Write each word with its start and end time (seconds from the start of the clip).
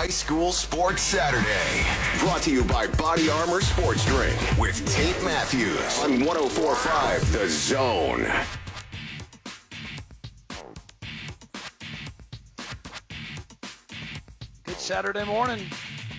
High 0.00 0.08
School 0.08 0.50
Sports 0.50 1.02
Saturday. 1.02 1.86
Brought 2.20 2.40
to 2.44 2.50
you 2.50 2.64
by 2.64 2.86
Body 2.86 3.28
Armor 3.28 3.60
Sports 3.60 4.02
Drink 4.06 4.34
with 4.58 4.82
Tate 4.90 5.22
Matthews 5.22 5.98
on 6.02 6.24
1045 6.24 7.32
The 7.32 7.46
Zone. 7.46 8.26
Good 14.64 14.78
Saturday 14.78 15.24
morning. 15.26 15.66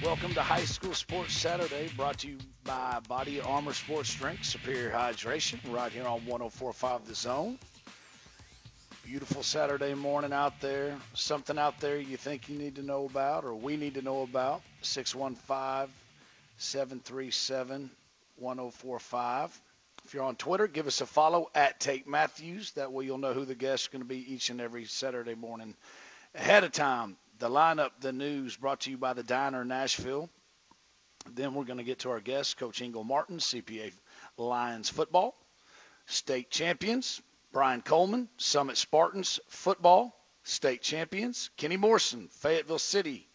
Welcome 0.04 0.36
to 0.36 0.44
High 0.44 0.66
School 0.66 0.94
Sports 0.94 1.34
Saturday, 1.34 1.90
brought 1.98 2.20
to 2.20 2.28
you 2.28 2.38
by 2.64 3.00
Body 3.10 3.42
Armor 3.42 3.74
Sports 3.74 4.14
Drink, 4.14 4.44
Superior 4.44 4.92
Hydration, 4.92 5.58
right 5.74 5.92
here 5.92 6.06
on 6.06 6.24
1045 6.28 7.08
The 7.08 7.16
Zone. 7.16 7.58
Beautiful 9.04 9.42
Saturday 9.42 9.96
morning 9.96 10.32
out 10.32 10.62
there. 10.62 10.96
Something 11.16 11.58
out 11.58 11.80
there 11.80 12.00
you 12.00 12.18
think 12.18 12.48
you 12.48 12.58
need 12.58 12.76
to 12.76 12.84
know 12.84 13.06
about 13.06 13.44
or 13.44 13.56
we 13.56 13.76
need 13.76 13.96
to 13.96 14.02
know 14.04 14.22
about. 14.22 14.62
615 14.84 15.92
737 16.58 17.90
1045. 18.38 19.62
If 20.06 20.14
you're 20.14 20.24
on 20.24 20.36
Twitter, 20.36 20.68
give 20.68 20.86
us 20.86 21.02
a 21.02 21.08
follow 21.08 21.50
at 21.56 21.80
Tate 21.80 22.08
Matthews. 22.08 22.72
That 22.74 22.92
way 22.92 23.06
you'll 23.06 23.18
know 23.18 23.34
who 23.34 23.44
the 23.44 23.56
guest 23.56 23.86
is 23.86 23.88
going 23.88 24.04
to 24.04 24.08
be 24.08 24.34
each 24.34 24.52
and 24.52 24.62
every 24.62 24.86
Saturday 24.86 25.36
morning 25.36 25.76
ahead 26.36 26.64
of 26.64 26.72
time. 26.72 27.18
The 27.40 27.50
lineup, 27.50 27.92
the 28.02 28.14
news 28.14 28.56
brought 28.56 28.82
to 28.82 28.92
you 28.92 28.98
by 28.98 29.14
the 29.14 29.24
Diner 29.24 29.66
Nashville. 29.66 30.30
Then 31.34 31.56
we're 31.56 31.66
going 31.66 31.80
to 31.80 31.84
get 31.84 32.00
to 32.00 32.12
our 32.12 32.22
guest, 32.22 32.58
Coach 32.58 32.82
Ingle 32.82 33.04
Martin, 33.04 33.38
CPA 33.40 33.92
Lions 34.38 34.90
football, 34.90 35.36
state 36.06 36.52
champions. 36.52 37.20
Brian 37.52 37.82
Coleman, 37.82 38.30
Summit 38.38 38.78
Spartans 38.78 39.40
football, 39.48 40.16
state 40.44 40.82
champions. 40.82 41.50
Kenny 41.58 41.76
Morrison, 41.76 42.30
Fayetteville 42.30 42.80
City 42.80 43.28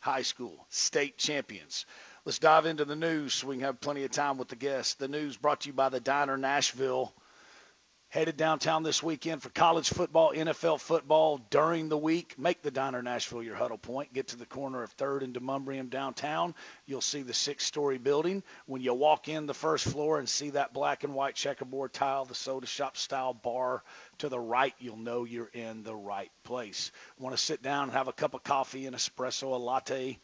High 0.00 0.22
School, 0.22 0.66
state 0.70 1.18
champions. 1.18 1.84
Let's 2.24 2.38
dive 2.38 2.66
into 2.66 2.84
the 2.84 2.96
news 2.96 3.34
so 3.34 3.48
we 3.48 3.56
can 3.56 3.64
have 3.64 3.80
plenty 3.80 4.04
of 4.04 4.10
time 4.10 4.38
with 4.38 4.48
the 4.48 4.56
guests. 4.56 4.94
The 4.94 5.08
news 5.08 5.36
brought 5.36 5.62
to 5.62 5.68
you 5.68 5.72
by 5.74 5.88
the 5.90 6.00
Diner 6.00 6.36
Nashville 6.36 7.12
Headed 8.10 8.38
downtown 8.38 8.84
this 8.84 9.02
weekend 9.02 9.42
for 9.42 9.50
college 9.50 9.90
football, 9.90 10.32
NFL 10.32 10.80
football 10.80 11.36
during 11.50 11.90
the 11.90 11.98
week. 11.98 12.38
Make 12.38 12.62
the 12.62 12.70
Diner 12.70 13.02
Nashville 13.02 13.42
your 13.42 13.54
huddle 13.54 13.76
point. 13.76 14.14
Get 14.14 14.28
to 14.28 14.38
the 14.38 14.46
corner 14.46 14.82
of 14.82 14.96
3rd 14.96 15.24
and 15.24 15.34
Demonbreun 15.34 15.90
downtown. 15.90 16.54
You'll 16.86 17.02
see 17.02 17.20
the 17.20 17.34
six 17.34 17.66
story 17.66 17.98
building. 17.98 18.42
When 18.64 18.80
you 18.80 18.94
walk 18.94 19.28
in 19.28 19.44
the 19.44 19.52
first 19.52 19.86
floor 19.86 20.18
and 20.18 20.26
see 20.26 20.48
that 20.50 20.72
black 20.72 21.04
and 21.04 21.14
white 21.14 21.34
checkerboard 21.34 21.92
tile, 21.92 22.24
the 22.24 22.34
soda 22.34 22.66
shop 22.66 22.96
style 22.96 23.34
bar 23.34 23.82
to 24.18 24.30
the 24.30 24.40
right, 24.40 24.72
you'll 24.78 24.96
know 24.96 25.24
you're 25.24 25.50
in 25.52 25.82
the 25.82 25.94
right 25.94 26.30
place. 26.44 26.90
Want 27.18 27.36
to 27.36 27.42
sit 27.42 27.60
down 27.60 27.84
and 27.84 27.92
have 27.92 28.08
a 28.08 28.12
cup 28.14 28.32
of 28.32 28.42
coffee, 28.42 28.86
an 28.86 28.94
espresso, 28.94 29.52
a 29.52 29.56
latte 29.56 30.18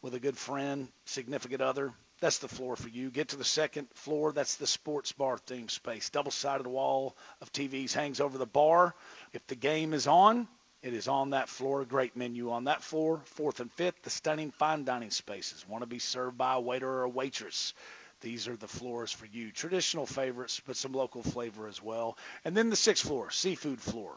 with 0.00 0.14
a 0.14 0.20
good 0.20 0.36
friend, 0.36 0.88
significant 1.04 1.62
other? 1.62 1.92
That's 2.22 2.38
the 2.38 2.46
floor 2.46 2.76
for 2.76 2.88
you. 2.88 3.10
Get 3.10 3.30
to 3.30 3.36
the 3.36 3.42
second 3.42 3.88
floor. 3.94 4.30
That's 4.30 4.54
the 4.54 4.66
sports 4.68 5.10
bar 5.10 5.38
theme 5.38 5.68
space. 5.68 6.08
Double 6.08 6.30
sided 6.30 6.68
wall 6.68 7.16
of 7.40 7.52
TVs 7.52 7.92
hangs 7.92 8.20
over 8.20 8.38
the 8.38 8.46
bar. 8.46 8.94
If 9.32 9.44
the 9.48 9.56
game 9.56 9.92
is 9.92 10.06
on, 10.06 10.46
it 10.84 10.94
is 10.94 11.08
on 11.08 11.30
that 11.30 11.48
floor. 11.48 11.84
Great 11.84 12.16
menu 12.16 12.52
on 12.52 12.64
that 12.64 12.80
floor. 12.80 13.22
Fourth 13.24 13.58
and 13.58 13.72
fifth, 13.72 14.04
the 14.04 14.10
stunning 14.10 14.52
fine 14.52 14.84
dining 14.84 15.10
spaces. 15.10 15.66
Want 15.66 15.82
to 15.82 15.88
be 15.88 15.98
served 15.98 16.38
by 16.38 16.54
a 16.54 16.60
waiter 16.60 16.88
or 16.88 17.02
a 17.02 17.08
waitress. 17.08 17.74
These 18.20 18.46
are 18.46 18.56
the 18.56 18.68
floors 18.68 19.10
for 19.10 19.26
you. 19.26 19.50
Traditional 19.50 20.06
favorites, 20.06 20.62
but 20.64 20.76
some 20.76 20.92
local 20.92 21.24
flavor 21.24 21.66
as 21.66 21.82
well. 21.82 22.16
And 22.44 22.56
then 22.56 22.70
the 22.70 22.76
sixth 22.76 23.04
floor, 23.04 23.32
seafood 23.32 23.80
floor. 23.80 24.16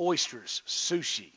Oysters, 0.00 0.62
sushi, 0.66 1.30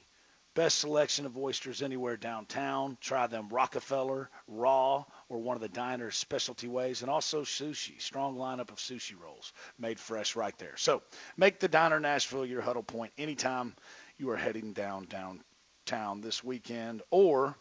Best 0.55 0.79
selection 0.79 1.25
of 1.25 1.37
oysters 1.37 1.81
anywhere 1.81 2.17
downtown. 2.17 2.97
Try 2.99 3.27
them 3.27 3.49
Rockefeller, 3.49 4.29
raw, 4.47 5.05
or 5.29 5.37
one 5.37 5.55
of 5.55 5.61
the 5.61 5.69
diner's 5.69 6.15
specialty 6.15 6.67
ways. 6.67 7.01
And 7.01 7.09
also 7.09 7.43
sushi. 7.43 8.01
Strong 8.01 8.35
lineup 8.35 8.71
of 8.71 8.77
sushi 8.77 9.13
rolls 9.21 9.53
made 9.77 9.99
fresh 9.99 10.35
right 10.35 10.57
there. 10.57 10.75
So 10.77 11.03
make 11.37 11.59
the 11.59 11.67
Diner 11.67 11.99
Nashville 11.99 12.45
your 12.45 12.61
huddle 12.61 12.83
point 12.83 13.13
anytime 13.17 13.75
you 14.17 14.29
are 14.31 14.37
heading 14.37 14.73
down 14.73 15.05
downtown 15.05 16.21
this 16.21 16.43
weekend 16.43 17.03
or 17.11 17.55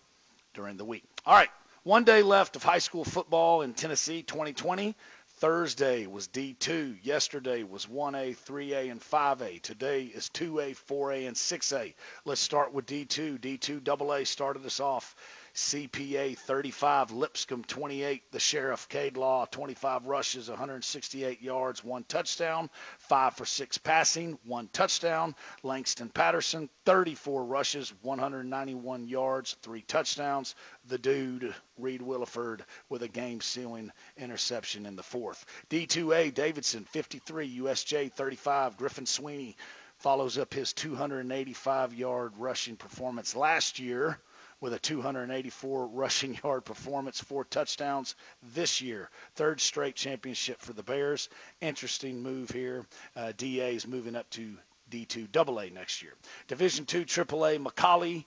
during 0.55 0.77
the 0.77 0.85
week. 0.85 1.05
All 1.27 1.35
right. 1.35 1.51
One 1.85 2.05
day 2.05 2.23
left 2.23 2.57
of 2.57 2.63
high 2.63 2.81
school 2.81 3.05
football 3.05 3.63
in 3.63 3.73
Tennessee 3.75 4.23
2020. 4.23 4.95
Thursday 5.39 6.09
was 6.09 6.27
D2. 6.27 6.99
Yesterday 7.03 7.63
was 7.63 7.87
1A, 7.87 8.37
3A, 8.37 8.91
and 8.91 9.01
5A. 9.01 9.63
Today 9.63 10.03
is 10.03 10.29
2A, 10.31 10.77
4A, 10.77 11.29
and 11.29 11.37
6A. 11.37 11.95
Let's 12.25 12.41
start 12.41 12.73
with 12.73 12.87
D2. 12.87 13.39
D2 13.39 13.89
AA 13.89 14.25
started 14.25 14.67
us 14.67 14.81
off. 14.81 15.15
CPA 15.59 16.39
35, 16.39 17.11
Lipscomb 17.11 17.65
28, 17.65 18.31
the 18.31 18.39
Sheriff 18.39 18.89
Cade 18.89 19.17
Law 19.17 19.45
25 19.45 20.07
rushes, 20.07 20.49
168 20.49 21.43
yards, 21.43 21.83
one 21.83 22.05
touchdown, 22.05 22.71
five 22.99 23.35
for 23.35 23.45
six 23.45 23.77
passing, 23.77 24.39
one 24.45 24.69
touchdown. 24.73 25.35
Langston 25.65 26.11
Patterson 26.11 26.71
34 26.87 27.45
rushes, 27.45 27.93
191 28.03 29.09
yards, 29.09 29.57
three 29.61 29.83
touchdowns. 29.83 30.55
The 30.87 30.97
dude 30.97 31.53
Reed 31.77 32.03
Williford 32.03 32.61
with 32.89 33.03
a 33.03 33.09
game-sealing 33.09 33.91
interception 34.17 34.87
in 34.87 34.95
the 34.95 35.03
fourth. 35.03 35.45
D2A 35.71 36.35
Davidson 36.35 36.85
53, 36.85 37.59
USJ 37.59 38.13
35, 38.13 38.77
Griffin 38.77 39.07
Sweeney 39.07 39.57
follows 39.97 40.39
up 40.39 40.55
his 40.55 40.73
285-yard 40.73 42.35
rushing 42.39 42.77
performance 42.77 43.35
last 43.35 43.81
year 43.81 44.21
with 44.61 44.73
a 44.73 44.79
284 44.79 45.87
rushing 45.89 46.39
yard 46.45 46.65
performance, 46.65 47.21
four 47.21 47.45
touchdowns 47.45 48.15
this 48.55 48.81
year. 48.81 49.11
Third 49.35 49.61
straight 49.61 49.95
championship 49.95 50.61
for 50.61 50.73
the 50.73 50.83
Bears. 50.83 51.29
Interesting 51.61 52.23
move 52.23 52.51
here. 52.51 52.87
Uh, 53.17 53.33
DA 53.37 53.75
is 53.75 53.87
moving 53.87 54.17
up 54.17 54.29
to 54.31 54.57
D2 54.91 55.37
AA 55.37 55.73
next 55.75 56.03
year. 56.03 56.15
Division 56.47 56.87
two 56.87 57.05
AAA 57.05 57.63
McCallie 57.63 58.25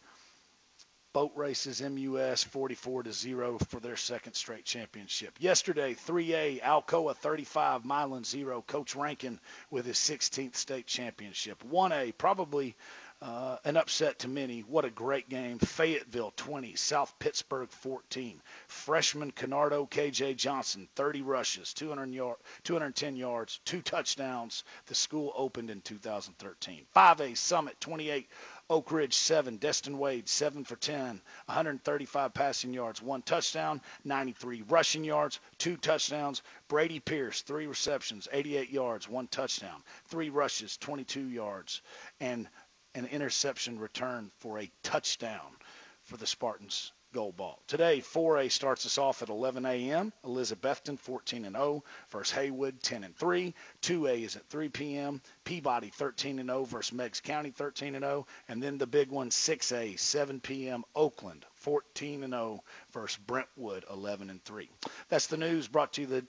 boat 1.13 1.31
races 1.35 1.81
MUS 1.81 2.43
44 2.43 3.03
to 3.03 3.13
0 3.13 3.57
for 3.67 3.79
their 3.79 3.97
second 3.97 4.33
straight 4.33 4.63
championship. 4.63 5.33
Yesterday, 5.39 5.93
3A 5.93 6.61
Alcoa 6.61 7.15
35 7.15 7.83
Milan 7.83 8.23
0 8.23 8.63
Coach 8.65 8.95
Rankin 8.95 9.39
with 9.69 9.85
his 9.85 9.97
16th 9.97 10.55
state 10.55 10.87
championship. 10.87 11.61
1A 11.69 12.17
probably 12.17 12.75
uh, 13.21 13.57
an 13.65 13.77
upset 13.77 14.17
to 14.19 14.27
many. 14.27 14.61
What 14.61 14.83
a 14.83 14.89
great 14.89 15.29
game. 15.29 15.59
Fayetteville 15.59 16.33
20, 16.37 16.75
South 16.75 17.13
Pittsburg 17.19 17.69
14. 17.69 18.41
Freshman 18.67 19.31
Canardo 19.31 19.85
KJ 19.85 20.35
Johnson 20.35 20.87
30 20.95 21.21
rushes, 21.21 21.73
200 21.73 22.11
yard, 22.13 22.37
210 22.63 23.15
yards, 23.15 23.59
two 23.63 23.81
touchdowns. 23.81 24.63
The 24.87 24.95
school 24.95 25.31
opened 25.35 25.69
in 25.69 25.81
2013. 25.81 26.87
5A 26.95 27.37
Summit 27.37 27.79
28, 27.79 28.27
Oak 28.71 28.91
Ridge 28.91 29.13
7, 29.13 29.57
Destin 29.57 29.99
Wade 29.99 30.27
7 30.27 30.63
for 30.63 30.75
10, 30.75 31.21
135 31.45 32.33
passing 32.33 32.73
yards, 32.73 33.01
one 33.03 33.21
touchdown, 33.21 33.81
93 34.03 34.63
rushing 34.63 35.03
yards, 35.03 35.39
two 35.59 35.77
touchdowns. 35.77 36.41
Brady 36.67 36.99
Pierce, 36.99 37.41
three 37.41 37.67
receptions, 37.67 38.27
88 38.31 38.69
yards, 38.69 39.07
one 39.07 39.27
touchdown, 39.27 39.83
three 40.05 40.29
rushes, 40.29 40.77
22 40.77 41.27
yards, 41.27 41.81
and 42.19 42.47
an 42.95 43.05
interception 43.05 43.79
return 43.79 44.31
for 44.39 44.59
a 44.59 44.71
touchdown 44.83 45.55
for 46.03 46.17
the 46.17 46.27
Spartans 46.27 46.91
goal 47.13 47.31
ball. 47.31 47.59
Today, 47.67 47.99
4A 47.99 48.49
starts 48.51 48.85
us 48.85 48.97
off 48.97 49.21
at 49.21 49.29
11 49.29 49.65
a.m. 49.65 50.13
Elizabethton 50.25 50.97
14 50.97 51.45
and 51.45 51.55
0 51.55 51.83
versus 52.09 52.31
Haywood 52.31 52.81
10 52.81 53.03
and 53.03 53.15
3. 53.15 53.53
2A 53.81 54.23
is 54.23 54.35
at 54.35 54.47
3 54.47 54.69
p.m. 54.69 55.21
Peabody 55.43 55.89
13 55.89 56.39
and 56.39 56.49
0 56.49 56.63
versus 56.63 56.93
Meigs 56.93 57.19
County 57.19 57.51
13 57.51 57.95
and 57.95 58.03
0, 58.03 58.27
and 58.47 58.63
then 58.63 58.77
the 58.77 58.87
big 58.87 59.09
one 59.09 59.29
6A 59.29 59.99
7 59.99 60.39
p.m. 60.39 60.83
Oakland 60.95 61.45
14 61.55 62.23
and 62.23 62.33
0 62.33 62.63
versus 62.91 63.19
Brentwood 63.25 63.85
11 63.89 64.29
and 64.29 64.43
3. 64.43 64.69
That's 65.09 65.27
the 65.27 65.37
news 65.37 65.67
brought 65.67 65.93
to 65.93 66.01
you 66.01 66.07
the 66.07 66.25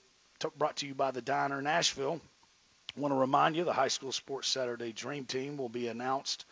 brought 0.56 0.76
to 0.78 0.86
you 0.86 0.94
by 0.94 1.12
the 1.12 1.22
Diner 1.22 1.62
Nashville. 1.62 2.20
I 2.96 3.00
want 3.00 3.12
to 3.12 3.18
remind 3.18 3.56
you 3.56 3.64
the 3.64 3.72
High 3.72 3.88
School 3.88 4.12
Sports 4.12 4.48
Saturday 4.48 4.92
Dream 4.92 5.24
Team 5.24 5.56
will 5.56 5.70
be 5.70 5.88
announced 5.88 6.44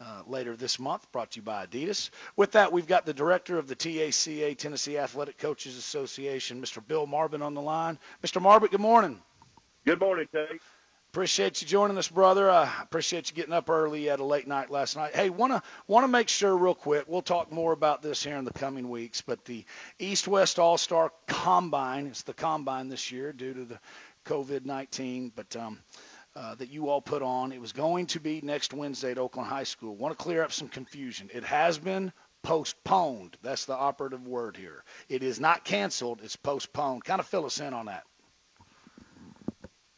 uh, 0.00 0.22
later 0.26 0.54
this 0.54 0.78
month, 0.78 1.10
brought 1.12 1.30
to 1.32 1.36
you 1.40 1.42
by 1.42 1.66
Adidas. 1.66 2.10
With 2.36 2.52
that, 2.52 2.72
we've 2.72 2.86
got 2.86 3.06
the 3.06 3.14
director 3.14 3.58
of 3.58 3.68
the 3.68 3.74
TACA, 3.74 4.56
Tennessee 4.56 4.98
Athletic 4.98 5.38
Coaches 5.38 5.76
Association, 5.76 6.60
Mr. 6.60 6.86
Bill 6.86 7.06
Marbut, 7.06 7.42
on 7.42 7.54
the 7.54 7.62
line. 7.62 7.98
Mr. 8.22 8.40
Marbut, 8.40 8.70
good 8.70 8.80
morning. 8.80 9.20
Good 9.86 10.00
morning, 10.00 10.28
Tate. 10.30 10.60
Appreciate 11.10 11.62
you 11.62 11.66
joining 11.66 11.96
us, 11.96 12.06
brother. 12.06 12.50
I 12.50 12.70
appreciate 12.82 13.30
you 13.30 13.34
getting 13.34 13.54
up 13.54 13.70
early 13.70 14.10
at 14.10 14.20
a 14.20 14.24
late 14.24 14.46
night 14.46 14.70
last 14.70 14.94
night. 14.94 15.16
Hey, 15.16 15.30
want 15.30 15.54
to 15.54 15.62
want 15.86 16.04
to 16.04 16.08
make 16.08 16.28
sure 16.28 16.54
real 16.54 16.74
quick. 16.74 17.06
We'll 17.08 17.22
talk 17.22 17.50
more 17.50 17.72
about 17.72 18.02
this 18.02 18.22
here 18.22 18.36
in 18.36 18.44
the 18.44 18.52
coming 18.52 18.90
weeks. 18.90 19.22
But 19.22 19.42
the 19.46 19.64
East 19.98 20.28
West 20.28 20.58
All 20.58 20.76
Star 20.76 21.10
Combine, 21.26 22.08
it's 22.08 22.22
the 22.24 22.34
combine 22.34 22.90
this 22.90 23.10
year 23.10 23.32
due 23.32 23.54
to 23.54 23.64
the 23.64 23.80
COVID 24.28 24.66
19, 24.66 25.32
but 25.34 25.56
um, 25.56 25.78
uh, 26.36 26.54
that 26.56 26.68
you 26.68 26.88
all 26.88 27.00
put 27.00 27.22
on. 27.22 27.50
It 27.50 27.60
was 27.60 27.72
going 27.72 28.06
to 28.08 28.20
be 28.20 28.40
next 28.42 28.74
Wednesday 28.74 29.12
at 29.12 29.18
Oakland 29.18 29.48
High 29.48 29.64
School. 29.64 29.96
Want 29.96 30.16
to 30.16 30.22
clear 30.22 30.42
up 30.42 30.52
some 30.52 30.68
confusion. 30.68 31.30
It 31.32 31.44
has 31.44 31.78
been 31.78 32.12
postponed. 32.42 33.38
That's 33.42 33.64
the 33.64 33.74
operative 33.74 34.26
word 34.28 34.56
here. 34.56 34.84
It 35.08 35.22
is 35.22 35.40
not 35.40 35.64
canceled. 35.64 36.20
It's 36.22 36.36
postponed. 36.36 37.04
Kind 37.04 37.20
of 37.20 37.26
fill 37.26 37.46
us 37.46 37.58
in 37.58 37.72
on 37.72 37.86
that. 37.86 38.04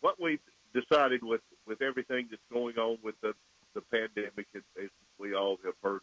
What 0.01 0.21
we've 0.21 0.41
decided 0.73 1.25
with 1.25 1.41
with 1.67 1.83
everything 1.83 2.29
that's 2.31 2.43
going 2.53 2.79
on 2.79 2.99
with 3.03 3.17
the 3.23 3.35
the 3.75 3.83
pandemic, 3.93 4.47
as 4.55 4.89
we 5.19 5.35
all 5.35 5.59
have 5.65 5.75
heard 5.83 6.01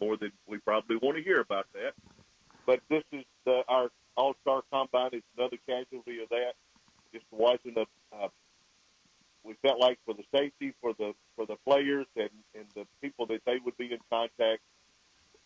more 0.00 0.16
than 0.16 0.30
we 0.46 0.58
probably 0.58 0.96
want 0.96 1.16
to 1.16 1.22
hear 1.22 1.40
about 1.40 1.66
that. 1.74 1.92
But 2.66 2.80
this 2.88 3.02
is 3.12 3.24
the, 3.44 3.62
our 3.68 3.90
All 4.16 4.34
Star 4.42 4.62
Combine. 4.72 5.10
It's 5.12 5.26
another 5.36 5.58
casualty 5.68 6.22
of 6.22 6.28
that. 6.30 6.52
Just 7.12 7.26
wasn't 7.30 7.78
a. 7.78 7.86
Uh, 8.12 8.28
we 9.44 9.54
felt 9.62 9.80
like 9.80 9.98
for 10.04 10.14
the 10.14 10.24
safety 10.34 10.74
for 10.80 10.92
the 10.98 11.14
for 11.36 11.46
the 11.46 11.56
players 11.66 12.06
and 12.16 12.30
and 12.54 12.66
the 12.74 12.86
people 13.02 13.26
that 13.26 13.40
they 13.46 13.58
would 13.64 13.76
be 13.76 13.92
in 13.92 13.98
contact, 14.10 14.60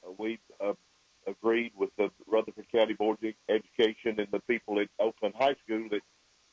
uh, 0.07 0.11
we 0.19 0.39
uh, 0.61 0.73
agreed 1.27 1.73
with 1.77 1.91
the 1.97 2.11
Rutherford 2.27 2.67
County 2.73 2.95
Board 2.95 3.19
of 3.23 3.33
Education 3.49 4.19
and 4.19 4.29
the 4.31 4.41
people 4.41 4.81
at 4.81 4.89
Oakland 4.99 5.35
High 5.39 5.55
School 5.65 5.89
that 5.91 6.03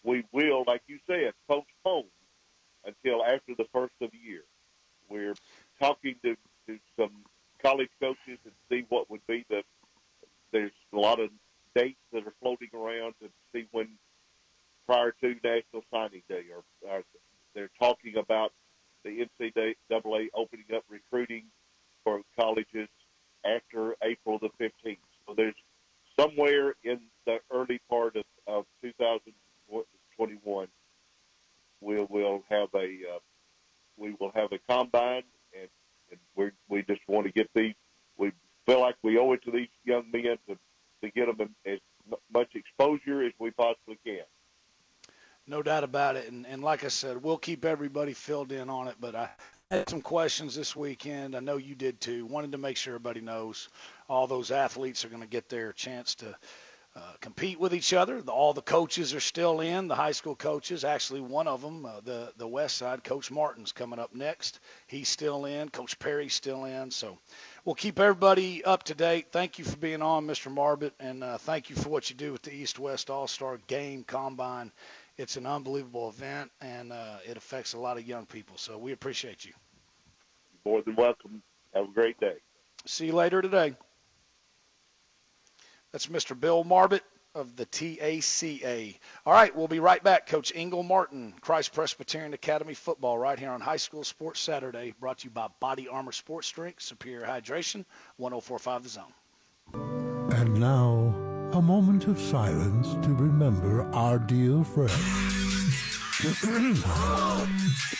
we 0.03 0.23
will, 0.31 0.63
like 0.67 0.81
you 0.87 0.99
said, 1.07 1.33
postpone 1.47 2.05
until 2.85 3.23
after 3.23 3.55
the 3.57 3.65
first 3.73 3.93
of 4.01 4.11
the 4.11 4.17
year. 4.17 4.43
We're 5.09 5.35
talking 5.79 6.15
to, 6.23 6.35
to 6.67 6.79
some 6.97 7.11
college 7.61 7.89
coaches 7.99 8.39
and 8.45 8.53
see 8.69 8.85
what 8.89 9.09
would 9.09 9.25
be 9.27 9.45
the. 9.49 9.63
There's 10.51 10.71
a 10.93 10.97
lot 10.97 11.19
of 11.19 11.29
dates 11.75 11.99
that 12.11 12.25
are 12.25 12.33
floating 12.41 12.69
around 12.73 13.13
to 13.21 13.29
see 13.53 13.67
when 13.71 13.89
prior 14.89 15.13
to 15.21 15.35
National 15.43 15.83
Signing 15.93 16.23
Day, 16.27 16.45
or, 16.51 16.63
or 16.89 17.03
they're 17.53 17.69
talking 17.79 18.15
about 18.17 18.53
the 19.05 19.27
NCAA 19.39 20.29
opening 20.33 20.65
up 20.75 20.83
recruiting 20.89 21.43
for 22.03 22.21
colleges 22.35 22.89
after 23.45 23.95
April 24.03 24.39
the 24.39 24.49
15th. 24.59 24.97
So 25.27 25.35
there's 25.37 25.53
somewhere 26.19 26.73
in 26.83 27.01
the 27.27 27.37
early 27.51 27.79
part 27.87 28.15
of, 28.15 28.23
of 28.47 28.65
2021, 28.81 30.67
we 31.81 32.05
will 32.09 32.43
have 32.49 32.69
a 32.73 32.87
uh, 32.87 33.19
we 33.95 34.15
will 34.19 34.31
have 34.33 34.51
a 34.53 34.59
combine, 34.67 35.21
and, 35.53 35.69
and 36.09 36.19
we 36.35 36.49
we 36.67 36.81
just 36.81 37.01
want 37.07 37.27
to 37.27 37.31
get 37.31 37.47
these. 37.53 37.75
We 38.17 38.31
feel 38.65 38.81
like 38.81 38.95
we 39.03 39.19
owe 39.19 39.33
it 39.33 39.43
to 39.43 39.51
these 39.51 39.69
young 39.85 40.09
men 40.11 40.39
to 40.47 40.57
to 41.03 41.11
get 41.11 41.37
them 41.37 41.55
as 41.65 41.77
much 42.33 42.55
exposure 42.55 43.23
as 43.23 43.33
we 43.39 43.51
possibly 43.51 43.99
can. 44.03 44.25
No 45.49 45.63
doubt 45.63 45.83
about 45.83 46.15
it, 46.15 46.31
and, 46.31 46.45
and 46.45 46.63
like 46.63 46.83
I 46.83 46.89
said, 46.89 47.23
we'll 47.23 47.39
keep 47.39 47.65
everybody 47.65 48.13
filled 48.13 48.51
in 48.51 48.69
on 48.69 48.87
it. 48.87 48.97
But 48.99 49.15
I 49.15 49.31
had 49.71 49.89
some 49.89 50.03
questions 50.03 50.53
this 50.53 50.75
weekend. 50.75 51.35
I 51.35 51.39
know 51.39 51.57
you 51.57 51.73
did 51.73 51.99
too. 51.99 52.27
Wanted 52.27 52.51
to 52.51 52.59
make 52.59 52.77
sure 52.77 52.93
everybody 52.93 53.21
knows 53.21 53.67
all 54.07 54.27
those 54.27 54.51
athletes 54.51 55.03
are 55.03 55.09
going 55.09 55.23
to 55.23 55.27
get 55.27 55.49
their 55.49 55.73
chance 55.73 56.13
to 56.15 56.35
uh, 56.95 56.99
compete 57.19 57.59
with 57.59 57.73
each 57.73 57.93
other. 57.93 58.21
The, 58.21 58.31
all 58.31 58.53
the 58.53 58.61
coaches 58.61 59.15
are 59.15 59.19
still 59.19 59.61
in. 59.61 59.87
The 59.87 59.95
high 59.95 60.11
school 60.11 60.35
coaches, 60.35 60.83
actually, 60.83 61.21
one 61.21 61.47
of 61.47 61.63
them, 61.63 61.83
uh, 61.83 62.01
the 62.03 62.31
the 62.37 62.47
West 62.47 62.77
Side, 62.77 63.03
Coach 63.03 63.31
Martin's 63.31 63.71
coming 63.71 63.97
up 63.97 64.13
next. 64.13 64.59
He's 64.85 65.09
still 65.09 65.45
in. 65.45 65.69
Coach 65.69 65.97
Perry's 65.97 66.35
still 66.35 66.65
in. 66.65 66.91
So 66.91 67.17
we'll 67.65 67.73
keep 67.73 67.99
everybody 67.99 68.63
up 68.63 68.83
to 68.83 68.93
date. 68.93 69.27
Thank 69.31 69.57
you 69.57 69.65
for 69.65 69.77
being 69.77 70.03
on, 70.03 70.27
Mr. 70.27 70.53
Marbut, 70.53 70.91
and 70.99 71.23
uh, 71.23 71.39
thank 71.39 71.71
you 71.71 71.75
for 71.75 71.89
what 71.89 72.11
you 72.11 72.15
do 72.15 72.31
with 72.31 72.43
the 72.43 72.53
East 72.53 72.77
West 72.77 73.09
All 73.09 73.27
Star 73.27 73.57
Game 73.65 74.03
Combine. 74.03 74.71
It's 75.19 75.35
an 75.35 75.45
unbelievable 75.45 76.07
event, 76.07 76.49
and 76.61 76.93
uh, 76.93 77.17
it 77.27 77.35
affects 77.35 77.73
a 77.73 77.77
lot 77.77 77.97
of 77.97 78.07
young 78.07 78.25
people. 78.25 78.55
So 78.55 78.77
we 78.77 78.93
appreciate 78.93 79.43
you. 79.43 79.51
More 80.63 80.81
than 80.81 80.95
welcome. 80.95 81.43
Have 81.73 81.89
a 81.89 81.91
great 81.91 82.17
day. 82.21 82.37
See 82.85 83.07
you 83.07 83.11
later 83.11 83.41
today. 83.41 83.75
That's 85.91 86.07
Mr. 86.07 86.39
Bill 86.39 86.63
Marbut 86.63 87.01
of 87.35 87.57
the 87.57 87.65
TACA. 87.65 88.95
All 89.25 89.33
right, 89.33 89.53
we'll 89.53 89.67
be 89.67 89.81
right 89.81 90.01
back. 90.01 90.25
Coach 90.27 90.53
Ingle 90.55 90.83
Martin, 90.83 91.33
Christ 91.41 91.73
Presbyterian 91.73 92.33
Academy 92.33 92.73
football, 92.73 93.17
right 93.17 93.37
here 93.37 93.51
on 93.51 93.59
High 93.59 93.75
School 93.75 94.05
Sports 94.05 94.39
Saturday, 94.39 94.93
brought 95.01 95.17
to 95.17 95.25
you 95.25 95.31
by 95.31 95.47
Body 95.59 95.89
Armor 95.89 96.13
Sports 96.13 96.49
Drink, 96.49 96.79
Superior 96.79 97.25
Hydration, 97.25 97.83
1045 98.15 98.83
The 98.83 98.89
Zone. 98.89 99.13
And 100.31 100.61
now, 100.61 101.28
a 101.53 101.61
moment 101.61 102.07
of 102.07 102.19
silence 102.19 102.93
to 103.05 103.13
remember 103.13 103.83
our 103.93 104.19
dear 104.19 104.63
friend. 104.63 104.91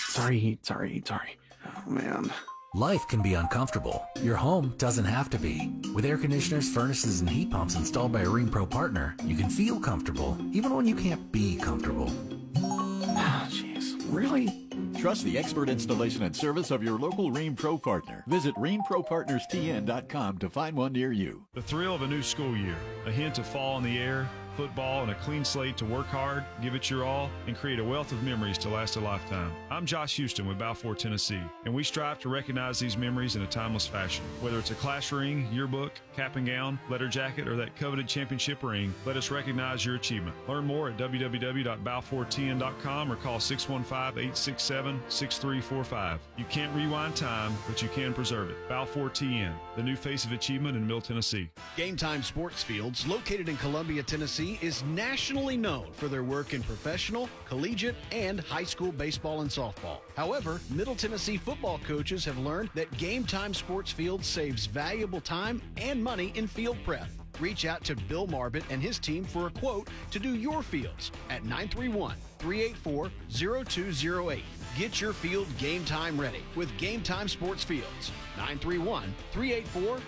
sorry, 0.09 0.59
sorry, 0.61 1.01
sorry. 1.05 1.37
Oh, 1.65 1.89
man. 1.89 2.31
Life 2.75 3.07
can 3.07 3.23
be 3.23 3.33
uncomfortable. 3.33 4.05
Your 4.21 4.35
home 4.35 4.75
doesn't 4.77 5.05
have 5.05 5.29
to 5.31 5.39
be. 5.39 5.73
With 5.95 6.05
air 6.05 6.17
conditioners, 6.17 6.71
furnaces, 6.71 7.21
and 7.21 7.29
heat 7.29 7.49
pumps 7.49 7.75
installed 7.75 8.11
by 8.11 8.21
a 8.21 8.25
Rheem 8.25 8.51
Pro 8.51 8.67
partner, 8.67 9.15
you 9.23 9.35
can 9.35 9.49
feel 9.49 9.79
comfortable, 9.79 10.37
even 10.51 10.75
when 10.75 10.85
you 10.85 10.95
can't 10.95 11.31
be 11.31 11.55
comfortable. 11.55 12.11
Jeez. 14.09 14.15
Really? 14.15 14.67
Trust 14.99 15.23
the 15.23 15.37
expert 15.37 15.69
installation 15.69 16.23
and 16.23 16.35
service 16.35 16.71
of 16.71 16.83
your 16.83 16.97
local 16.99 17.31
Rheem 17.31 17.55
Pro 17.55 17.77
partner. 17.77 18.23
Visit 18.27 18.55
RheemProPartnersTN.com 18.55 20.37
to 20.39 20.49
find 20.49 20.75
one 20.75 20.93
near 20.93 21.11
you. 21.11 21.45
The 21.53 21.61
thrill 21.61 21.95
of 21.95 22.01
a 22.01 22.07
new 22.07 22.21
school 22.21 22.55
year, 22.55 22.75
a 23.05 23.11
hint 23.11 23.39
of 23.39 23.45
fall 23.45 23.77
in 23.77 23.83
the 23.83 23.97
air, 23.97 24.29
football 24.59 25.03
and 25.03 25.11
a 25.11 25.15
clean 25.15 25.45
slate 25.45 25.77
to 25.77 25.85
work 25.85 26.07
hard, 26.07 26.43
give 26.61 26.75
it 26.75 26.89
your 26.89 27.05
all, 27.05 27.29
and 27.47 27.55
create 27.55 27.79
a 27.79 27.83
wealth 27.83 28.11
of 28.11 28.21
memories 28.23 28.57
to 28.57 28.67
last 28.67 28.97
a 28.97 28.99
lifetime. 28.99 29.53
I'm 29.71 29.85
Josh 29.85 30.17
Houston 30.17 30.45
with 30.45 30.59
Balfour, 30.59 30.95
Tennessee, 30.95 31.39
and 31.63 31.73
we 31.73 31.81
strive 31.81 32.19
to 32.19 32.27
recognize 32.27 32.77
these 32.77 32.97
memories 32.97 33.37
in 33.37 33.41
a 33.41 33.47
timeless 33.47 33.87
fashion. 33.87 34.25
Whether 34.41 34.59
it's 34.59 34.71
a 34.71 34.75
class 34.75 35.13
ring, 35.13 35.47
yearbook, 35.49 35.93
cap 36.13 36.35
and 36.35 36.45
gown, 36.45 36.77
letter 36.89 37.07
jacket, 37.07 37.47
or 37.47 37.55
that 37.55 37.73
coveted 37.77 38.09
championship 38.09 38.61
ring, 38.61 38.93
let 39.05 39.15
us 39.15 39.31
recognize 39.31 39.85
your 39.85 39.95
achievement. 39.95 40.35
Learn 40.45 40.65
more 40.65 40.89
at 40.89 40.97
www.balfourtn.com 40.97 43.11
or 43.11 43.15
call 43.15 43.39
615-867-6345. 43.39 46.19
You 46.35 46.45
can't 46.49 46.75
rewind 46.75 47.15
time, 47.15 47.53
but 47.65 47.81
you 47.81 47.87
can 47.87 48.13
preserve 48.13 48.49
it. 48.49 48.57
Balfour 48.67 49.09
TN, 49.09 49.53
the 49.77 49.83
new 49.83 49.95
face 49.95 50.25
of 50.25 50.33
achievement 50.33 50.75
in 50.75 50.85
Middle 50.85 50.99
Tennessee. 50.99 51.49
Game 51.77 51.95
Time 51.95 52.21
Sports 52.21 52.61
Fields, 52.61 53.07
located 53.07 53.47
in 53.47 53.55
Columbia, 53.55 54.03
Tennessee, 54.03 54.48
is 54.61 54.83
nationally 54.85 55.57
known 55.57 55.91
for 55.91 56.07
their 56.07 56.23
work 56.23 56.53
in 56.53 56.63
professional, 56.63 57.29
collegiate, 57.45 57.95
and 58.11 58.39
high 58.39 58.63
school 58.63 58.91
baseball 58.91 59.41
and 59.41 59.49
softball. 59.49 59.99
However, 60.15 60.61
Middle 60.71 60.95
Tennessee 60.95 61.37
football 61.37 61.79
coaches 61.85 62.25
have 62.25 62.37
learned 62.37 62.69
that 62.73 62.95
Game 62.97 63.25
Time 63.25 63.53
Sports 63.53 63.91
Field 63.91 64.23
saves 64.23 64.65
valuable 64.65 65.21
time 65.21 65.61
and 65.77 66.03
money 66.03 66.31
in 66.35 66.47
field 66.47 66.77
prep. 66.85 67.07
Reach 67.39 67.65
out 67.65 67.83
to 67.85 67.95
Bill 67.95 68.27
Marbut 68.27 68.63
and 68.69 68.81
his 68.81 68.99
team 68.99 69.23
for 69.23 69.47
a 69.47 69.51
quote 69.51 69.87
to 70.11 70.19
do 70.19 70.35
your 70.35 70.61
fields 70.61 71.11
at 71.29 71.43
931 71.43 72.15
384 72.39 73.11
0208. 73.29 74.43
Get 74.77 75.01
your 75.01 75.13
field 75.13 75.47
game 75.57 75.85
time 75.85 76.19
ready 76.19 76.43
with 76.55 76.75
Game 76.77 77.01
Time 77.01 77.27
Sports 77.27 77.63
Fields. 77.63 78.11
931 78.39 79.13
384 79.33 79.99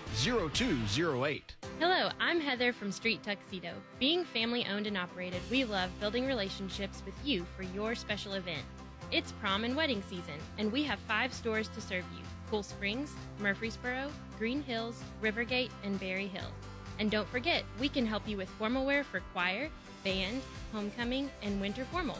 0208. 0.54 1.54
Hello, 1.78 2.08
I'm 2.18 2.40
Heather 2.40 2.72
from 2.72 2.90
Street 2.90 3.22
Tuxedo. 3.22 3.74
Being 3.98 4.24
family 4.24 4.66
owned 4.66 4.86
and 4.86 4.96
operated, 4.96 5.42
we 5.50 5.64
love 5.64 5.90
building 6.00 6.24
relationships 6.26 7.02
with 7.04 7.14
you 7.22 7.44
for 7.54 7.62
your 7.62 7.94
special 7.94 8.32
event. 8.32 8.62
It's 9.10 9.32
prom 9.32 9.64
and 9.64 9.76
wedding 9.76 10.02
season, 10.08 10.40
and 10.56 10.72
we 10.72 10.82
have 10.84 10.98
five 11.00 11.34
stores 11.34 11.68
to 11.68 11.82
serve 11.82 12.04
you 12.16 12.24
Cool 12.48 12.62
Springs, 12.62 13.12
Murfreesboro, 13.38 14.10
Green 14.38 14.62
Hills, 14.62 15.02
Rivergate, 15.20 15.70
and 15.84 16.00
Berry 16.00 16.26
Hill. 16.26 16.50
And 16.98 17.10
don't 17.10 17.28
forget, 17.28 17.64
we 17.78 17.90
can 17.90 18.06
help 18.06 18.26
you 18.26 18.38
with 18.38 18.48
formal 18.48 18.86
wear 18.86 19.04
for 19.04 19.20
choir, 19.34 19.68
band, 20.04 20.40
homecoming, 20.72 21.30
and 21.42 21.60
winter 21.60 21.86
formals. 21.92 22.16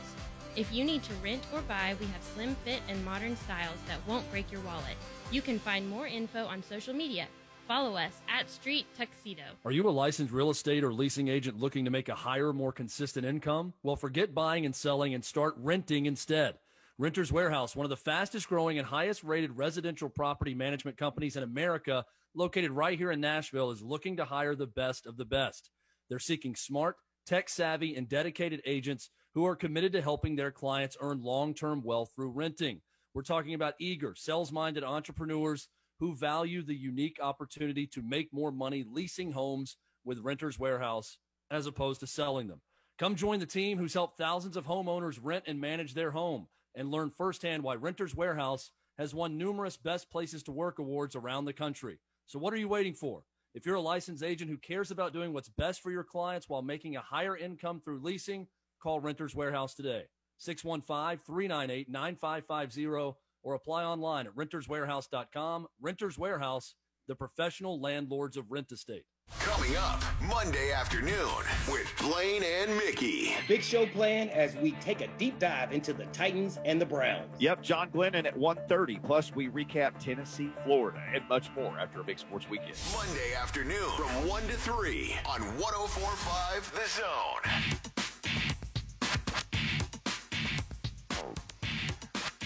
If 0.57 0.71
you 0.71 0.85
need 0.85 1.02
to 1.04 1.14
rent 1.25 1.42
or 1.54 1.62
buy, 1.62 1.97
we 1.99 2.04
have 2.07 2.23
slim 2.23 2.54
fit 2.66 2.81
and 2.87 3.02
modern 3.02 3.35
styles 3.35 3.78
that 3.88 4.07
won't 4.07 4.31
break 4.31 4.52
your 4.52 4.61
wallet. 4.61 4.97
You 5.33 5.43
can 5.43 5.59
find 5.59 5.89
more 5.89 6.07
info 6.07 6.45
on 6.47 6.62
social 6.62 6.95
media 6.95 7.27
Follow 7.69 7.97
us 7.97 8.21
at 8.29 8.51
Street 8.51 8.87
Tuxedo. 8.99 9.43
Are 9.65 9.71
you 9.71 9.89
a 9.89 9.91
licensed 9.91 10.33
real 10.33 10.51
estate 10.51 10.85
or 10.85 10.93
leasing 10.93 11.29
agent 11.29 11.59
looking 11.59 11.85
to 11.85 11.91
make 11.91 12.09
a 12.09 12.15
higher, 12.15 12.53
more 12.53 12.73
consistent 12.73 13.25
income? 13.25 13.73
Well, 13.83 13.97
forget 13.97 14.35
buying 14.35 14.67
and 14.67 14.75
selling 14.75 15.15
and 15.15 15.25
start 15.25 15.55
renting 15.57 16.07
instead. 16.07 16.59
Renters 16.99 17.33
Warehouse, 17.33 17.75
one 17.75 17.87
of 17.87 17.91
the 17.91 17.97
fastest 17.97 18.49
growing 18.49 18.79
and 18.79 18.87
highest 18.87 19.25
rated 19.25 19.57
residential 19.57 20.09
property 20.09 20.55
management 20.55 20.97
companies 20.99 21.37
in 21.37 21.43
America, 21.43 22.05
located 22.35 22.73
right 22.73 22.99
here 22.99 23.12
in 23.12 23.21
Nashville, 23.21 23.71
is 23.71 23.81
looking 23.81 24.17
to 24.17 24.25
hire 24.25 24.55
the 24.55 24.67
best 24.67 25.07
of 25.07 25.17
the 25.17 25.25
best. 25.25 25.71
They're 26.09 26.19
seeking 26.19 26.55
smart, 26.55 26.97
tech 27.27 27.49
savvy, 27.49 27.95
and 27.97 28.09
dedicated 28.09 28.61
agents 28.67 29.09
who 29.35 29.47
are 29.47 29.57
committed 29.57 29.93
to 29.93 30.03
helping 30.03 30.37
their 30.37 30.51
clients 30.51 30.97
earn 31.01 31.23
long 31.23 31.55
term 31.55 31.83
wealth 31.83 32.11
through 32.15 32.33
renting. 32.33 32.83
We're 33.14 33.23
talking 33.23 33.52
about 33.52 33.75
eager, 33.78 34.14
sales 34.14 34.50
minded 34.50 34.85
entrepreneurs 34.85 35.69
who 36.00 36.14
value 36.14 36.62
the 36.62 36.75
unique 36.75 37.19
opportunity 37.23 37.87
to 37.88 38.02
make 38.02 38.33
more 38.33 38.50
money 38.50 38.85
leasing 38.88 39.33
homes 39.33 39.76
with 40.04 40.21
Renters 40.21 40.59
Warehouse 40.59 41.19
as 41.50 41.66
opposed 41.66 42.00
to 42.00 42.07
selling 42.07 42.49
them. 42.49 42.62
Come 42.99 43.14
join 43.14 43.38
the 43.38 43.47
team 43.47 43.78
who's 43.78 43.95
helped 43.95 44.16
thousands 44.16 44.57
of 44.57 44.64
homeowners 44.64 45.19
rent 45.23 45.45
and 45.47 45.61
manage 45.61 45.92
their 45.92 46.11
home 46.11 46.49
and 46.75 46.90
learn 46.90 47.11
firsthand 47.11 47.62
why 47.62 47.75
Renters 47.75 48.14
Warehouse 48.14 48.71
has 48.97 49.14
won 49.14 49.37
numerous 49.37 49.76
Best 49.76 50.11
Places 50.11 50.42
to 50.45 50.52
Work 50.52 50.78
awards 50.78 51.14
around 51.14 51.45
the 51.45 51.52
country. 51.52 51.99
So, 52.26 52.38
what 52.38 52.54
are 52.54 52.59
you 52.59 52.69
waiting 52.69 52.95
for? 52.95 53.25
If 53.54 53.66
you're 53.66 53.76
a 53.76 53.81
licensed 53.81 54.25
agent 54.25 54.50
who 54.50 54.57
cares 54.57 54.90
about 54.90 55.12
doing 55.12 55.35
what's 55.35 55.50
best 55.50 55.83
for 55.83 55.90
your 55.90 56.04
clients 56.04 56.49
while 56.49 56.62
making 56.62 56.97
a 56.97 57.02
higher 57.02 57.37
income 57.37 57.81
through 57.85 58.00
leasing, 58.00 58.47
call 58.83 59.00
Renters 59.00 59.35
Warehouse 59.35 59.75
today. 59.75 60.04
615 60.43 61.21
398 61.25 61.89
9550 61.89 63.15
or 63.45 63.55
apply 63.55 63.85
online 63.85 64.27
at 64.27 64.35
renterswarehouse.com. 64.35 65.67
Renters 65.81 66.19
Warehouse, 66.19 66.75
the 67.09 67.15
professional 67.15 67.81
landlords 67.81 68.37
of 68.37 68.51
rent 68.51 68.73
estate. 68.73 69.05
Coming 69.39 69.77
up 69.77 70.03
Monday 70.29 70.73
afternoon 70.73 71.31
with 71.71 71.93
Blaine 72.01 72.43
and 72.43 72.77
Mickey. 72.77 73.35
Big 73.49 73.63
show 73.63 73.87
plan 73.87 74.29
as 74.31 74.57
we 74.57 74.73
take 74.73 75.01
a 75.01 75.09
deep 75.17 75.39
dive 75.39 75.73
into 75.73 75.93
the 75.93 76.07
Titans 76.07 76.59
and 76.65 76.81
the 76.81 76.87
Browns. 76.87 77.29
Yep, 77.39 77.63
John 77.63 77.91
Glennon 77.91 78.27
at 78.27 78.37
1.30. 78.37 79.03
Plus, 79.03 79.35
we 79.35 79.49
recap 79.49 79.99
Tennessee, 79.99 80.51
Florida, 80.65 81.03
and 81.15 81.27
much 81.29 81.51
more 81.55 81.79
after 81.79 82.01
a 82.01 82.05
big 82.05 82.19
sports 82.19 82.51
weekend. 82.51 82.75
Monday 82.93 83.35
afternoon 83.41 83.91
from 83.97 84.29
1 84.29 84.43
to 84.49 84.55
3 84.55 85.17
on 85.27 85.41
1045 85.59 86.73
The 86.75 86.89
Zone. 86.89 88.02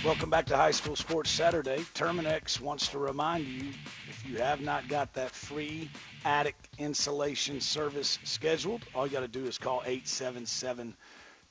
Welcome 0.07 0.31
back 0.31 0.47
to 0.47 0.57
High 0.57 0.71
School 0.71 0.95
Sports 0.95 1.33
Saturday. 1.33 1.79
Terminix 1.93 2.61
wants 2.61 2.87
to 2.91 2.99
remind 3.01 3.45
you 3.45 3.71
if 4.09 4.25
you 4.25 4.37
have 4.37 4.61
not 4.61 4.87
got 4.87 5.13
that 5.15 5.33
free 5.33 5.91
attic 6.25 6.55
insulation 6.79 7.61
service 7.61 8.21
scheduled, 8.23 8.83
all 8.95 9.05
you 9.05 9.13
got 9.13 9.23
to 9.23 9.29
do 9.29 9.47
is 9.47 9.59
call 9.59 9.83
877 9.85 10.95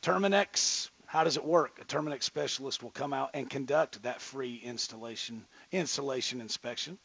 Terminix. 0.01 0.89
How 1.05 1.25
does 1.25 1.35
it 1.35 1.43
work? 1.43 1.79
A 1.81 1.83
Terminix 1.83 2.23
specialist 2.23 2.81
will 2.81 2.91
come 2.91 3.11
out 3.11 3.31
and 3.33 3.49
conduct 3.49 4.01
that 4.03 4.21
free 4.21 4.61
installation 4.63 5.43
insulation 5.73 6.39
inspection. 6.39 6.97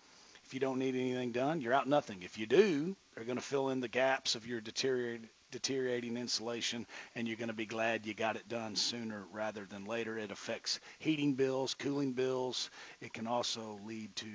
If 0.45 0.55
you 0.55 0.61
don't 0.61 0.79
need 0.79 0.95
anything 0.95 1.33
done, 1.33 1.61
you're 1.61 1.75
out 1.75 1.89
nothing. 1.89 2.23
If 2.23 2.39
you 2.39 2.47
do, 2.47 2.95
they're 3.17 3.25
going 3.25 3.39
to 3.39 3.43
fill 3.43 3.71
in 3.71 3.81
the 3.81 3.89
gaps 3.89 4.37
of 4.37 4.47
your 4.47 4.61
deteriorated 4.61 5.29
deteriorating 5.51 6.17
insulation, 6.17 6.87
and 7.15 7.27
you're 7.27 7.37
going 7.37 7.49
to 7.49 7.55
be 7.55 7.67
glad 7.67 8.07
you 8.07 8.15
got 8.15 8.37
it 8.37 8.49
done 8.49 8.77
sooner 8.77 9.25
rather 9.33 9.67
than 9.67 9.85
later. 9.85 10.19
It 10.19 10.31
affects 10.31 10.81
heating 10.99 11.35
bills, 11.35 11.75
cooling 11.75 12.13
bills. 12.13 12.71
It 13.01 13.13
can 13.13 13.27
also 13.27 13.81
lead 13.85 14.15
to 14.17 14.29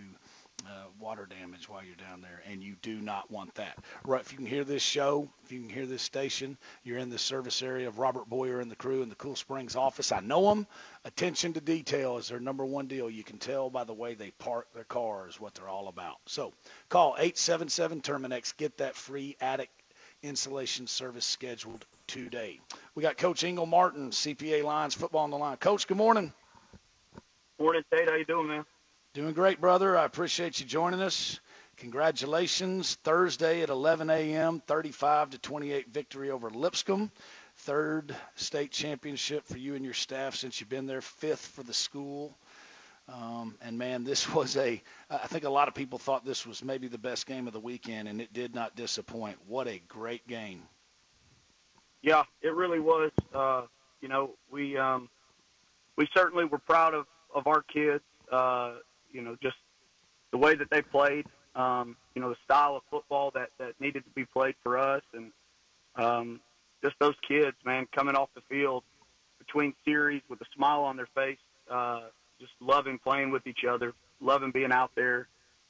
uh, 0.66 0.86
water 1.00 1.28
damage 1.28 1.70
while 1.70 1.84
you're 1.84 1.96
down 1.96 2.22
there, 2.22 2.42
and 2.50 2.64
you 2.64 2.76
do 2.82 3.00
not 3.00 3.30
want 3.30 3.54
that. 3.56 3.78
Right? 4.04 4.22
If 4.22 4.32
you 4.32 4.38
can 4.38 4.48
hear 4.48 4.64
this 4.64 4.82
show, 4.82 5.30
if 5.44 5.52
you 5.52 5.60
can 5.60 5.70
hear 5.70 5.86
this 5.86 6.02
station, 6.02 6.58
you're 6.84 6.98
in 6.98 7.10
the 7.10 7.20
service 7.20 7.62
area 7.62 7.88
of 7.88 8.00
Robert 8.00 8.28
Boyer 8.28 8.60
and 8.60 8.72
the 8.72 8.76
crew 8.76 9.02
in 9.02 9.10
the 9.10 9.16
Cool 9.16 9.36
Springs 9.36 9.76
office. 9.76 10.12
I 10.12 10.22
know 10.22 10.50
them. 10.50 10.68
Attention 11.04 11.54
to 11.54 11.62
detail 11.62 12.18
is 12.18 12.30
their 12.30 12.40
number 12.40 12.66
one 12.66 12.88
deal. 12.88 13.10
You 13.10 13.24
can 13.24 13.38
tell 13.38 13.70
by 13.70 13.84
the 13.84 13.94
way 13.94 14.16
they 14.16 14.32
park 14.32 14.68
their 14.74 14.86
cars 14.86 15.40
what 15.40 15.54
they're 15.54 15.70
all 15.70 15.88
about. 15.88 16.18
So 16.26 16.54
call 16.90 17.16
877 17.18 18.02
Terminix. 18.02 18.56
Get 18.58 18.78
that 18.78 18.96
free 18.96 19.38
attic 19.40 19.70
insulation 20.25 20.88
service 20.88 21.25
scheduled 21.25 21.86
today. 22.08 22.60
We 22.96 23.03
got 23.03 23.17
Coach 23.17 23.44
Ingle 23.44 23.65
Martin, 23.65 24.10
CPA 24.10 24.63
Lions 24.63 24.96
football 24.96 25.24
on 25.24 25.29
the 25.29 25.38
line. 25.38 25.58
Coach, 25.58 25.88
good 25.88 25.98
morning. 25.98 26.34
Morning, 27.60 27.84
Tate. 27.91 28.10
How 28.10 28.15
you 28.15 28.25
doing, 28.25 28.48
man? 28.48 28.65
Doing 29.13 29.34
great, 29.34 29.62
brother. 29.62 29.98
I 29.98 30.05
appreciate 30.05 30.60
you 30.60 30.65
joining 30.65 31.01
us. 31.01 31.39
Congratulations. 31.77 32.96
Thursday 33.03 33.62
at 33.62 33.70
11 33.70 34.10
a.m., 34.10 34.62
35 34.65 35.32
to 35.32 35.38
28 35.38 35.89
victory 35.89 36.32
over 36.32 36.50
Lipscomb. 36.50 37.12
Third 37.58 38.15
state 38.36 38.72
championship 38.72 39.46
for 39.46 39.58
you 39.58 39.75
and 39.75 39.86
your 39.86 39.94
staff 39.94 40.36
since 40.36 40.60
you've 40.60 40.70
been 40.70 40.88
there. 40.88 41.01
Fifth 41.01 41.48
for 41.48 41.63
the 41.63 41.74
school. 41.74 42.38
Um, 43.08 43.56
and 43.62 43.78
man, 43.78 44.04
this 44.04 44.30
was 44.34 44.58
a. 44.58 44.82
I 45.10 45.28
think 45.28 45.44
a 45.44 45.50
lot 45.50 45.68
of 45.68 45.74
people 45.74 46.00
thought 46.00 46.26
this 46.26 46.46
was 46.46 46.64
maybe 46.64 46.88
the 46.88 46.98
best 46.98 47.26
game 47.28 47.48
of 47.48 47.54
the 47.54 47.60
weekend, 47.60 48.08
and 48.08 48.20
it 48.20 48.34
did 48.34 48.56
not 48.56 48.76
disappoint. 48.76 49.38
What 49.48 49.68
a 49.68 49.80
great 49.88 50.28
game! 50.28 50.64
Yeah, 52.02 52.24
it 52.42 52.54
really 52.54 52.80
was. 52.80 53.12
Uh, 53.34 53.64
you 54.02 54.08
know, 54.08 54.32
we 54.52 54.78
um, 54.78 55.10
we 55.98 56.08
certainly 56.16 56.46
were 56.46 56.60
proud 56.60 56.94
of 56.94 57.06
of 57.34 57.48
our 57.48 57.62
kids. 57.64 58.04
Uh, 58.32 58.76
you 59.12 59.22
know, 59.22 59.38
just 59.42 59.58
the 60.32 60.38
way 60.38 60.56
that 60.56 60.70
they 60.70 60.82
played. 60.82 61.26
Um, 61.56 61.96
you 62.16 62.22
know, 62.22 62.30
the 62.30 62.36
style 62.44 62.76
of 62.76 62.84
football 62.90 63.32
that 63.36 63.50
that 63.60 63.80
needed 63.80 64.04
to 64.04 64.10
be 64.12 64.26
played 64.26 64.56
for 64.64 64.78
us, 64.78 65.04
and 65.14 65.32
um, 65.96 66.42
just 66.84 66.96
those 67.00 67.16
kids, 67.28 67.56
man, 67.66 67.88
coming 67.96 68.16
off 68.16 68.30
the 68.36 68.42
field 68.50 68.84
between 69.40 69.74
series 69.86 70.22
with 70.28 70.42
a 70.42 70.46
smile 70.56 70.84
on 70.84 70.98
their 70.98 71.08
face. 71.16 71.38
Uh, 71.70 72.02
just 72.39 72.54
loving 72.60 73.00
playing 73.00 73.32
with 73.32 73.48
each 73.48 73.65
other, 73.65 73.94
loving 74.20 74.51
being 74.51 74.72
out 74.72 74.92
there 74.96 75.27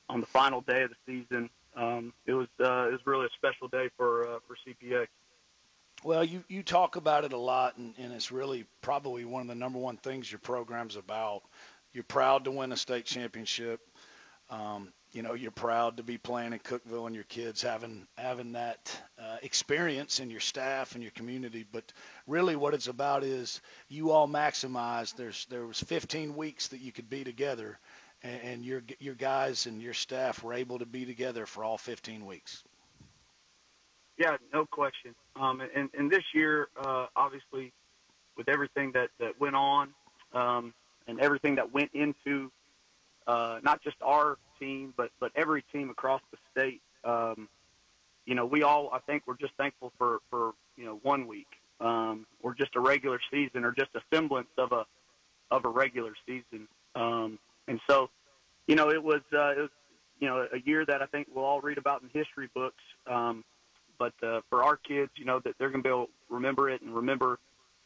on 0.10 0.22
the 0.22 0.28
final 0.28 0.62
day 0.62 0.84
of 0.84 0.92
the 0.92 0.96
season. 1.06 1.50
Um, 1.76 2.14
it 2.26 2.34
was 2.34 2.48
uh, 2.60 2.88
it 2.88 2.92
was 2.92 3.02
really 3.06 3.26
a 3.26 3.30
special 3.36 3.68
day 3.68 3.90
for 3.98 4.28
uh, 4.28 4.40
for 4.48 4.56
CPA. 4.66 5.08
Well, 6.04 6.24
you 6.24 6.44
you 6.48 6.64
talk 6.64 6.96
about 6.96 7.26
it 7.26 7.34
a 7.34 7.38
lot, 7.38 7.78
and, 7.78 7.94
and 7.98 8.14
it's 8.14 8.32
really 8.32 8.66
probably 8.82 9.26
one 9.26 9.42
of 9.42 9.48
the 9.48 9.56
number 9.56 9.80
one 9.80 9.98
things 9.98 10.32
your 10.32 10.40
program's 10.40 10.96
about. 10.96 11.42
You're 11.94 12.04
proud 12.04 12.46
to 12.46 12.52
win 12.52 12.72
a 12.72 12.78
state 12.78 13.06
championship. 13.06 13.80
Um, 14.50 14.94
you 15.12 15.22
know, 15.22 15.34
you're 15.34 15.52
proud 15.52 15.98
to 15.98 16.04
be 16.04 16.18
playing 16.18 16.54
in 16.54 16.60
Cookeville 16.60 17.08
and 17.08 17.16
your 17.16 17.24
kids 17.26 17.62
having 17.62 18.06
having 18.18 18.54
that 18.54 18.96
experience 19.46 20.20
in 20.20 20.30
your 20.30 20.40
staff 20.40 20.96
and 20.96 21.04
your 21.04 21.12
community. 21.12 21.66
But 21.72 21.94
really, 22.28 22.56
what 22.56 22.74
it's 22.74 22.88
about 22.88 23.24
is 23.24 23.62
you 23.88 24.12
all 24.12 24.28
maximize. 24.28 25.16
There's 25.16 25.46
there 25.46 25.66
was 25.66 25.80
15 25.80 26.36
weeks 26.36 26.70
that 26.70 26.80
you 26.80 26.92
could 26.92 27.10
be 27.10 27.24
together, 27.24 27.80
and, 28.24 28.42
and 28.42 28.66
your 28.66 28.84
your 29.00 29.16
guys 29.16 29.68
and 29.68 29.82
your 29.82 29.94
staff 29.94 30.44
were 30.44 30.54
able 30.54 30.80
to 30.80 30.86
be 30.86 31.06
together 31.06 31.46
for 31.46 31.64
all 31.64 31.78
15 31.78 32.26
weeks. 32.26 32.64
Yeah, 34.18 34.38
no 34.54 34.66
question. 34.66 35.14
Um, 35.36 35.62
and, 35.76 35.90
and 35.98 36.10
this 36.10 36.24
year, 36.34 36.70
uh, 36.82 37.08
obviously, 37.18 37.74
with 38.38 38.48
everything 38.48 38.94
that, 38.94 39.10
that 39.20 39.38
went 39.42 39.56
on 39.58 39.90
um, 40.34 40.74
and 41.06 41.20
everything 41.20 41.56
that 41.56 41.74
went 41.74 41.92
into 41.94 42.50
uh, 43.28 43.60
not 43.62 43.82
just 43.84 43.98
our 44.02 44.38
team, 44.60 44.94
but 44.96 45.10
but 45.20 45.32
every 45.36 45.64
team 45.74 45.90
across 45.90 46.22
the 46.32 46.38
state. 46.52 46.82
Um, 47.04 47.50
you 48.26 48.36
know, 48.36 48.46
we 48.46 48.64
all 48.64 48.90
I 48.92 49.00
think 49.00 49.24
we're 49.26 49.38
just 49.38 49.54
thankful 49.58 49.92
for 49.98 50.20
for 50.30 50.54
you 50.78 50.86
know 50.86 51.00
one 51.04 51.28
week 51.28 51.48
um, 51.80 52.26
or 52.42 52.54
just 52.54 52.76
a 52.76 52.80
regular 52.80 53.20
season 53.32 53.64
or 53.64 53.72
just 53.72 53.90
a 53.96 54.02
semblance 54.14 54.48
of 54.58 54.72
a 54.72 54.86
of 55.52 55.66
a 55.66 55.70
regular 55.70 56.14
season. 56.26 56.68
Um, 56.96 57.40
and 57.68 57.80
so, 57.90 58.10
you 58.68 58.76
know, 58.76 58.90
it 58.90 59.04
was 59.04 59.22
uh, 59.34 59.52
it 59.52 59.60
was 59.60 59.70
you 60.20 60.28
know 60.28 60.48
a 60.52 60.60
year 60.60 60.86
that 60.86 61.02
I 61.02 61.06
think 61.08 61.28
we'll 61.34 61.46
all 61.46 61.62
read 61.62 61.78
about 61.78 62.02
in 62.02 62.10
history 62.14 62.50
books. 62.54 62.84
Um, 63.08 63.44
but 63.98 64.14
uh, 64.24 64.42
for 64.50 64.64
our 64.64 64.76
kids, 64.76 65.12
you 65.16 65.26
know, 65.26 65.40
that 65.40 65.56
they're 65.58 65.70
going 65.70 65.82
to 65.82 65.88
be 65.88 65.94
able 65.94 66.06
to 66.08 66.12
remember 66.30 66.70
it 66.70 66.82
and 66.82 66.94
remember 66.94 67.40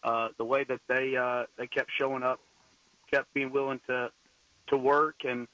uh, 0.03 0.29
the 0.37 0.45
way 0.45 0.63
that 0.63 0.79
they 0.87 1.15
uh, 1.15 1.45
they 1.57 1.67
kept 1.67 1.91
showing 1.97 2.23
up, 2.23 2.39
kept 3.11 3.33
being 3.33 3.51
willing 3.51 3.79
to 3.87 4.11
to 4.67 4.77
work, 4.77 5.25
and 5.25 5.47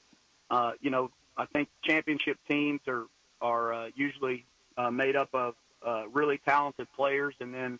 uh, 0.50 0.72
you 0.82 0.90
know, 0.90 1.12
I 1.38 1.46
think 1.46 1.70
championship 1.84 2.38
teams 2.50 2.82
are 2.88 3.06
are 3.42 3.74
uh, 3.74 3.88
usually 3.96 4.46
uh, 4.78 4.92
made 4.92 5.16
up 5.16 5.30
of 5.34 5.56
uh, 5.86 6.04
really 6.12 6.40
talented 6.48 6.88
players, 6.96 7.36
and 7.40 7.54
then 7.54 7.80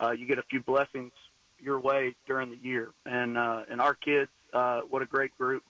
uh, 0.00 0.10
you 0.10 0.26
get 0.26 0.38
a 0.38 0.44
few 0.50 0.60
blessings 0.60 1.12
your 1.58 1.80
way 1.80 2.14
during 2.26 2.50
the 2.50 2.58
year. 2.62 2.90
And 3.04 3.38
uh, 3.38 3.62
and 3.70 3.80
our 3.80 3.94
kids, 3.94 4.30
uh, 4.52 4.80
what 4.88 5.02
a 5.02 5.06
great 5.06 5.36
group. 5.38 5.62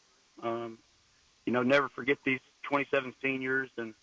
Um, 0.43 0.79
you 1.45 1.53
know, 1.53 1.63
never 1.63 1.89
forget 1.89 2.19
these 2.25 2.41
27 2.65 3.15
seniors, 3.23 3.71
and 3.79 3.95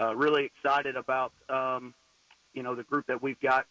uh, 0.00 0.14
really 0.16 0.44
excited 0.44 0.96
about 0.96 1.32
um, 1.48 1.94
you 2.54 2.62
know 2.62 2.74
the 2.74 2.84
group 2.84 3.06
that 3.06 3.22
we've 3.22 3.40
got 3.40 3.66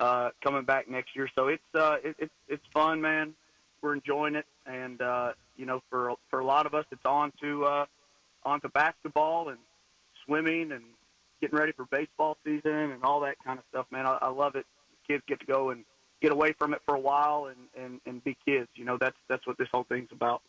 uh, 0.00 0.30
coming 0.42 0.64
back 0.64 0.88
next 0.88 1.14
year. 1.14 1.28
So 1.34 1.48
it's 1.48 1.62
uh, 1.74 1.96
it, 2.02 2.16
it's 2.18 2.34
it's 2.48 2.64
fun, 2.72 3.00
man. 3.00 3.34
We're 3.80 3.94
enjoying 3.94 4.34
it, 4.34 4.46
and 4.66 5.00
uh, 5.00 5.32
you 5.56 5.66
know, 5.66 5.82
for 5.90 6.14
for 6.30 6.40
a 6.40 6.44
lot 6.44 6.66
of 6.66 6.74
us, 6.74 6.84
it's 6.90 7.04
on 7.04 7.32
to 7.40 7.64
uh, 7.64 7.86
on 8.44 8.60
to 8.62 8.68
basketball 8.68 9.50
and 9.50 9.58
swimming 10.26 10.72
and 10.72 10.82
getting 11.44 11.58
ready 11.58 11.72
for 11.72 11.84
baseball 11.90 12.38
season 12.42 12.72
and 12.72 13.04
all 13.04 13.20
that 13.20 13.36
kind 13.44 13.58
of 13.58 13.64
stuff. 13.68 13.86
Man, 13.90 14.06
I, 14.06 14.18
I 14.22 14.28
love 14.30 14.54
it. 14.56 14.64
Kids 15.06 15.22
get 15.28 15.40
to 15.40 15.46
go 15.46 15.70
and 15.70 15.84
get 16.22 16.32
away 16.32 16.54
from 16.58 16.72
it 16.72 16.80
for 16.86 16.94
a 16.94 17.00
while 17.00 17.46
and, 17.46 17.84
and, 17.84 18.00
and 18.06 18.24
be 18.24 18.34
kids. 18.46 18.68
You 18.74 18.86
know, 18.86 18.96
that's 18.98 19.16
that's 19.28 19.46
what 19.46 19.58
this 19.58 19.68
whole 19.72 19.84
thing's 19.84 20.08
about. 20.10 20.40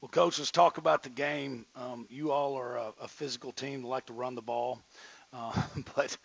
Well, 0.00 0.08
coach, 0.08 0.38
let's 0.38 0.52
talk 0.52 0.78
about 0.78 1.02
the 1.02 1.08
game. 1.08 1.66
Um, 1.74 2.06
you 2.08 2.30
all 2.30 2.56
are 2.56 2.76
a, 2.76 2.92
a 3.02 3.08
physical 3.08 3.50
team 3.50 3.82
like 3.82 4.06
to 4.06 4.12
run 4.12 4.36
the 4.36 4.42
ball, 4.42 4.78
uh, 5.32 5.60
but 5.96 6.16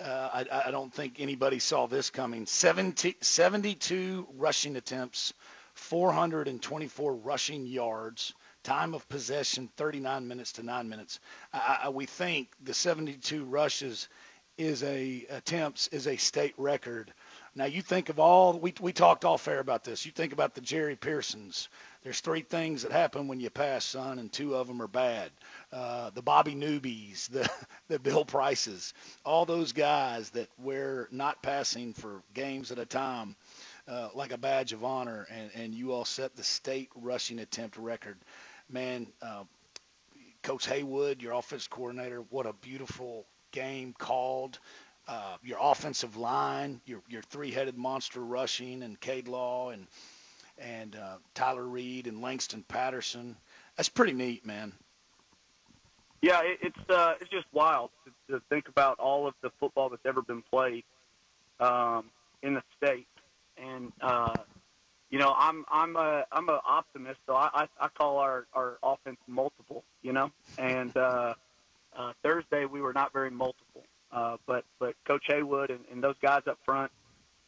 uh, 0.00 0.30
I, 0.32 0.66
I 0.66 0.70
don't 0.72 0.92
think 0.92 1.20
anybody 1.20 1.60
saw 1.60 1.86
this 1.86 2.10
coming. 2.10 2.46
70, 2.46 3.16
72 3.20 4.26
rushing 4.36 4.74
attempts, 4.74 5.32
424 5.74 7.14
rushing 7.14 7.66
yards, 7.66 8.34
time 8.64 8.94
of 8.94 9.08
possession 9.08 9.70
39 9.76 10.28
minutes 10.28 10.52
to 10.54 10.64
9 10.64 10.88
minutes. 10.88 11.20
I, 11.52 11.80
I, 11.84 11.88
we 11.90 12.06
think 12.06 12.50
the 12.62 12.74
72 12.74 13.44
rushes 13.44 14.08
is 14.58 14.82
a 14.84 15.26
attempts 15.30 15.88
is 15.88 16.06
a 16.08 16.16
state 16.16 16.54
record. 16.58 17.12
Now 17.56 17.66
you 17.66 17.82
think 17.82 18.10
of 18.10 18.20
all 18.20 18.58
we 18.58 18.74
we 18.80 18.92
talked 18.92 19.24
all 19.24 19.38
fair 19.38 19.60
about 19.60 19.84
this. 19.84 20.06
You 20.06 20.12
think 20.12 20.32
about 20.32 20.54
the 20.54 20.62
Jerry 20.62 20.96
Pearsons. 20.96 21.68
There's 22.04 22.20
three 22.20 22.42
things 22.42 22.82
that 22.82 22.92
happen 22.92 23.28
when 23.28 23.40
you 23.40 23.50
pass, 23.50 23.84
son, 23.84 24.18
and 24.20 24.32
two 24.32 24.56
of 24.56 24.68
them 24.68 24.82
are 24.82 24.88
bad. 24.88 25.30
uh, 25.72 26.10
the 26.10 26.22
Bobby 26.22 26.54
Newbies, 26.54 27.28
the 27.30 27.50
the 27.88 27.98
Bill 27.98 28.24
Prices, 28.24 28.94
all 29.24 29.46
those 29.46 29.72
guys 29.72 30.30
that 30.30 30.48
wear 30.62 31.08
not 31.12 31.42
passing 31.42 31.94
for 31.94 32.22
games 32.34 32.72
at 32.72 32.78
a 32.78 32.86
time 32.86 33.36
uh, 33.88 34.10
like 34.14 34.32
a 34.32 34.38
badge 34.38 34.72
of 34.74 34.84
honor, 34.84 35.26
and, 35.30 35.50
and 35.54 35.74
you 35.74 35.92
all 35.92 36.06
set 36.06 36.36
the 36.36 36.44
state 36.44 36.90
rushing 36.96 37.40
attempt 37.40 37.78
record. 37.78 38.18
Man, 38.70 39.06
uh, 39.22 39.44
Coach 40.42 40.66
Haywood, 40.66 41.22
your 41.22 41.32
offense 41.32 41.66
coordinator, 41.66 42.22
what 42.30 42.46
a 42.46 42.52
beautiful 42.52 43.26
game 43.50 43.94
called. 43.96 44.58
Uh, 45.06 45.36
your 45.42 45.58
offensive 45.60 46.18
line, 46.18 46.82
your 46.84 47.00
your 47.08 47.22
three-headed 47.22 47.78
monster 47.78 48.20
rushing, 48.20 48.82
and 48.82 49.00
Cade 49.00 49.26
Law 49.26 49.70
and 49.70 49.86
and 50.58 50.96
uh, 50.96 51.16
Tyler 51.34 51.64
Reed 51.64 52.06
and 52.06 52.20
Langston 52.20 52.62
Patterson. 52.68 53.36
That's 53.76 53.88
pretty 53.88 54.12
neat, 54.12 54.44
man. 54.44 54.72
Yeah, 56.20 56.40
it, 56.42 56.58
it's 56.60 56.90
uh, 56.90 57.14
it's 57.20 57.30
just 57.30 57.46
wild 57.52 57.90
to, 58.04 58.34
to 58.34 58.42
think 58.50 58.68
about 58.68 58.98
all 58.98 59.26
of 59.26 59.34
the 59.40 59.50
football 59.58 59.88
that's 59.88 60.04
ever 60.04 60.20
been 60.20 60.42
played 60.42 60.84
um, 61.60 62.10
in 62.42 62.54
the 62.54 62.62
state, 62.76 63.06
and 63.56 63.92
uh, 64.02 64.34
you 65.10 65.18
know, 65.18 65.34
I'm 65.36 65.64
I'm 65.70 65.96
a 65.96 66.24
I'm 66.30 66.48
an 66.48 66.58
optimist, 66.66 67.18
so 67.26 67.34
I, 67.34 67.48
I 67.54 67.68
I 67.80 67.88
call 67.88 68.18
our 68.18 68.46
our 68.52 68.78
offense 68.82 69.18
multiple, 69.26 69.84
you 70.02 70.12
know, 70.12 70.30
and 70.58 70.94
uh, 70.96 71.34
uh, 71.96 72.12
Thursday 72.22 72.66
we 72.66 72.80
were 72.80 72.92
not 72.92 73.12
very 73.12 73.30
multiple, 73.30 73.84
uh, 74.12 74.36
but 74.46 74.64
but 74.78 74.94
Coach 75.06 75.24
Haywood 75.28 75.70
and, 75.70 75.80
and 75.90 76.02
those 76.02 76.16
guys 76.20 76.42
up 76.46 76.58
front, 76.64 76.92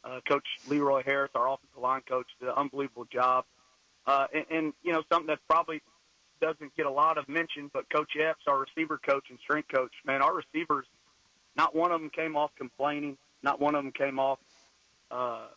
uh, 0.04 0.20
Coach 0.26 0.46
Leroy 0.68 1.02
Harris, 1.04 1.30
our 1.34 1.48
offensive 1.48 1.80
line 1.80 2.02
coach, 2.08 2.26
did 2.40 2.48
an 2.48 2.54
unbelievable 2.56 3.06
job, 3.12 3.44
uh, 4.06 4.26
and, 4.32 4.44
and 4.50 4.72
you 4.82 4.92
know 4.92 5.02
something 5.10 5.26
that 5.26 5.40
probably 5.48 5.82
doesn't 6.40 6.74
get 6.76 6.86
a 6.86 6.90
lot 6.90 7.18
of 7.18 7.28
mention, 7.28 7.70
but 7.74 7.84
Coach 7.90 8.12
Epps, 8.18 8.44
our 8.46 8.58
receiver 8.58 8.98
coach 8.98 9.24
and 9.28 9.38
strength 9.40 9.68
coach, 9.68 9.92
man, 10.06 10.22
our 10.22 10.34
receivers, 10.34 10.86
not 11.56 11.74
one 11.74 11.92
of 11.92 12.00
them 12.00 12.08
came 12.08 12.36
off 12.36 12.50
complaining, 12.56 13.18
not 13.42 13.60
one 13.60 13.74
of 13.74 13.84
them 13.84 13.92
came 13.92 14.18
off, 14.18 14.38
uh, 15.10 15.48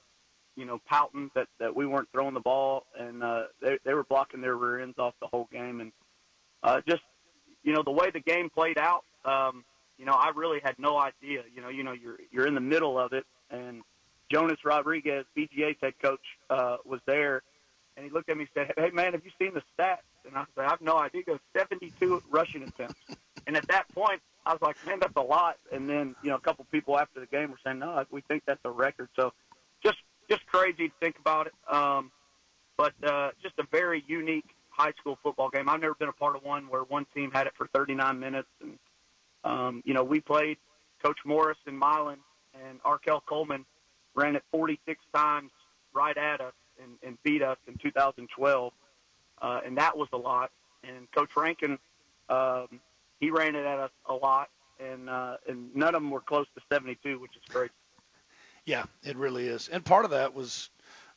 you 0.55 0.65
know, 0.65 0.79
pouting 0.87 1.31
that 1.35 1.47
that 1.59 1.75
we 1.75 1.85
weren't 1.85 2.09
throwing 2.11 2.33
the 2.33 2.39
ball, 2.39 2.85
and 2.97 3.23
uh, 3.23 3.43
they 3.61 3.77
they 3.83 3.93
were 3.93 4.03
blocking 4.03 4.41
their 4.41 4.55
rear 4.55 4.81
ends 4.81 4.97
off 4.97 5.13
the 5.19 5.27
whole 5.27 5.47
game, 5.51 5.81
and 5.81 5.91
uh, 6.61 6.81
just 6.87 7.03
you 7.63 7.73
know 7.73 7.83
the 7.83 7.91
way 7.91 8.11
the 8.11 8.19
game 8.19 8.49
played 8.49 8.77
out, 8.77 9.03
um, 9.25 9.63
you 9.97 10.05
know, 10.05 10.13
I 10.13 10.31
really 10.35 10.59
had 10.63 10.77
no 10.77 10.97
idea. 10.97 11.43
You 11.55 11.61
know, 11.61 11.69
you 11.69 11.83
know, 11.83 11.93
you're 11.93 12.17
you're 12.31 12.47
in 12.47 12.55
the 12.55 12.61
middle 12.61 12.99
of 12.99 13.13
it, 13.13 13.25
and 13.49 13.81
Jonas 14.31 14.59
Rodriguez, 14.65 15.25
BGA's 15.37 15.77
head 15.81 15.93
coach, 16.01 16.25
uh, 16.49 16.77
was 16.85 16.99
there, 17.05 17.41
and 17.95 18.05
he 18.05 18.11
looked 18.11 18.29
at 18.29 18.37
me 18.37 18.47
and 18.55 18.67
said, 18.67 18.73
"Hey 18.77 18.89
man, 18.91 19.13
have 19.13 19.23
you 19.23 19.31
seen 19.39 19.53
the 19.53 19.61
stats?" 19.77 19.99
And 20.25 20.35
I 20.35 20.45
said, 20.55 20.65
"I 20.65 20.69
have 20.69 20.81
no 20.81 20.97
idea." 20.97 21.23
Goes, 21.23 21.39
"72 21.55 22.23
rushing 22.29 22.63
attempts," 22.63 22.99
and 23.47 23.55
at 23.55 23.67
that 23.67 23.87
point, 23.93 24.21
I 24.45 24.53
was 24.53 24.61
like, 24.61 24.75
"Man, 24.85 24.99
that's 24.99 25.15
a 25.15 25.21
lot." 25.21 25.57
And 25.71 25.89
then 25.89 26.15
you 26.23 26.29
know, 26.29 26.35
a 26.35 26.41
couple 26.41 26.65
people 26.71 26.97
after 26.97 27.19
the 27.19 27.27
game 27.27 27.51
were 27.51 27.59
saying, 27.63 27.79
"No, 27.79 28.05
we 28.11 28.21
think 28.21 28.43
that's 28.45 28.63
a 28.65 28.71
record." 28.71 29.09
So, 29.15 29.33
just 30.29 30.45
crazy 30.45 30.89
to 30.89 30.93
think 30.99 31.17
about 31.19 31.47
it. 31.47 31.53
Um, 31.73 32.11
but 32.77 32.93
uh, 33.03 33.31
just 33.41 33.55
a 33.59 33.63
very 33.71 34.03
unique 34.07 34.45
high 34.69 34.93
school 34.99 35.17
football 35.21 35.49
game. 35.49 35.69
I've 35.69 35.81
never 35.81 35.93
been 35.95 36.09
a 36.09 36.13
part 36.13 36.35
of 36.35 36.43
one 36.43 36.63
where 36.69 36.81
one 36.81 37.05
team 37.13 37.31
had 37.31 37.47
it 37.47 37.53
for 37.55 37.67
39 37.67 38.19
minutes, 38.19 38.47
and 38.61 38.79
um, 39.43 39.83
you 39.85 39.93
know, 39.93 40.03
we 40.03 40.19
played 40.19 40.57
Coach 41.03 41.19
Morris 41.25 41.57
and 41.67 41.77
Milan 41.77 42.17
and 42.53 42.79
Arkell 42.85 43.21
Coleman 43.21 43.65
ran 44.15 44.35
it 44.35 44.43
46 44.51 44.99
times 45.13 45.51
right 45.93 46.17
at 46.17 46.41
us 46.41 46.53
and, 46.81 46.91
and 47.03 47.17
beat 47.23 47.41
us 47.41 47.57
in 47.67 47.75
2012, 47.77 48.73
uh, 49.41 49.59
and 49.65 49.77
that 49.77 49.97
was 49.97 50.07
a 50.13 50.17
lot. 50.17 50.51
And 50.83 51.11
Coach 51.11 51.29
Rankin, 51.35 51.77
um, 52.29 52.79
he 53.19 53.29
ran 53.29 53.55
it 53.55 53.65
at 53.65 53.79
us 53.79 53.91
a 54.07 54.13
lot, 54.13 54.49
and 54.79 55.09
uh, 55.09 55.37
and 55.47 55.73
none 55.75 55.95
of 55.95 56.01
them 56.01 56.09
were 56.09 56.21
close 56.21 56.47
to 56.55 56.61
72, 56.71 57.19
which 57.19 57.35
is 57.35 57.41
great. 57.49 57.71
Yeah, 58.65 58.85
it 59.03 59.17
really 59.17 59.47
is. 59.47 59.69
And 59.69 59.85
part 59.85 60.05
of 60.05 60.11
that 60.11 60.35
was 60.35 60.71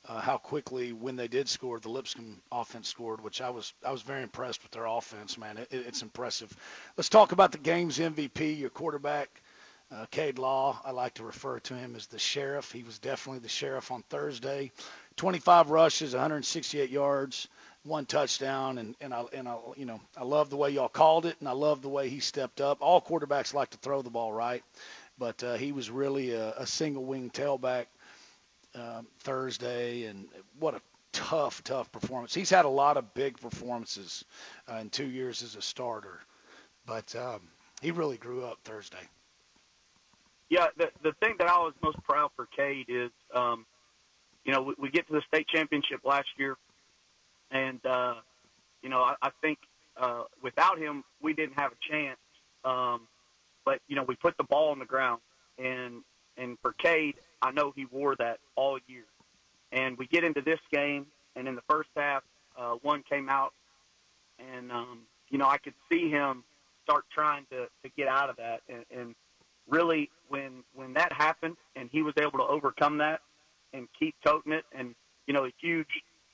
uh, 0.08 0.20
how 0.20 0.38
quickly, 0.38 0.92
when 0.94 1.16
they 1.16 1.28
did 1.28 1.48
score, 1.48 1.80
the 1.80 1.90
Lipscomb 1.90 2.42
offense 2.52 2.88
scored, 2.88 3.22
which 3.22 3.42
I 3.42 3.50
was 3.50 3.74
I 3.86 3.92
was 3.92 4.02
very 4.02 4.24
impressed 4.24 4.62
with 4.64 4.72
their 4.72 4.86
offense. 4.86 5.38
Man, 5.38 5.58
it, 5.58 5.68
it's 5.72 6.02
impressive. 6.02 6.56
Let's 6.96 7.10
talk 7.10 7.32
about 7.32 7.52
the 7.52 7.58
game's 7.58 7.98
MVP, 7.98 8.58
your 8.58 8.70
quarterback, 8.70 9.30
uh, 9.94 10.06
Cade 10.12 10.38
Law. 10.38 10.80
I 10.84 10.92
like 10.92 11.14
to 11.16 11.24
refer 11.24 11.60
to 11.60 11.74
him 11.74 11.96
as 11.96 12.08
the 12.08 12.20
sheriff. 12.20 12.72
He 12.72 12.84
was 12.84 12.98
definitely 13.00 13.40
the 13.40 13.48
sheriff 13.50 13.92
on 13.92 14.04
Thursday. 14.10 14.72
25 15.16 15.70
rushes, 15.70 16.14
168 16.14 16.90
yards, 16.90 17.48
one 17.84 18.06
touchdown, 18.06 18.78
and 18.78 18.96
and 19.00 19.14
I 19.14 19.24
and 19.34 19.48
I 19.48 19.56
you 19.76 19.86
know 19.86 20.00
I 20.16 20.24
love 20.24 20.50
the 20.50 20.58
way 20.58 20.70
y'all 20.70 20.88
called 20.88 21.26
it, 21.26 21.36
and 21.40 21.48
I 21.48 21.52
love 21.52 21.82
the 21.82 21.90
way 21.90 22.08
he 22.10 22.20
stepped 22.20 22.60
up. 22.60 22.78
All 22.80 23.02
quarterbacks 23.02 23.54
like 23.54 23.70
to 23.70 23.78
throw 23.78 24.02
the 24.02 24.10
ball 24.10 24.32
right, 24.32 24.64
but 25.18 25.42
uh, 25.42 25.54
he 25.54 25.72
was 25.72 25.90
really 25.90 26.32
a, 26.32 26.52
a 26.58 26.66
single 26.66 27.04
wing 27.04 27.30
tailback 27.30 27.86
um, 28.74 29.06
Thursday, 29.20 30.04
and 30.04 30.26
what 30.58 30.74
a 30.74 30.80
tough, 31.12 31.64
tough 31.64 31.90
performance. 31.90 32.34
He's 32.34 32.50
had 32.50 32.64
a 32.64 32.70
lot 32.70 32.96
of 32.96 33.14
big 33.14 33.40
performances 33.40 34.24
uh, 34.70 34.76
in 34.76 34.90
two 34.90 35.06
years 35.06 35.42
as 35.42 35.56
a 35.56 35.62
starter, 35.62 36.20
but 36.84 37.14
um, 37.16 37.40
he 37.80 37.90
really 37.90 38.18
grew 38.18 38.44
up 38.44 38.58
Thursday. 38.64 38.98
Yeah, 40.48 40.66
the 40.76 40.90
the 41.02 41.12
thing 41.20 41.34
that 41.38 41.48
I 41.48 41.58
was 41.58 41.72
most 41.82 42.00
proud 42.04 42.30
for 42.36 42.46
Cade 42.56 42.86
is, 42.88 43.10
um, 43.34 43.66
you 44.44 44.52
know, 44.52 44.62
we, 44.62 44.74
we 44.78 44.90
get 44.90 45.06
to 45.08 45.14
the 45.14 45.22
state 45.26 45.48
championship 45.48 46.00
last 46.04 46.28
year, 46.36 46.56
and 47.50 47.84
uh, 47.84 48.14
you 48.82 48.88
know, 48.88 49.00
I, 49.00 49.14
I 49.22 49.30
think 49.40 49.58
uh, 49.96 50.24
without 50.42 50.78
him 50.78 51.02
we 51.20 51.32
didn't 51.32 51.58
have 51.58 51.72
a 51.72 51.92
chance. 51.92 52.18
Um, 52.64 53.08
but 53.66 53.80
you 53.88 53.96
know, 53.96 54.04
we 54.04 54.14
put 54.14 54.34
the 54.38 54.44
ball 54.44 54.70
on 54.70 54.78
the 54.78 54.86
ground, 54.86 55.20
and 55.58 56.02
and 56.38 56.56
for 56.62 56.72
Cade, 56.72 57.16
I 57.42 57.50
know 57.50 57.72
he 57.76 57.84
wore 57.84 58.16
that 58.16 58.38
all 58.54 58.78
year. 58.86 59.04
And 59.72 59.98
we 59.98 60.06
get 60.06 60.24
into 60.24 60.40
this 60.40 60.60
game, 60.72 61.06
and 61.34 61.46
in 61.48 61.56
the 61.56 61.62
first 61.68 61.90
half, 61.96 62.22
uh, 62.56 62.76
one 62.82 63.02
came 63.02 63.28
out, 63.28 63.52
and 64.38 64.72
um, 64.72 65.00
you 65.28 65.36
know 65.36 65.48
I 65.48 65.58
could 65.58 65.74
see 65.92 66.08
him 66.08 66.44
start 66.84 67.04
trying 67.12 67.44
to 67.50 67.66
to 67.82 67.90
get 67.96 68.08
out 68.08 68.30
of 68.30 68.36
that, 68.36 68.62
and, 68.68 68.84
and 68.96 69.14
really 69.68 70.08
when 70.28 70.62
when 70.74 70.94
that 70.94 71.12
happened, 71.12 71.56
and 71.74 71.90
he 71.92 72.02
was 72.02 72.14
able 72.18 72.38
to 72.38 72.46
overcome 72.46 72.98
that 72.98 73.20
and 73.74 73.88
keep 73.98 74.14
toting 74.24 74.52
it, 74.52 74.64
and 74.72 74.94
you 75.26 75.34
know 75.34 75.44
a 75.44 75.52
huge 75.60 75.88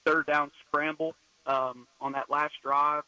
third 0.04 0.26
down 0.26 0.50
scramble 0.66 1.14
um, 1.46 1.86
on 2.00 2.12
that 2.12 2.28
last 2.28 2.52
drive, 2.62 3.04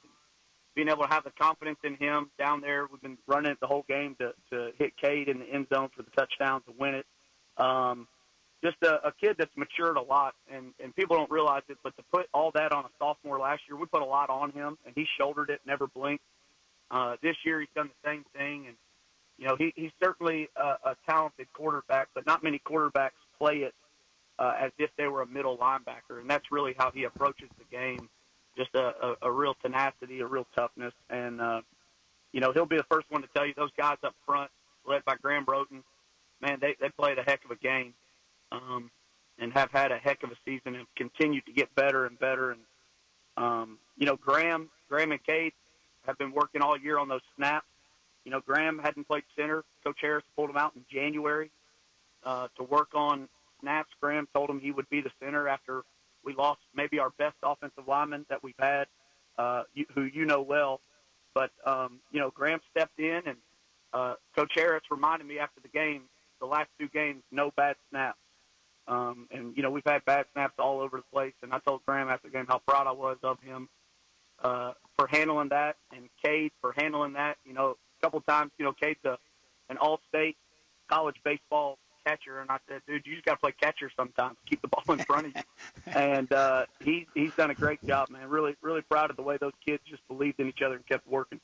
being 0.75 0.89
able 0.89 1.03
to 1.05 1.09
have 1.09 1.25
the 1.25 1.31
confidence 1.31 1.79
in 1.85 1.97
him 1.97 2.31
down 2.39 2.61
there. 2.61 2.87
We've 2.91 3.01
been 3.01 3.19
running 3.27 3.53
it 3.53 3.61
the 3.61 3.67
whole 3.67 3.85
game 3.89 4.17
to 4.21 4.35
to 4.53 4.73
hit 4.79 4.97
Cade 4.97 5.29
in 5.29 5.41
the 5.41 5.47
end 5.47 5.67
zone 5.73 5.91
for 5.95 6.03
the 6.03 6.11
touchdown 6.11 6.63
to 6.63 6.75
win 6.79 6.95
it. 6.95 7.07
Um, 7.57 8.09
just 8.63 8.77
a, 8.83 9.09
a 9.09 9.13
kid 9.13 9.37
that's 9.39 9.55
matured 9.57 9.97
a 9.97 10.03
lot, 10.03 10.35
and 10.51 10.73
and 10.83 10.95
people 10.97 11.17
don't 11.17 11.31
realize 11.31 11.63
it, 11.69 11.79
but 11.83 11.97
to 11.97 12.03
put 12.13 12.27
all 12.33 12.51
that 12.55 12.73
on 12.73 12.85
a 12.85 12.89
sophomore 12.99 13.39
last 13.39 13.63
year, 13.69 13.77
we 13.77 13.87
put 13.87 14.03
a 14.03 14.07
lot 14.07 14.31
on 14.31 14.53
him, 14.53 14.79
and 14.87 14.95
he 14.97 15.07
shouldered 15.19 15.51
it, 15.51 15.61
never 15.67 15.87
blinked. 15.87 16.25
Uh, 16.91 17.17
this 17.23 17.37
year, 17.45 17.61
he's 17.61 17.69
done 17.75 17.89
the 17.89 18.09
same 18.09 18.25
thing, 18.37 18.67
and 18.67 18.77
you 19.39 19.47
know 19.47 19.57
he, 19.57 19.73
he's 19.77 19.93
certainly 20.03 20.49
a, 20.57 20.91
a 20.91 20.97
talented 21.09 21.47
quarterback, 21.53 22.09
but 22.15 22.27
not 22.27 22.43
many 22.43 22.59
quarterbacks 22.59 23.11
play 23.39 23.59
it 23.59 23.75
uh, 24.39 24.55
as 24.59 24.73
if 24.79 24.91
they 24.97 25.09
were 25.09 25.23
a 25.23 25.27
middle 25.27 25.59
linebacker, 25.59 26.21
and 26.21 26.29
that's 26.29 26.51
really 26.51 26.75
how 26.79 26.91
he 26.91 27.05
approaches 27.05 27.49
the 27.59 27.77
game. 27.77 28.09
Just 28.57 28.71
a, 28.75 28.95
a, 29.03 29.17
a 29.23 29.33
real 29.33 29.55
tenacity, 29.63 30.21
a 30.21 30.27
real 30.27 30.47
toughness, 30.55 30.93
and 31.11 31.41
uh, 31.41 31.61
you 32.33 32.41
know 32.41 32.53
he'll 32.53 32.67
be 32.67 32.77
the 32.77 32.87
first 32.91 33.11
one 33.11 33.23
to 33.23 33.29
tell 33.35 33.45
you 33.47 33.55
those 33.57 33.73
guys 33.77 33.97
up 34.05 34.15
front, 34.25 34.51
led 34.87 35.05
by 35.05 35.17
Graham 35.17 35.45
Broughton, 35.45 35.83
man, 36.45 36.59
they 36.61 36.77
they 36.81 36.89
played 36.91 37.19
a 37.19 37.23
heck 37.23 37.45
of 37.45 37.51
a 37.51 37.57
game, 37.57 37.95
um, 38.53 38.91
and 39.39 39.53
have 39.53 39.71
had 39.71 39.93
a 39.93 39.99
heck 39.99 40.23
of 40.23 40.31
a 40.31 40.37
season 40.45 40.75
and 40.77 40.87
continued 40.97 41.47
to 41.47 41.53
get 41.53 41.75
better 41.75 42.07
and 42.07 42.19
better. 42.19 42.53
And 42.53 42.61
um, 43.37 43.79
you 43.97 44.07
know, 44.07 44.17
Graham, 44.17 44.71
Graham 44.89 45.13
and 45.13 45.25
Cade 45.25 45.53
have 46.07 46.19
been 46.19 46.33
working 46.33 46.61
all 46.61 46.79
year 46.79 46.99
on 46.99 47.09
those 47.09 47.23
snaps. 47.37 47.67
You 48.25 48.31
know, 48.31 48.41
Graham 48.41 48.79
hadn't 48.79 49.07
played 49.07 49.25
center. 49.37 49.65
Coach 49.85 49.99
Harris 50.01 50.25
pulled 50.37 50.51
him 50.51 50.57
out 50.57 50.73
in 50.77 50.85
January 50.91 51.51
uh, 52.25 52.49
to 52.57 52.63
work 52.63 52.89
on 52.95 53.29
snaps. 53.61 53.91
Graham 54.01 54.29
told 54.35 54.49
him 54.49 54.61
he 54.61 54.71
would 54.71 54.89
be 54.89 55.01
the 55.01 55.11
center 55.21 55.49
after 55.49 55.83
we 56.25 56.35
lost 56.35 56.61
maybe 56.75 56.99
our 56.99 57.11
best 57.11 57.37
offensive 57.43 57.87
lineman 57.87 58.27
that 58.29 58.43
we've 58.43 58.55
had, 58.59 58.87
uh, 59.39 59.65
you, 59.75 59.87
who 59.95 60.03
you 60.03 60.25
know 60.25 60.43
well. 60.43 60.81
But 61.35 61.51
um, 61.67 62.01
you 62.13 62.21
know, 62.21 62.31
Graham 62.31 62.61
stepped 62.71 62.99
in, 62.99 63.23
and 63.27 63.37
uh, 63.93 64.15
Coach 64.37 64.53
Harris 64.55 64.83
reminded 64.91 65.27
me 65.27 65.39
after 65.39 65.61
the 65.61 65.69
game 65.69 66.03
the 66.41 66.47
last 66.47 66.69
two 66.79 66.89
games, 66.89 67.23
no 67.31 67.51
bad 67.57 67.77
snaps. 67.91 68.19
Um, 68.87 69.29
and 69.31 69.57
you 69.57 69.63
know 69.63 69.71
we've 69.71 69.85
had 69.87 70.05
bad 70.05 70.27
snaps 70.35 70.55
all 70.59 70.81
over 70.81 70.99
the 70.99 71.05
place. 71.13 71.33
And 71.43 71.53
I 71.53 71.59
told 71.59 71.85
Graham 71.87 72.09
after 72.09 72.29
the 72.29 72.33
game 72.33 72.47
how 72.47 72.61
proud 72.67 72.87
I 72.87 72.93
was 72.93 73.17
of 73.23 73.41
him 73.41 73.69
uh, 74.43 74.73
for 74.97 75.07
handling 75.07 75.49
that, 75.49 75.77
and 75.95 76.09
Cade 76.23 76.53
for 76.61 76.73
handling 76.77 77.15
that. 77.15 77.39
You 77.47 77.55
know, 77.55 77.71
a 77.71 78.03
couple 78.03 78.21
times, 78.21 78.53
you 78.59 78.65
know, 78.65 78.73
Cade's 78.73 79.05
a, 79.05 79.17
an 79.71 79.79
all-state 79.79 80.37
college 80.91 81.17
baseball 81.25 81.79
catcher, 82.05 82.41
and 82.41 82.51
I 82.51 82.59
said, 82.69 82.83
dude, 82.87 83.07
you 83.07 83.15
just 83.15 83.25
got 83.25 83.35
to 83.35 83.41
play 83.41 83.53
catcher 83.53 83.91
sometimes. 83.97 84.37
Keep 84.47 84.63
the 84.63 84.69
ball 84.69 84.83
in 84.89 84.99
front 85.05 85.27
of 85.27 85.33
you. 85.37 85.43
and 85.87 86.33
uh, 86.33 86.67
he 86.81 87.07
he's 87.15 87.35
done 87.35 87.51
a 87.51 87.55
great 87.55 87.85
job, 87.87 88.11
man. 88.11 88.29
Really 88.29 88.57
really 88.63 88.83
proud 88.83 89.11
of 89.11 89.17
the 89.17 89.23
way 89.23 89.37
those 89.39 89.53
kids 89.65 89.83
just 89.89 90.07
believed 90.09 90.41
in 90.41 90.49
each 90.49 90.63
other 90.63 90.77
and 90.77 90.87
kept 90.87 91.07
working. 91.07 91.41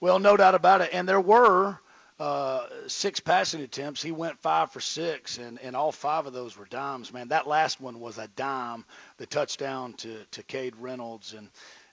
Well, 0.00 0.18
no 0.18 0.36
doubt 0.36 0.54
about 0.54 0.80
it. 0.82 0.90
And 0.92 1.08
there 1.08 1.20
were 1.20 1.78
uh, 2.18 2.66
six 2.86 3.18
passing 3.18 3.62
attempts. 3.62 4.02
He 4.02 4.12
went 4.12 4.38
five 4.40 4.70
for 4.72 4.80
six, 4.80 5.38
and, 5.38 5.58
and 5.60 5.74
all 5.74 5.90
five 5.90 6.26
of 6.26 6.34
those 6.34 6.56
were 6.56 6.66
dimes. 6.66 7.12
Man, 7.12 7.28
that 7.28 7.46
last 7.46 7.80
one 7.80 7.98
was 7.98 8.18
a 8.18 8.28
dime, 8.36 8.84
the 9.16 9.26
touchdown 9.26 9.94
to 9.94 10.24
to 10.32 10.42
Cade 10.42 10.76
Reynolds, 10.76 11.32
and 11.32 11.48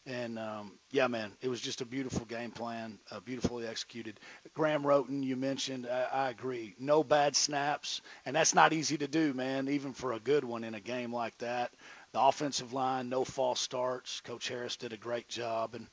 and 0.07 0.39
um, 0.39 0.71
yeah, 0.91 1.07
man, 1.07 1.33
it 1.41 1.49
was 1.49 1.59
just 1.59 1.81
a 1.81 1.85
beautiful 1.85 2.25
game 2.25 2.51
plan, 2.51 2.97
uh, 3.11 3.19
beautifully 3.19 3.67
executed. 3.67 4.19
Graham 4.53 4.83
Roten, 4.83 5.21
you 5.21 5.35
mentioned, 5.35 5.85
I, 5.85 6.07
I 6.13 6.29
agree. 6.29 6.75
No 6.79 7.03
bad 7.03 7.35
snaps, 7.35 8.01
and 8.25 8.33
that's 8.35 8.55
not 8.55 8.71
easy 8.71 8.97
to 8.99 9.07
do, 9.07 9.33
man, 9.33 9.67
even 9.67 9.91
for 9.93 10.13
a 10.13 10.19
good 10.19 10.45
one 10.45 10.63
in 10.63 10.75
a 10.75 10.79
game 10.79 11.13
like 11.13 11.37
that. 11.39 11.71
The 12.13 12.21
offensive 12.21 12.71
line, 12.71 13.09
no 13.09 13.25
false 13.25 13.59
starts. 13.59 14.21
Coach 14.21 14.47
Harris 14.47 14.77
did 14.77 14.93
a 14.93 14.97
great 14.97 15.27
job, 15.27 15.75
and 15.75 15.87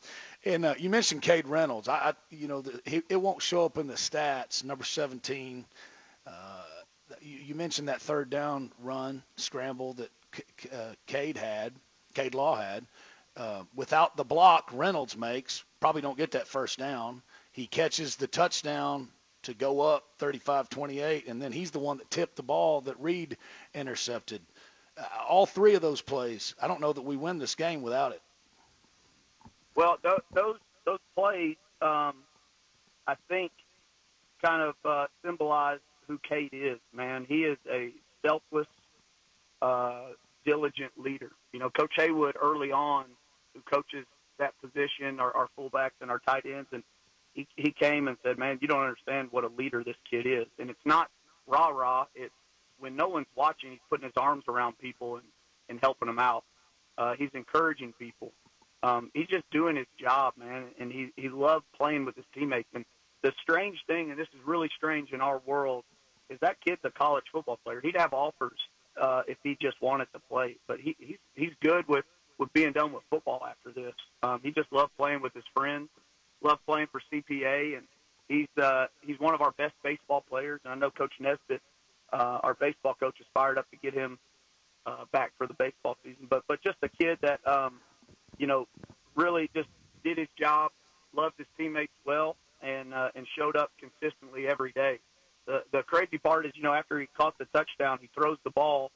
and 0.44 0.64
uh, 0.64 0.74
you 0.78 0.90
mentioned 0.90 1.22
Cade 1.22 1.48
Reynolds. 1.48 1.88
I, 1.88 1.94
I 1.94 2.12
you 2.30 2.46
know, 2.46 2.60
the, 2.60 2.80
he, 2.84 3.02
it 3.08 3.20
won't 3.20 3.42
show 3.42 3.64
up 3.64 3.78
in 3.78 3.88
the 3.88 3.94
stats. 3.94 4.62
Number 4.62 4.84
17. 4.84 5.64
Uh, 6.24 6.30
you, 7.20 7.38
you 7.46 7.54
mentioned 7.56 7.88
that 7.88 8.00
third 8.00 8.30
down 8.30 8.70
run 8.80 9.24
scramble 9.36 9.94
that 9.94 10.10
uh, 10.72 10.94
Cade 11.06 11.36
had, 11.36 11.74
Cade 12.14 12.34
Law 12.34 12.54
had. 12.54 12.86
Uh, 13.36 13.64
without 13.74 14.16
the 14.16 14.24
block 14.24 14.70
Reynolds 14.72 15.16
makes, 15.16 15.64
probably 15.80 16.02
don't 16.02 16.16
get 16.16 16.32
that 16.32 16.46
first 16.46 16.78
down. 16.78 17.20
He 17.50 17.66
catches 17.66 18.14
the 18.14 18.28
touchdown 18.28 19.08
to 19.42 19.54
go 19.54 19.80
up 19.80 20.04
35-28, 20.20 21.28
and 21.28 21.42
then 21.42 21.50
he's 21.50 21.70
the 21.70 21.78
one 21.78 21.98
that 21.98 22.10
tipped 22.10 22.36
the 22.36 22.42
ball 22.42 22.80
that 22.82 22.98
Reed 23.00 23.36
intercepted. 23.74 24.40
Uh, 24.96 25.02
all 25.28 25.46
three 25.46 25.74
of 25.74 25.82
those 25.82 26.00
plays, 26.00 26.54
I 26.62 26.68
don't 26.68 26.80
know 26.80 26.92
that 26.92 27.02
we 27.02 27.16
win 27.16 27.38
this 27.38 27.56
game 27.56 27.82
without 27.82 28.12
it. 28.12 28.22
Well, 29.74 29.98
those 30.02 30.22
those, 30.32 30.56
those 30.86 31.00
plays, 31.16 31.56
um, 31.82 32.14
I 33.08 33.16
think, 33.28 33.50
kind 34.44 34.62
of 34.62 34.74
uh, 34.84 35.06
symbolize 35.24 35.80
who 36.06 36.18
Cade 36.18 36.50
is. 36.52 36.78
Man, 36.92 37.26
he 37.28 37.42
is 37.44 37.58
a 37.68 37.90
selfless, 38.24 38.68
uh, 39.60 40.10
diligent 40.46 40.92
leader. 40.96 41.32
You 41.52 41.58
know, 41.58 41.70
Coach 41.70 41.94
Haywood 41.96 42.36
early 42.40 42.70
on 42.70 43.06
who 43.54 43.60
coaches 43.62 44.06
that 44.38 44.54
position, 44.60 45.20
our, 45.20 45.34
our 45.36 45.48
fullbacks 45.58 46.00
and 46.00 46.10
our 46.10 46.18
tight 46.18 46.44
ends, 46.46 46.68
and 46.72 46.82
he, 47.34 47.46
he 47.56 47.70
came 47.70 48.08
and 48.08 48.16
said, 48.22 48.38
"Man, 48.38 48.58
you 48.60 48.68
don't 48.68 48.82
understand 48.82 49.28
what 49.30 49.44
a 49.44 49.48
leader 49.48 49.82
this 49.84 49.96
kid 50.10 50.26
is." 50.26 50.46
And 50.58 50.70
it's 50.70 50.84
not 50.84 51.10
rah 51.46 51.68
rah. 51.68 52.06
It's 52.14 52.34
when 52.78 52.96
no 52.96 53.08
one's 53.08 53.26
watching, 53.34 53.70
he's 53.70 53.80
putting 53.88 54.04
his 54.04 54.16
arms 54.16 54.44
around 54.48 54.78
people 54.78 55.16
and 55.16 55.24
and 55.68 55.78
helping 55.80 56.06
them 56.06 56.18
out. 56.18 56.44
Uh, 56.98 57.14
he's 57.18 57.30
encouraging 57.34 57.92
people. 57.98 58.32
Um, 58.82 59.10
he's 59.14 59.26
just 59.26 59.48
doing 59.50 59.76
his 59.76 59.86
job, 59.98 60.34
man, 60.36 60.66
and 60.78 60.92
he 60.92 61.10
he 61.16 61.28
loved 61.28 61.64
playing 61.76 62.04
with 62.04 62.16
his 62.16 62.26
teammates. 62.34 62.68
And 62.74 62.84
the 63.22 63.32
strange 63.40 63.78
thing, 63.86 64.10
and 64.10 64.18
this 64.18 64.28
is 64.28 64.40
really 64.44 64.70
strange 64.76 65.10
in 65.12 65.20
our 65.20 65.40
world, 65.46 65.84
is 66.28 66.38
that 66.40 66.60
kid's 66.60 66.80
a 66.84 66.90
college 66.90 67.24
football 67.32 67.58
player. 67.64 67.80
He'd 67.80 67.96
have 67.96 68.12
offers 68.12 68.58
uh, 69.00 69.22
if 69.26 69.38
he 69.42 69.56
just 69.60 69.80
wanted 69.80 70.08
to 70.12 70.18
play, 70.18 70.56
but 70.68 70.80
he 70.80 70.94
he's 70.98 71.18
he's 71.34 71.52
good 71.60 71.88
with 71.88 72.04
with 72.38 72.52
being 72.52 72.72
done 72.72 72.92
with 72.92 73.02
football 73.10 73.42
after 73.48 73.70
this. 73.70 73.94
Um, 74.22 74.40
he 74.42 74.50
just 74.50 74.72
loved 74.72 74.92
playing 74.98 75.22
with 75.22 75.32
his 75.34 75.44
friends, 75.54 75.88
loved 76.42 76.60
playing 76.66 76.88
for 76.90 77.00
CPA, 77.12 77.76
and 77.76 77.86
he's 78.28 78.48
uh, 78.62 78.86
he's 79.02 79.18
one 79.20 79.34
of 79.34 79.40
our 79.40 79.52
best 79.52 79.74
baseball 79.82 80.24
players. 80.28 80.60
And 80.64 80.72
I 80.72 80.76
know 80.76 80.90
Coach 80.90 81.12
Nesbitt, 81.20 81.60
uh, 82.12 82.38
our 82.42 82.54
baseball 82.54 82.94
coach, 82.94 83.16
is 83.20 83.26
fired 83.32 83.58
up 83.58 83.70
to 83.70 83.76
get 83.76 83.94
him 83.94 84.18
uh, 84.86 85.04
back 85.12 85.32
for 85.38 85.46
the 85.46 85.54
baseball 85.54 85.96
season. 86.04 86.26
But 86.28 86.44
but 86.48 86.62
just 86.62 86.76
a 86.82 86.88
kid 86.88 87.18
that 87.22 87.46
um, 87.46 87.80
you 88.38 88.46
know 88.46 88.66
really 89.14 89.50
just 89.54 89.68
did 90.02 90.18
his 90.18 90.28
job, 90.38 90.72
loved 91.14 91.34
his 91.38 91.46
teammates 91.56 91.92
well, 92.04 92.36
and 92.62 92.92
uh, 92.92 93.10
and 93.14 93.26
showed 93.38 93.56
up 93.56 93.70
consistently 93.78 94.48
every 94.48 94.72
day. 94.72 94.98
The 95.46 95.62
the 95.72 95.82
crazy 95.82 96.18
part 96.18 96.46
is 96.46 96.52
you 96.54 96.62
know 96.62 96.74
after 96.74 96.98
he 96.98 97.06
caught 97.16 97.38
the 97.38 97.46
touchdown, 97.54 97.98
he 98.00 98.08
throws 98.14 98.38
the 98.44 98.50
ball. 98.50 98.90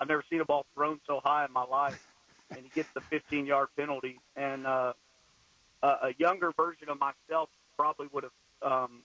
I've 0.00 0.08
never 0.08 0.24
seen 0.28 0.40
a 0.40 0.44
ball 0.44 0.66
thrown 0.74 1.00
so 1.06 1.20
high 1.24 1.44
in 1.44 1.52
my 1.52 1.64
life 1.64 2.04
and 2.50 2.60
he 2.60 2.68
gets 2.74 2.88
the 2.94 3.00
15 3.00 3.46
yard 3.46 3.68
penalty. 3.76 4.20
And 4.36 4.66
uh, 4.66 4.92
a, 5.82 5.86
a 5.86 6.14
younger 6.18 6.52
version 6.52 6.88
of 6.88 6.98
myself 6.98 7.48
probably 7.76 8.08
would 8.12 8.24
have 8.24 8.32
um, 8.62 9.02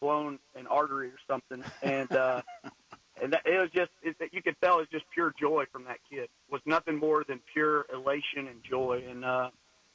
blown 0.00 0.38
an 0.54 0.66
artery 0.66 1.08
or 1.08 1.18
something. 1.26 1.64
And 1.82 2.10
uh, 2.12 2.42
and 3.22 3.32
that, 3.32 3.42
it 3.46 3.58
was 3.58 3.70
just 3.70 3.90
it, 4.02 4.16
you 4.32 4.42
could 4.42 4.56
tell 4.62 4.76
it 4.76 4.80
was 4.80 4.88
just 4.90 5.04
pure 5.12 5.34
joy 5.38 5.64
from 5.72 5.84
that 5.84 5.98
kid. 6.10 6.24
It 6.24 6.30
was 6.50 6.62
nothing 6.66 6.98
more 6.98 7.24
than 7.26 7.40
pure 7.52 7.86
elation 7.92 8.48
and 8.48 8.62
joy. 8.62 9.04
And 9.08 9.24
uh, 9.24 9.50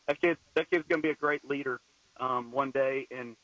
that 0.08 0.20
kid 0.22 0.38
that 0.56 0.70
kid's 0.70 0.86
going 0.88 1.02
to 1.02 1.08
be 1.08 1.12
a 1.12 1.16
great 1.16 1.48
leader 1.48 1.80
um, 2.20 2.52
one 2.52 2.72
day. 2.72 3.08
And 3.12 3.36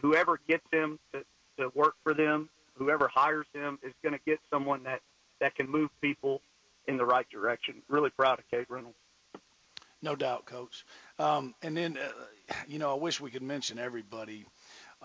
whoever 0.00 0.40
gets 0.48 0.64
him 0.72 0.98
to, 1.12 1.24
to 1.58 1.70
work 1.74 1.94
for 2.02 2.14
them, 2.14 2.48
whoever 2.76 3.08
hires 3.08 3.46
him, 3.52 3.78
is 3.82 3.92
going 4.02 4.14
to 4.14 4.20
get 4.26 4.40
someone 4.50 4.82
that 4.84 5.00
that 5.40 5.54
can 5.54 5.68
move 5.68 5.90
people 6.00 6.40
in 6.86 6.96
the 6.96 7.04
right 7.04 7.28
direction. 7.30 7.82
Really 7.88 8.10
proud 8.10 8.38
of 8.38 8.48
Cade 8.50 8.66
Reynolds. 8.68 8.96
No 10.02 10.14
doubt, 10.14 10.44
Coach. 10.44 10.84
Um, 11.18 11.54
and 11.62 11.76
then, 11.76 11.96
uh, 11.96 12.54
you 12.68 12.78
know, 12.78 12.90
I 12.90 12.98
wish 12.98 13.20
we 13.20 13.30
could 13.30 13.42
mention 13.42 13.78
everybody. 13.78 14.44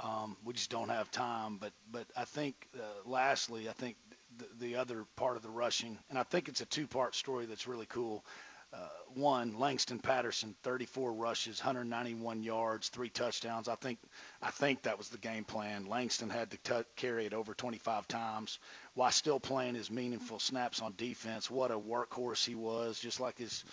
Um, 0.01 0.35
we 0.43 0.53
just 0.53 0.69
don't 0.69 0.89
have 0.89 1.09
time. 1.09 1.57
But 1.57 1.71
but 1.91 2.05
I 2.17 2.25
think, 2.25 2.55
uh, 2.75 3.09
lastly, 3.09 3.69
I 3.69 3.73
think 3.73 3.95
the, 4.37 4.45
the 4.59 4.75
other 4.75 5.05
part 5.15 5.37
of 5.37 5.43
the 5.43 5.49
rushing, 5.49 5.97
and 6.09 6.19
I 6.19 6.23
think 6.23 6.49
it's 6.49 6.61
a 6.61 6.65
two-part 6.65 7.15
story 7.15 7.45
that's 7.45 7.67
really 7.67 7.85
cool. 7.85 8.25
Uh, 8.71 8.77
one, 9.15 9.57
Langston 9.57 9.97
Patterson, 9.97 10.55
34 10.61 11.13
rushes, 11.13 11.59
191 11.59 12.43
yards, 12.43 12.89
three 12.89 13.09
touchdowns. 13.09 13.67
I 13.67 13.75
think, 13.75 13.97
I 14.41 14.51
think 14.51 14.83
that 14.83 14.97
was 14.97 15.09
the 15.09 15.17
game 15.17 15.43
plan. 15.43 15.87
Langston 15.87 16.29
had 16.29 16.51
to 16.51 16.57
t- 16.57 16.89
carry 16.95 17.25
it 17.25 17.33
over 17.33 17.55
25 17.55 18.07
times 18.07 18.59
while 18.93 19.11
still 19.11 19.39
playing 19.39 19.73
his 19.73 19.89
meaningful 19.89 20.39
snaps 20.39 20.81
on 20.81 20.93
defense. 20.97 21.49
What 21.49 21.71
a 21.71 21.79
workhorse 21.79 22.45
he 22.45 22.53
was, 22.53 22.99
just 22.99 23.19
like 23.19 23.39
his 23.39 23.63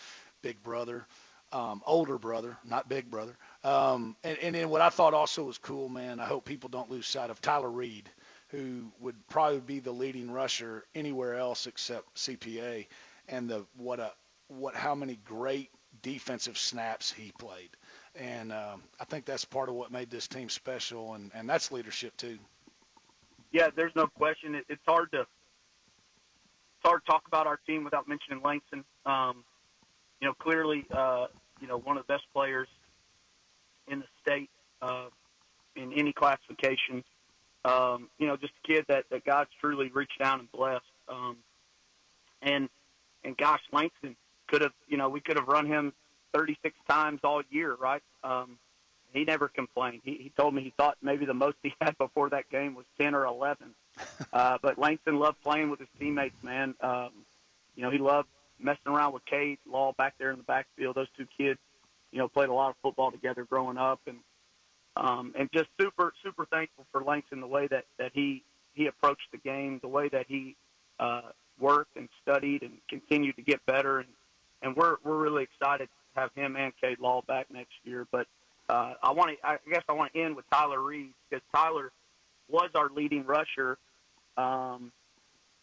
big 0.41 0.63
brother, 0.63 1.07
um, 1.53 1.83
older 1.87 2.19
brother, 2.19 2.57
not 2.65 2.89
big 2.89 3.11
brother. 3.11 3.37
Um, 3.65 4.17
and, 4.25 4.39
and 4.39 4.55
then 4.55 4.71
what 4.71 4.81
I 4.81 4.89
thought 4.89 5.13
also 5.13 5.45
was 5.45 5.59
cool, 5.59 5.91
man. 5.91 6.21
I 6.21 6.25
hope 6.25 6.47
people 6.47 6.71
don't 6.71 6.91
lose 6.91 7.07
sight 7.07 7.29
of 7.29 7.43
Tyler 7.43 7.71
Reed, 7.71 8.09
who 8.49 8.91
would 9.01 9.17
probably 9.29 9.61
be 9.61 9.81
the 9.81 9.93
leading 9.93 10.31
rusher 10.31 10.85
anywhere 10.95 11.35
else 11.35 11.67
except 11.67 12.15
CPA, 12.15 12.87
and 13.29 13.49
the 13.49 13.67
what 13.77 14.01
a 14.01 14.13
what 14.49 14.75
how 14.75 14.95
many 14.95 15.19
great 15.25 15.71
defensive 16.03 16.59
snaps 16.59 17.11
he 17.11 17.33
played. 17.39 17.71
And 18.15 18.53
um, 18.53 18.83
I 19.01 19.05
think 19.05 19.25
that's 19.25 19.45
part 19.45 19.69
of 19.69 19.75
what 19.75 19.91
made 19.91 20.11
this 20.11 20.27
team 20.27 20.49
special, 20.49 21.15
and, 21.15 21.31
and 21.35 21.49
that's 21.49 21.71
leadership 21.73 22.17
too. 22.17 22.39
Yeah, 23.53 23.69
there's 23.75 23.95
no 23.95 24.07
question. 24.07 24.55
It, 24.55 24.65
it's 24.69 24.83
hard 24.87 25.11
to 25.13 25.21
it's 25.21 26.85
hard 26.85 27.05
to 27.05 27.11
talk 27.11 27.23
about 27.27 27.47
our 27.47 27.59
team 27.67 27.85
without 27.85 28.09
mentioning 28.09 28.41
Langston. 28.43 28.85
Um, 29.05 29.45
you 30.21 30.29
know, 30.29 30.35
clearly, 30.35 30.87
uh, 30.91 31.27
you 31.61 31.67
know, 31.67 31.79
one 31.79 31.97
of 31.97 32.07
the 32.07 32.13
best 32.13 32.25
players 32.33 32.69
in 33.89 34.01
the 34.01 34.07
state 34.23 34.51
uh, 34.83 35.07
in 35.75 35.93
any 35.93 36.13
classification. 36.13 37.03
Um, 37.65 38.09
you 38.19 38.27
know, 38.27 38.37
just 38.37 38.53
a 38.65 38.67
kid 38.67 38.85
that, 38.89 39.05
that 39.11 39.25
God's 39.25 39.51
truly 39.61 39.91
reached 39.93 40.19
down 40.19 40.41
and 40.41 40.53
blessed. 40.53 40.85
Um, 41.09 41.37
and 42.43 42.69
and 43.25 43.37
gosh, 43.37 43.61
Langston, 43.73 44.17
could 44.49 44.63
have, 44.63 44.73
you 44.89 44.97
know, 44.97 45.09
we 45.09 45.21
could 45.21 45.37
have 45.37 45.49
run 45.49 45.67
him 45.67 45.93
36 46.35 46.77
times 46.89 47.21
all 47.25 47.43
year, 47.51 47.75
right? 47.75 48.03
Um, 48.25 48.59
he 49.13 49.25
never 49.25 49.49
complained. 49.49 50.03
He, 50.05 50.15
he 50.15 50.33
told 50.37 50.55
me 50.55 50.63
he 50.63 50.73
thought 50.77 50.97
maybe 51.03 51.25
the 51.25 51.35
most 51.35 51.57
he 51.63 51.75
had 51.81 51.97
before 51.99 52.31
that 52.31 52.49
game 52.51 52.75
was 52.75 52.85
10 52.99 53.15
or 53.15 53.25
11. 53.25 53.75
Uh, 54.33 54.59
but 54.61 54.79
Langston 54.79 55.19
loved 55.19 55.41
playing 55.43 55.71
with 55.71 55.79
his 55.79 55.89
teammates, 55.99 56.43
man. 56.43 56.75
Um, 56.83 57.11
you 57.75 57.83
know, 57.83 57.91
he 57.91 57.97
loved 57.97 58.29
messing 58.59 58.93
around 58.93 59.13
with 59.13 59.25
Cade 59.25 59.59
Law 59.71 59.95
back 59.97 60.15
there 60.19 60.31
in 60.31 60.37
the 60.37 60.45
backfield. 60.45 60.97
Those 60.97 61.09
two 61.17 61.27
kids, 61.39 61.59
you 62.13 62.19
know, 62.19 62.29
played 62.29 62.49
a 62.49 62.53
lot 62.53 62.71
of 62.71 62.77
football 62.83 63.11
together 63.11 63.45
growing 63.45 63.79
up, 63.79 64.01
and 64.07 64.19
um, 64.97 65.35
and 65.39 65.49
just 65.53 65.69
super 65.81 66.13
super 66.23 66.47
thankful 66.47 66.87
for 66.93 67.03
Langston 67.03 67.41
the 67.41 67.47
way 67.47 67.67
that 67.69 67.85
that 67.99 68.13
he 68.15 68.43
he 68.75 68.87
approached 68.87 69.29
the 69.33 69.39
game, 69.39 69.79
the 69.81 69.89
way 69.89 70.09
that 70.09 70.27
he 70.29 70.57
uh, 70.99 71.23
worked 71.59 71.97
and 71.97 72.09
studied 72.23 72.63
and 72.63 72.73
continued 72.89 73.37
to 73.37 73.43
get 73.43 73.65
better, 73.67 73.99
and 73.99 74.09
and 74.63 74.77
we're 74.77 74.97
we're 75.05 75.17
really 75.17 75.45
excited 75.45 75.89
to 75.89 76.21
have 76.21 76.31
him 76.35 76.57
and 76.57 76.73
Cade 76.81 76.99
Law 76.99 77.23
back 77.27 77.47
next 77.51 77.75
year. 77.85 78.07
But 78.11 78.27
uh, 78.69 78.95
I 79.03 79.13
want 79.13 79.31
to, 79.31 79.47
I 79.47 79.59
guess, 79.71 79.83
I 79.89 79.93
want 79.93 80.13
to 80.13 80.21
end 80.21 80.37
with 80.37 80.45
Tyler 80.51 80.81
Reed 80.83 81.13
because 81.29 81.43
Tyler 81.55 81.93
was 82.49 82.71
our 82.75 82.89
leading 82.91 83.25
rusher, 83.25 83.79
um, 84.37 84.93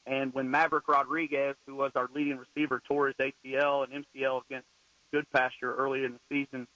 and 0.06 0.34
when 0.34 0.50
Maverick 0.50 0.88
Rodriguez, 0.88 1.56
who 1.66 1.76
was 1.76 1.92
our 1.96 2.10
leading 2.14 2.38
receiver, 2.38 2.82
tore 2.88 3.08
his 3.08 3.16
ACL 3.16 3.86
and 3.86 4.06
MCL 4.06 4.42
against 4.46 4.68
Goodpasture 5.14 5.78
early 5.78 6.04
in 6.04 6.14
the 6.14 6.20
season, 6.30 6.68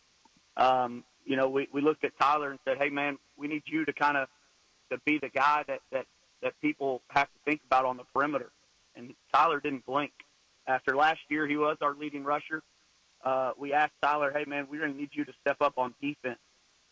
um, 0.55 1.03
you 1.25 1.35
know, 1.35 1.49
we 1.49 1.67
we 1.71 1.81
looked 1.81 2.03
at 2.03 2.17
Tyler 2.19 2.51
and 2.51 2.59
said, 2.65 2.77
"Hey, 2.77 2.89
man, 2.89 3.17
we 3.37 3.47
need 3.47 3.63
you 3.65 3.85
to 3.85 3.93
kind 3.93 4.17
of 4.17 4.27
to 4.91 4.97
be 5.05 5.19
the 5.19 5.29
guy 5.29 5.63
that 5.67 5.79
that 5.91 6.05
that 6.41 6.53
people 6.61 7.01
have 7.09 7.27
to 7.27 7.39
think 7.45 7.61
about 7.65 7.85
on 7.85 7.97
the 7.97 8.03
perimeter." 8.13 8.51
And 8.95 9.13
Tyler 9.31 9.59
didn't 9.59 9.85
blink 9.85 10.11
after 10.67 10.95
last 10.95 11.19
year, 11.29 11.47
he 11.47 11.57
was 11.57 11.77
our 11.81 11.95
leading 11.95 12.23
rusher. 12.23 12.61
Uh, 13.23 13.51
we 13.57 13.73
asked 13.73 13.93
Tyler, 14.01 14.31
hey, 14.35 14.45
man, 14.45 14.67
we're 14.69 14.81
going 14.81 14.93
to 14.93 14.97
need 14.97 15.09
you 15.13 15.25
to 15.25 15.33
step 15.41 15.57
up 15.61 15.77
on 15.77 15.93
defense 16.01 16.39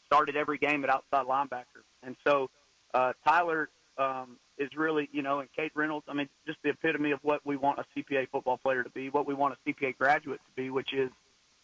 started 0.06 0.36
every 0.36 0.58
game 0.58 0.84
at 0.84 0.90
outside 0.90 1.26
linebacker. 1.26 1.84
And 2.04 2.16
so 2.26 2.50
uh, 2.94 3.14
Tyler 3.28 3.70
um, 3.98 4.38
is 4.58 4.70
really, 4.76 5.10
you 5.12 5.22
know, 5.22 5.40
and 5.40 5.50
Cade 5.56 5.72
Reynolds, 5.76 6.06
I 6.10 6.14
mean, 6.14 6.30
just 6.46 6.60
the 6.64 6.70
epitome 6.70 7.12
of 7.12 7.20
what 7.22 7.42
we 7.46 7.58
want 7.58 7.80
a 7.80 7.86
CPA 7.96 8.30
football 8.30 8.58
player 8.58 8.84
to 8.84 8.90
be, 8.90 9.10
what 9.10 9.28
we 9.28 9.34
want 9.34 9.56
a 9.56 9.70
CPA 9.70 9.98
graduate 9.98 10.40
to 10.40 10.62
be, 10.62 10.70
which 10.70 10.94
is 10.94 11.10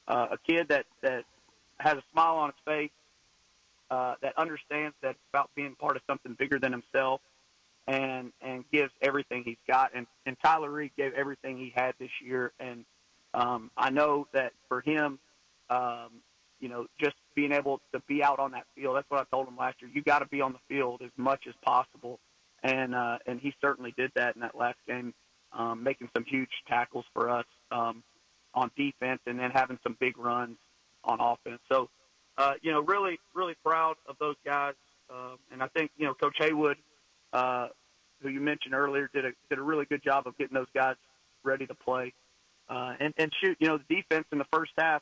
uh, 0.08 0.28
a 0.32 0.38
kid 0.38 0.68
that, 0.70 0.86
that 1.02 1.24
has 1.78 1.96
a 1.96 2.04
smile 2.12 2.36
on 2.36 2.50
his 2.50 2.60
face, 2.66 2.92
uh, 3.90 4.16
that 4.22 4.38
understands 4.38 4.96
that 5.02 5.12
it's 5.12 5.20
about 5.34 5.50
being 5.56 5.76
part 5.76 5.96
of 5.96 6.02
something 6.08 6.34
bigger 6.40 6.58
than 6.60 6.72
himself, 6.72 7.22
and 7.88 8.32
and 8.42 8.64
gives 8.72 8.92
everything 9.02 9.44
he's 9.44 9.58
got. 9.68 9.92
And, 9.96 10.08
and 10.26 10.38
Tyler 10.44 10.70
Reed 10.70 10.92
gave 10.98 11.14
everything 11.14 11.58
he 11.58 11.74
had 11.76 11.94
this 12.00 12.12
year. 12.24 12.54
And 12.60 12.86
um, 13.34 13.72
I 13.78 13.90
know 13.90 14.28
that 14.34 14.54
for 14.68 14.82
him, 14.82 15.20
um, 15.70 16.22
you 16.60 16.70
know, 16.70 16.86
just 17.00 17.16
being 17.36 17.52
able 17.52 17.82
to 17.94 18.02
be 18.08 18.24
out 18.24 18.40
on 18.40 18.52
that 18.52 18.66
field. 18.76 18.96
That's 18.96 19.10
what 19.10 19.20
I 19.20 19.36
told 19.36 19.48
him 19.48 19.58
last 19.58 19.82
year. 19.82 19.90
You 19.94 20.02
got 20.04 20.20
to 20.20 20.28
be 20.28 20.42
on 20.42 20.54
the 20.54 20.60
field 20.68 21.02
as 21.04 21.12
much 21.18 21.48
as 21.48 21.56
possible, 21.64 22.20
and 22.64 22.94
uh, 22.94 23.18
and 23.26 23.40
he 23.40 23.54
certainly 23.60 23.94
did 23.98 24.12
that 24.16 24.36
in 24.36 24.42
that 24.42 24.56
last 24.56 24.78
game, 24.88 25.14
um, 25.54 25.82
making 25.82 26.10
some 26.16 26.24
huge 26.24 26.52
tackles 26.68 27.06
for 27.14 27.30
us 27.30 27.46
um, 27.72 28.04
on 28.54 28.70
defense, 28.78 29.22
and 29.26 29.40
then 29.40 29.50
having 29.52 29.80
some 29.82 29.98
big 30.00 30.18
runs 30.18 30.58
on 31.04 31.20
offense. 31.20 31.62
So, 31.72 31.90
uh, 32.38 32.54
you 32.62 32.72
know, 32.72 32.82
really 32.82 33.20
really 33.34 33.56
proud 33.66 33.96
of 34.08 34.18
those 34.20 34.36
guys, 34.46 34.76
uh, 35.10 35.36
and 35.52 35.64
I 35.64 35.68
think 35.70 35.90
you 35.98 36.06
know 36.06 36.14
Coach 36.14 36.36
Haywood, 36.38 36.78
uh, 37.34 37.68
who 38.22 38.30
you 38.30 38.40
mentioned 38.40 38.74
earlier, 38.74 39.10
did 39.14 39.26
a 39.26 39.32
did 39.50 39.60
a 39.60 39.62
really 39.62 39.86
good 39.86 40.04
job 40.04 40.28
of 40.28 40.38
getting 40.38 40.56
those 40.56 40.68
guys 40.74 40.96
ready 41.44 41.66
to 41.68 41.74
play. 41.74 42.14
Uh, 42.70 42.94
and, 43.00 43.14
and 43.18 43.32
shoot, 43.44 43.58
you 43.60 43.68
know, 43.68 43.78
the 43.78 43.96
defense 43.96 44.26
in 44.32 44.38
the 44.38 44.46
first 44.54 44.72
half 44.78 45.02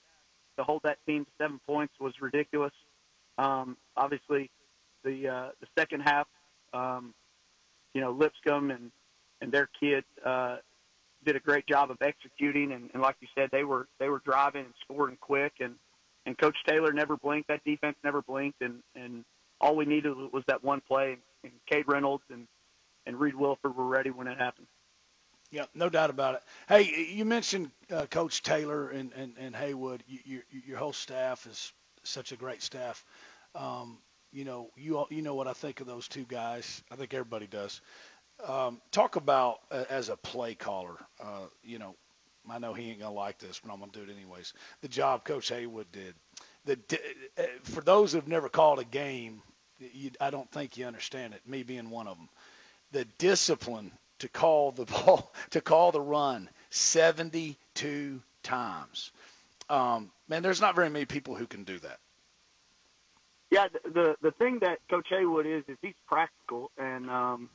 to 0.57 0.63
hold 0.63 0.81
that 0.83 0.97
team 1.05 1.25
to 1.25 1.31
seven 1.37 1.59
points 1.67 1.93
was 1.99 2.13
ridiculous. 2.19 2.73
Um, 3.37 3.77
obviously, 3.95 4.49
the 5.03 5.27
uh, 5.27 5.49
the 5.61 5.67
second 5.77 6.01
half, 6.01 6.27
um, 6.73 7.13
you 7.93 8.01
know, 8.01 8.11
Lipscomb 8.11 8.71
and 8.71 8.91
and 9.41 9.51
their 9.51 9.69
kid 9.79 10.03
uh, 10.25 10.57
did 11.25 11.35
a 11.35 11.39
great 11.39 11.65
job 11.67 11.91
of 11.91 11.97
executing, 12.01 12.71
and, 12.71 12.89
and 12.93 13.01
like 13.01 13.15
you 13.21 13.27
said, 13.35 13.49
they 13.51 13.63
were 13.63 13.87
they 13.99 14.09
were 14.09 14.21
driving 14.25 14.65
and 14.65 14.73
scoring 14.83 15.17
quick, 15.21 15.53
and 15.59 15.75
and 16.25 16.37
Coach 16.37 16.57
Taylor 16.67 16.91
never 16.91 17.17
blinked. 17.17 17.47
That 17.47 17.63
defense 17.63 17.95
never 18.03 18.21
blinked, 18.21 18.61
and 18.61 18.81
and 18.95 19.23
all 19.61 19.75
we 19.75 19.85
needed 19.85 20.13
was 20.33 20.43
that 20.47 20.63
one 20.63 20.81
play, 20.87 21.13
and 21.13 21.21
Cade 21.67 21.85
Reynolds 21.87 22.23
and 22.31 22.47
and 23.05 23.19
Reed 23.19 23.35
Wilford 23.35 23.75
were 23.75 23.85
ready 23.87 24.11
when 24.11 24.27
it 24.27 24.37
happened. 24.37 24.67
Yeah, 25.51 25.65
no 25.73 25.89
doubt 25.89 26.09
about 26.11 26.35
it. 26.35 26.41
Hey, 26.67 27.07
you 27.13 27.25
mentioned 27.25 27.71
uh, 27.91 28.05
Coach 28.05 28.43
Taylor 28.43 28.89
and, 28.89 29.11
and, 29.15 29.33
and 29.39 29.55
Haywood. 29.55 30.03
You, 30.07 30.19
your, 30.25 30.41
your 30.67 30.77
whole 30.77 30.93
staff 30.93 31.47
is 31.47 31.73
such 32.03 32.31
a 32.31 32.35
great 32.35 32.61
staff. 32.61 33.03
Um, 33.55 33.97
you 34.31 34.45
know, 34.45 34.69
you 34.77 34.97
all, 34.99 35.07
you 35.09 35.23
know 35.23 35.33
what 35.33 35.47
I 35.47 35.53
think 35.53 35.81
of 35.81 35.87
those 35.87 36.07
two 36.07 36.25
guys. 36.25 36.83
I 36.91 36.95
think 36.95 37.15
everybody 37.15 37.47
does. 37.47 37.81
Um, 38.47 38.79
talk 38.91 39.15
about 39.15 39.59
uh, 39.71 39.85
as 39.89 40.09
a 40.09 40.17
play 40.17 40.53
caller. 40.55 40.97
Uh, 41.21 41.47
you 41.63 41.79
know, 41.79 41.95
I 42.49 42.59
know 42.59 42.73
he 42.73 42.91
ain't 42.91 42.99
gonna 42.99 43.13
like 43.13 43.39
this, 43.39 43.59
but 43.63 43.73
I'm 43.73 43.79
gonna 43.79 43.91
do 43.91 44.03
it 44.03 44.09
anyways. 44.15 44.53
The 44.81 44.87
job 44.87 45.25
Coach 45.25 45.49
Haywood 45.49 45.87
did. 45.91 46.13
The 46.65 46.79
uh, 47.37 47.43
for 47.63 47.81
those 47.81 48.13
who've 48.13 48.27
never 48.27 48.49
called 48.49 48.79
a 48.79 48.85
game, 48.85 49.41
you, 49.79 50.11
I 50.19 50.29
don't 50.29 50.49
think 50.51 50.77
you 50.77 50.85
understand 50.85 51.33
it. 51.33 51.41
Me 51.47 51.63
being 51.63 51.89
one 51.89 52.07
of 52.07 52.17
them. 52.17 52.29
The 52.91 53.05
discipline 53.17 53.91
to 54.19 54.27
call 54.27 54.71
the 54.71 54.85
ball 55.05 55.31
to 55.51 55.61
call 55.61 55.91
the 55.91 56.01
run 56.01 56.49
72 56.69 58.21
times. 58.43 59.11
Um, 59.69 60.11
man, 60.27 60.41
there's 60.43 60.61
not 60.61 60.75
very 60.75 60.89
many 60.89 61.05
people 61.05 61.35
who 61.35 61.45
can 61.45 61.63
do 61.63 61.79
that. 61.79 61.99
Yeah, 63.51 63.67
the 63.83 64.15
the 64.21 64.31
thing 64.31 64.59
that 64.61 64.79
Coach 64.89 65.07
Haywood 65.09 65.47
is 65.47 65.63
is 65.67 65.77
he's 65.81 65.95
practical 66.07 66.71
and 66.77 67.09
um, 67.09 67.49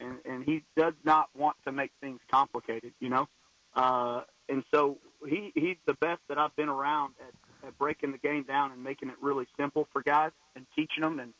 and 0.00 0.18
and 0.24 0.44
he 0.44 0.62
does 0.76 0.94
not 1.04 1.28
want 1.36 1.56
to 1.64 1.72
make 1.72 1.90
things 2.00 2.20
complicated, 2.30 2.92
you 3.00 3.10
know. 3.10 3.28
Uh, 3.74 4.22
and 4.48 4.64
so 4.72 4.98
he 5.28 5.52
he's 5.54 5.76
the 5.86 5.94
best 5.94 6.20
that 6.28 6.38
I've 6.38 6.54
been 6.56 6.68
around 6.68 7.14
at, 7.20 7.68
at 7.68 7.78
breaking 7.78 8.12
the 8.12 8.18
game 8.18 8.44
down 8.44 8.72
and 8.72 8.82
making 8.82 9.10
it 9.10 9.16
really 9.20 9.46
simple 9.58 9.86
for 9.92 10.02
guys 10.02 10.30
and 10.56 10.66
teaching 10.74 11.02
them 11.02 11.20
and 11.20 11.34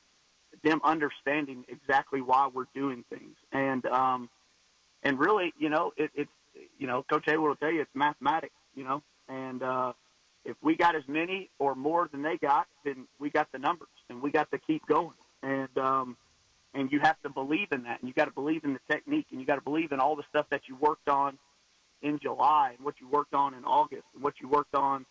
them 0.65 0.81
understanding 0.83 1.65
exactly 1.69 2.21
why 2.21 2.49
we're 2.53 2.67
doing 2.75 3.05
things. 3.11 3.37
And 3.53 3.85
um, 3.87 4.29
and 5.03 5.19
really, 5.19 5.53
you 5.59 5.69
know, 5.69 5.93
it, 5.97 6.11
it's 6.15 6.31
you 6.79 6.87
know, 6.87 7.05
Coach 7.09 7.25
Haywood 7.27 7.49
will 7.49 7.57
tell 7.57 7.71
you 7.71 7.83
it's 7.83 7.91
mathematics, 7.95 8.55
you 8.75 8.85
know, 8.85 9.03
and 9.29 9.63
uh, 9.63 9.93
if 10.45 10.57
we 10.63 10.77
got 10.77 10.95
as 10.95 11.03
many 11.09 11.51
or 11.59 11.75
more 11.75 12.09
than 12.11 12.23
they 12.23 12.37
got, 12.37 12.67
then 12.85 13.07
we 13.19 13.31
got 13.31 13.51
the 13.53 13.59
numbers, 13.59 13.89
and 14.09 14.23
we 14.23 14.31
got 14.31 14.51
to 14.51 14.59
keep 14.59 14.87
going, 14.87 15.15
and 15.43 15.79
um, 15.79 16.17
and 16.75 16.91
you 16.91 17.01
have 17.01 17.21
to 17.23 17.29
believe 17.29 17.69
in 17.73 17.85
that, 17.85 18.01
and 18.01 18.09
you 18.09 18.15
got 18.15 18.27
to 18.27 18.33
believe 18.33 18.65
in 18.65 18.73
the 18.73 18.81
technique, 18.91 19.27
and 19.31 19.41
you 19.41 19.47
got 19.47 19.57
to 19.57 19.63
believe 19.63 19.93
in 19.93 20.01
all 20.01 20.17
the 20.17 20.25
stuff 20.29 20.47
that 20.51 20.63
you 20.69 20.77
worked 20.77 21.09
on 21.09 21.39
in 22.03 22.19
July, 22.19 22.73
and 22.77 22.85
what 22.85 22.95
you 23.01 23.09
worked 23.09 23.35
on 23.35 23.55
in 23.55 23.65
August, 23.65 24.05
and 24.15 24.23
what 24.23 24.35
you 24.41 24.49
worked 24.49 24.75
on, 24.75 25.07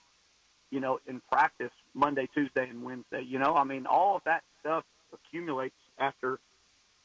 you 0.70 0.80
know, 0.80 1.00
in 1.08 1.22
practice 1.32 1.72
Monday, 1.94 2.28
Tuesday, 2.34 2.68
and 2.70 2.84
Wednesday. 2.84 3.24
You 3.28 3.40
know, 3.40 3.56
I 3.56 3.64
mean, 3.64 3.86
all 3.86 4.16
of 4.16 4.24
that 4.26 4.44
stuff 4.60 4.84
accumulates 5.14 5.76
after, 5.98 6.40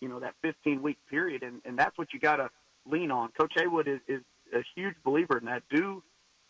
you 0.01 0.09
know, 0.09 0.21
that 0.21 0.35
15 0.42 0.83
week 0.83 0.99
period, 1.11 1.42
and 1.42 1.61
and 1.64 1.79
that's 1.79 1.97
what 1.99 2.12
you 2.12 2.21
got 2.21 2.37
to 2.37 2.51
lean 2.87 3.11
on. 3.11 3.31
Coach 3.38 3.53
Haywood 3.57 3.88
is, 3.88 4.01
is 4.09 4.23
a 4.55 4.62
huge 4.75 4.94
believer 5.05 5.38
in 5.38 5.47
that. 5.47 5.62
Do 5.71 6.03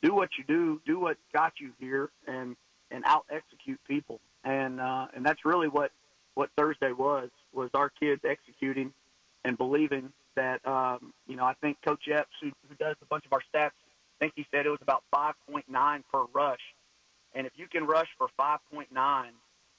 do 0.03 0.14
what 0.14 0.31
you 0.38 0.44
do, 0.44 0.81
do 0.87 0.99
what 0.99 1.16
got 1.33 1.55
you 1.59 1.73
here, 1.79 2.11
and 2.27 2.57
and 2.90 3.05
out 3.05 3.27
execute 3.31 3.81
people. 3.87 4.21
And 4.44 4.81
uh, 4.81 5.07
and 5.14 5.25
that's 5.25 5.44
really 5.44 5.68
what 5.68 5.92
what 6.35 6.51
Thursday 6.57 6.92
was 6.92 7.31
was 7.53 7.71
our 7.75 7.90
kids 7.90 8.23
executing 8.25 8.92
and 9.44 9.59
believing 9.59 10.12
that 10.37 10.66
um, 10.66 11.12
you 11.27 11.37
know 11.37 11.44
I 11.44 11.55
think 11.55 11.79
Coach 11.85 12.05
Epps 12.11 12.31
who, 12.40 12.53
who 12.68 12.75
does 12.77 12.97
a 13.03 13.07
bunch 13.07 13.27
of 13.27 13.33
our 13.33 13.42
stats 13.53 13.73
I 14.18 14.25
think 14.25 14.33
he 14.35 14.47
said 14.51 14.66
it 14.66 14.71
was 14.71 14.83
about 14.83 15.05
5.9 15.14 16.03
per 16.12 16.25
rush, 16.35 16.61
and 17.35 17.47
if 17.47 17.53
you 17.57 17.68
can 17.68 17.87
rush 17.87 18.09
for 18.18 18.29
5.9, 18.38 18.87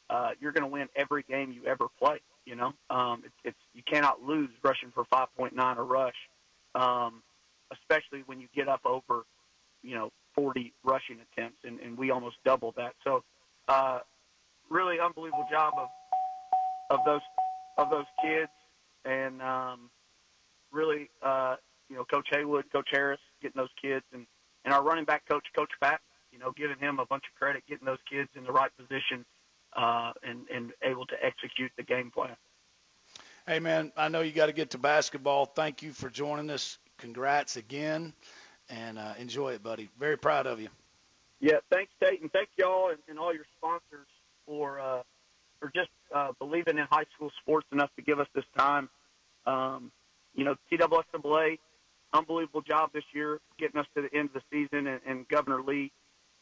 uh, 0.09 0.29
you're 0.39 0.51
going 0.51 0.63
to 0.63 0.69
win 0.69 0.87
every 0.95 1.23
game 1.23 1.51
you 1.51 1.65
ever 1.65 1.87
play. 1.99 2.19
You 2.45 2.55
know, 2.55 2.73
um, 2.89 3.23
it's, 3.25 3.35
it's 3.43 3.57
you 3.73 3.83
cannot 3.83 4.23
lose 4.23 4.49
rushing 4.63 4.91
for 4.91 5.05
5.9 5.05 5.77
a 5.77 5.81
rush 5.83 6.15
um, 6.75 7.21
especially 7.71 8.23
when 8.25 8.39
you 8.39 8.47
get 8.55 8.67
up 8.67 8.81
over, 8.85 9.23
you 9.83 9.95
know, 9.95 10.11
40 10.35 10.73
rushing 10.83 11.17
attempts, 11.31 11.59
and, 11.63 11.79
and 11.79 11.97
we 11.97 12.11
almost 12.11 12.37
doubled 12.45 12.75
that. 12.77 12.93
So, 13.03 13.23
uh, 13.67 13.99
really 14.69 14.99
unbelievable 14.99 15.45
job 15.51 15.73
of 15.77 15.87
of 16.89 16.99
those 17.05 17.21
of 17.77 17.89
those 17.89 18.05
kids, 18.21 18.51
and 19.05 19.41
um, 19.41 19.89
really, 20.71 21.09
uh, 21.21 21.55
you 21.89 21.95
know, 21.95 22.03
Coach 22.05 22.27
Haywood, 22.31 22.65
Coach 22.71 22.89
Harris, 22.91 23.19
getting 23.41 23.59
those 23.59 23.73
kids, 23.81 24.05
and 24.13 24.25
and 24.65 24.73
our 24.73 24.83
running 24.83 25.05
back 25.05 25.27
coach, 25.27 25.45
Coach 25.55 25.71
Pat, 25.81 26.01
you 26.31 26.39
know, 26.39 26.51
giving 26.55 26.77
him 26.79 26.99
a 26.99 27.05
bunch 27.05 27.23
of 27.31 27.37
credit, 27.39 27.63
getting 27.67 27.85
those 27.85 27.99
kids 28.09 28.29
in 28.35 28.43
the 28.43 28.51
right 28.51 28.71
position, 28.77 29.25
uh, 29.75 30.11
and 30.23 30.41
and 30.53 30.71
able 30.83 31.05
to 31.05 31.15
execute 31.23 31.71
the 31.77 31.83
game 31.83 32.11
plan. 32.11 32.35
Hey, 33.47 33.59
man, 33.59 33.91
I 33.97 34.09
know 34.09 34.21
you 34.21 34.31
got 34.31 34.45
to 34.45 34.53
get 34.53 34.69
to 34.71 34.77
basketball. 34.77 35.45
Thank 35.45 35.81
you 35.81 35.91
for 35.91 36.09
joining 36.09 36.49
us. 36.51 36.77
Congrats 36.97 37.57
again, 37.57 38.13
and 38.69 38.99
uh, 38.99 39.13
enjoy 39.17 39.53
it, 39.53 39.63
buddy. 39.63 39.89
Very 39.99 40.17
proud 40.17 40.45
of 40.45 40.59
you. 40.59 40.69
Yeah, 41.39 41.57
thanks, 41.71 41.91
Tate, 42.03 42.21
and 42.21 42.31
thank 42.31 42.49
y'all 42.57 42.89
and, 42.89 42.99
and 43.07 43.17
all 43.17 43.33
your 43.33 43.45
sponsors 43.57 44.07
for 44.45 44.79
uh, 44.79 45.01
for 45.59 45.71
just 45.73 45.89
uh, 46.13 46.31
believing 46.37 46.77
in 46.77 46.85
high 46.89 47.05
school 47.15 47.31
sports 47.41 47.67
enough 47.71 47.89
to 47.95 48.01
give 48.01 48.19
us 48.19 48.27
this 48.35 48.45
time. 48.57 48.89
Um, 49.45 49.91
you 50.35 50.43
know, 50.43 50.55
TSSAA, 50.71 51.57
unbelievable 52.13 52.61
job 52.61 52.91
this 52.93 53.03
year 53.13 53.39
getting 53.57 53.79
us 53.79 53.87
to 53.95 54.01
the 54.01 54.13
end 54.15 54.29
of 54.35 54.41
the 54.41 54.41
season, 54.51 54.87
and, 54.87 54.99
and 55.07 55.27
Governor 55.27 55.63
Lee 55.63 55.91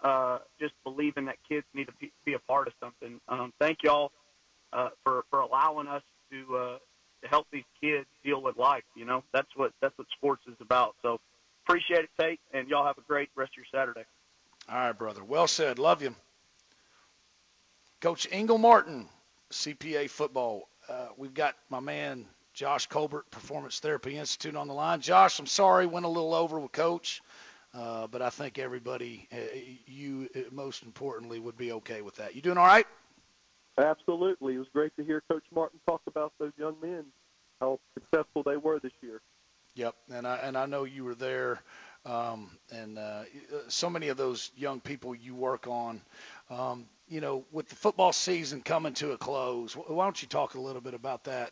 uh, 0.03 0.39
just 0.59 0.73
believing 0.83 1.25
that 1.25 1.37
kids 1.47 1.65
need 1.73 1.87
to 1.87 1.93
be, 2.25 2.33
a 2.33 2.39
part 2.39 2.67
of 2.67 2.73
something. 2.79 3.19
Um, 3.27 3.53
thank 3.59 3.83
y'all 3.83 4.11
uh, 4.73 4.89
for 5.03 5.25
for 5.29 5.39
allowing 5.39 5.87
us 5.87 6.03
to 6.31 6.57
uh, 6.57 6.77
to 7.23 7.27
help 7.27 7.47
these 7.51 7.63
kids 7.81 8.05
deal 8.23 8.41
with 8.41 8.57
life. 8.57 8.83
You 8.95 9.05
know, 9.05 9.23
that's 9.33 9.49
what 9.55 9.71
that's 9.81 9.97
what 9.97 10.07
sports 10.15 10.43
is 10.47 10.55
about. 10.61 10.95
So 11.01 11.19
appreciate 11.65 12.01
it, 12.01 12.09
Tate, 12.19 12.39
and 12.53 12.67
y'all 12.67 12.85
have 12.85 12.97
a 12.97 13.07
great 13.07 13.29
rest 13.35 13.51
of 13.51 13.57
your 13.57 13.65
Saturday. 13.71 14.05
All 14.69 14.77
right, 14.77 14.97
brother. 14.97 15.23
Well 15.23 15.47
said. 15.47 15.79
Love 15.79 16.01
you. 16.01 16.13
Coach 18.01 18.27
Ingle 18.31 18.57
Martin, 18.57 19.07
CPA 19.51 20.09
football. 20.09 20.67
Uh, 20.87 21.07
we've 21.17 21.33
got 21.33 21.55
my 21.69 21.79
man 21.79 22.25
Josh 22.53 22.87
Colbert, 22.87 23.29
Performance 23.29 23.79
Therapy 23.79 24.17
Institute, 24.17 24.55
on 24.55 24.67
the 24.67 24.73
line. 24.73 24.99
Josh, 24.99 25.39
I'm 25.39 25.45
sorry, 25.45 25.85
went 25.85 26.05
a 26.05 26.09
little 26.09 26.33
over 26.33 26.59
with 26.59 26.71
Coach, 26.71 27.21
uh, 27.73 28.07
but 28.07 28.21
I 28.21 28.29
think 28.29 28.59
everybody, 28.59 29.27
uh, 29.31 29.37
you 29.85 30.29
uh, 30.35 30.39
most 30.51 30.83
importantly, 30.83 31.39
would 31.39 31.57
be 31.57 31.71
okay 31.73 32.01
with 32.01 32.15
that. 32.15 32.35
You 32.35 32.41
doing 32.41 32.57
all 32.57 32.65
right? 32.65 32.87
Absolutely. 33.77 34.55
It 34.55 34.59
was 34.59 34.67
great 34.73 34.95
to 34.97 35.03
hear 35.03 35.21
Coach 35.29 35.43
Martin 35.53 35.79
talk 35.87 36.01
about 36.07 36.33
those 36.39 36.53
young 36.57 36.75
men, 36.81 37.05
how 37.59 37.79
successful 37.93 38.43
they 38.43 38.57
were 38.57 38.79
this 38.79 38.93
year. 39.01 39.21
Yep, 39.75 39.95
and 40.11 40.27
I 40.27 40.37
and 40.37 40.57
I 40.57 40.65
know 40.65 40.85
you 40.85 41.03
were 41.03 41.13
there, 41.13 41.61
um, 42.03 42.49
and 42.71 42.97
uh, 42.97 43.23
so 43.67 43.91
many 43.91 44.07
of 44.07 44.17
those 44.17 44.49
young 44.57 44.79
people 44.79 45.13
you 45.13 45.35
work 45.35 45.67
on. 45.67 46.01
Um, 46.49 46.87
you 47.07 47.21
know, 47.21 47.45
with 47.51 47.69
the 47.69 47.75
football 47.75 48.11
season 48.11 48.61
coming 48.61 48.93
to 48.95 49.11
a 49.11 49.17
close, 49.17 49.73
why 49.73 50.05
don't 50.05 50.19
you 50.19 50.27
talk 50.27 50.55
a 50.55 50.59
little 50.59 50.81
bit 50.81 50.95
about 50.95 51.25
that? 51.25 51.51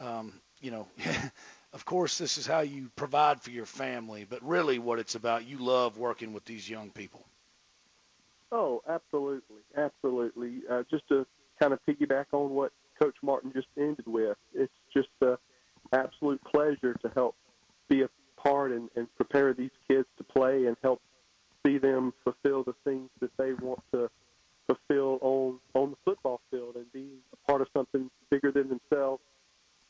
Um, 0.00 0.32
you 0.62 0.70
know, 0.70 0.88
of 1.76 1.84
course, 1.84 2.16
this 2.16 2.38
is 2.38 2.46
how 2.46 2.60
you 2.60 2.90
provide 2.96 3.42
for 3.42 3.50
your 3.50 3.66
family, 3.66 4.26
but 4.28 4.42
really 4.42 4.78
what 4.78 4.98
it's 4.98 5.14
about, 5.14 5.46
you 5.46 5.58
love 5.58 5.98
working 5.98 6.32
with 6.32 6.46
these 6.46 6.70
young 6.70 6.88
people. 6.88 7.22
Oh, 8.50 8.82
absolutely, 8.88 9.60
absolutely. 9.76 10.62
Uh, 10.70 10.84
just 10.90 11.06
to 11.08 11.26
kind 11.60 11.74
of 11.74 11.80
piggyback 11.86 12.24
on 12.32 12.48
what 12.54 12.72
Coach 12.98 13.16
Martin 13.22 13.52
just 13.52 13.66
ended 13.76 14.06
with, 14.06 14.38
it's 14.54 14.72
just 14.90 15.08
an 15.20 15.36
absolute 15.92 16.42
pleasure 16.44 16.94
to 16.94 17.10
help 17.14 17.36
be 17.90 18.00
a 18.00 18.08
part 18.38 18.72
and, 18.72 18.88
and 18.96 19.06
prepare 19.16 19.52
these 19.52 19.76
kids 19.86 20.06
to 20.16 20.24
play 20.24 20.64
and 20.64 20.78
help 20.82 21.02
see 21.66 21.76
them 21.76 22.14
fulfill 22.24 22.64
the 22.64 22.74
things 22.84 23.10
that 23.20 23.36
they 23.36 23.52
want 23.52 23.82
to 23.92 24.08
fulfill 24.66 25.18
on 25.20 25.58
on 25.74 25.90
the 25.90 25.96
football 26.06 26.40
field 26.50 26.76
and 26.76 26.90
be 26.90 27.06
a 27.34 27.50
part 27.50 27.60
of 27.60 27.68
something 27.76 28.10
bigger 28.30 28.50
than 28.50 28.68
themselves. 28.68 29.20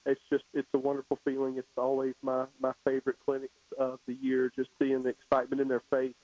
It's 0.07 0.21
just 0.31 0.45
it's 0.55 0.69
a 0.73 0.79
wonderful 0.79 1.19
feeling. 1.25 1.59
It's 1.59 1.67
always 1.77 2.15
my 2.23 2.45
my 2.61 2.73
favorite 2.85 3.17
clinics 3.25 3.53
of 3.77 3.99
the 4.07 4.15
year. 4.15 4.53
Just 4.55 4.71
seeing 4.79 5.03
the 5.03 5.11
excitement 5.37 5.61
in 5.61 5.69
their 5.69 5.83
face 5.91 6.15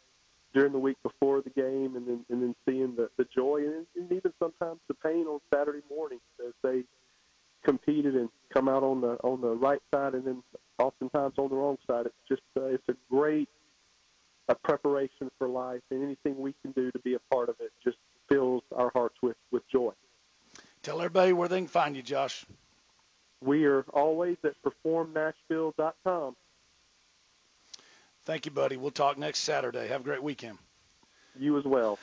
during 0.55 0.72
the 0.72 0.79
week 0.79 0.96
before 1.03 1.40
the 1.40 1.51
game, 1.51 1.96
and 1.96 2.07
then 2.07 2.25
and 2.31 2.42
then 2.42 2.55
seeing 2.66 2.94
the 2.96 3.09
the 3.16 3.27
joy 3.35 3.59
and, 3.59 3.87
and 3.96 4.12
even 4.12 4.33
sometimes 4.38 4.81
the 4.88 4.94
pain 4.94 5.27
on 5.27 5.40
Saturday 5.53 5.83
morning 5.90 6.18
as 6.46 6.53
they 6.62 6.83
competed 7.64 8.16
and 8.16 8.29
come 8.53 8.68
out 8.68 8.83
on 8.83 9.01
the 9.01 9.16
on 9.22 9.40
the 9.40 9.48
right 9.48 9.81
side, 9.92 10.14
and 10.14 10.25
then 10.25 10.42
oftentimes 10.79 11.35
on 11.38 11.48
the 11.48 11.57
wrong 11.57 11.79
side. 11.87 12.07
It's 12.07 12.14
just 12.29 12.42
uh, 12.57 12.64
it's 12.64 12.88
a 12.88 12.94
great 13.11 13.48
a 14.48 14.55
preparation 14.55 15.31
for 15.38 15.48
life, 15.48 15.81
and 15.90 16.03
anything 16.03 16.40
we 16.40 16.55
can 16.62 16.72
do 16.72 16.90
to 16.90 16.98
be 17.01 17.14
a 17.14 17.35
part 17.35 17.48
of 17.48 17.57
it 17.61 17.72
just 17.83 17.96
fills 18.29 18.62
our 18.77 18.90
hearts 18.94 19.16
with 19.22 19.37
with 19.51 19.62
joy. 19.70 19.92
Tell 20.83 20.98
everybody 20.98 21.33
where 21.33 21.48
they 21.48 21.59
can 21.59 21.68
find 21.68 21.96
you, 21.96 22.03
Josh. 22.03 22.44
We 23.40 23.64
are 23.64 23.83
always 23.92 24.37
at 24.44 24.55
performnashville.com. 24.62 26.37
Thank 28.33 28.47
you, 28.47 28.53
buddy. 28.53 28.79
We'll 28.79 28.92
talk 28.92 29.18
next 29.18 29.40
Saturday. 29.40 29.88
Have 29.88 30.01
a 30.01 30.05
great 30.05 30.23
weekend. 30.23 30.57
You 31.38 31.59
as 31.59 31.64
well. 31.64 31.99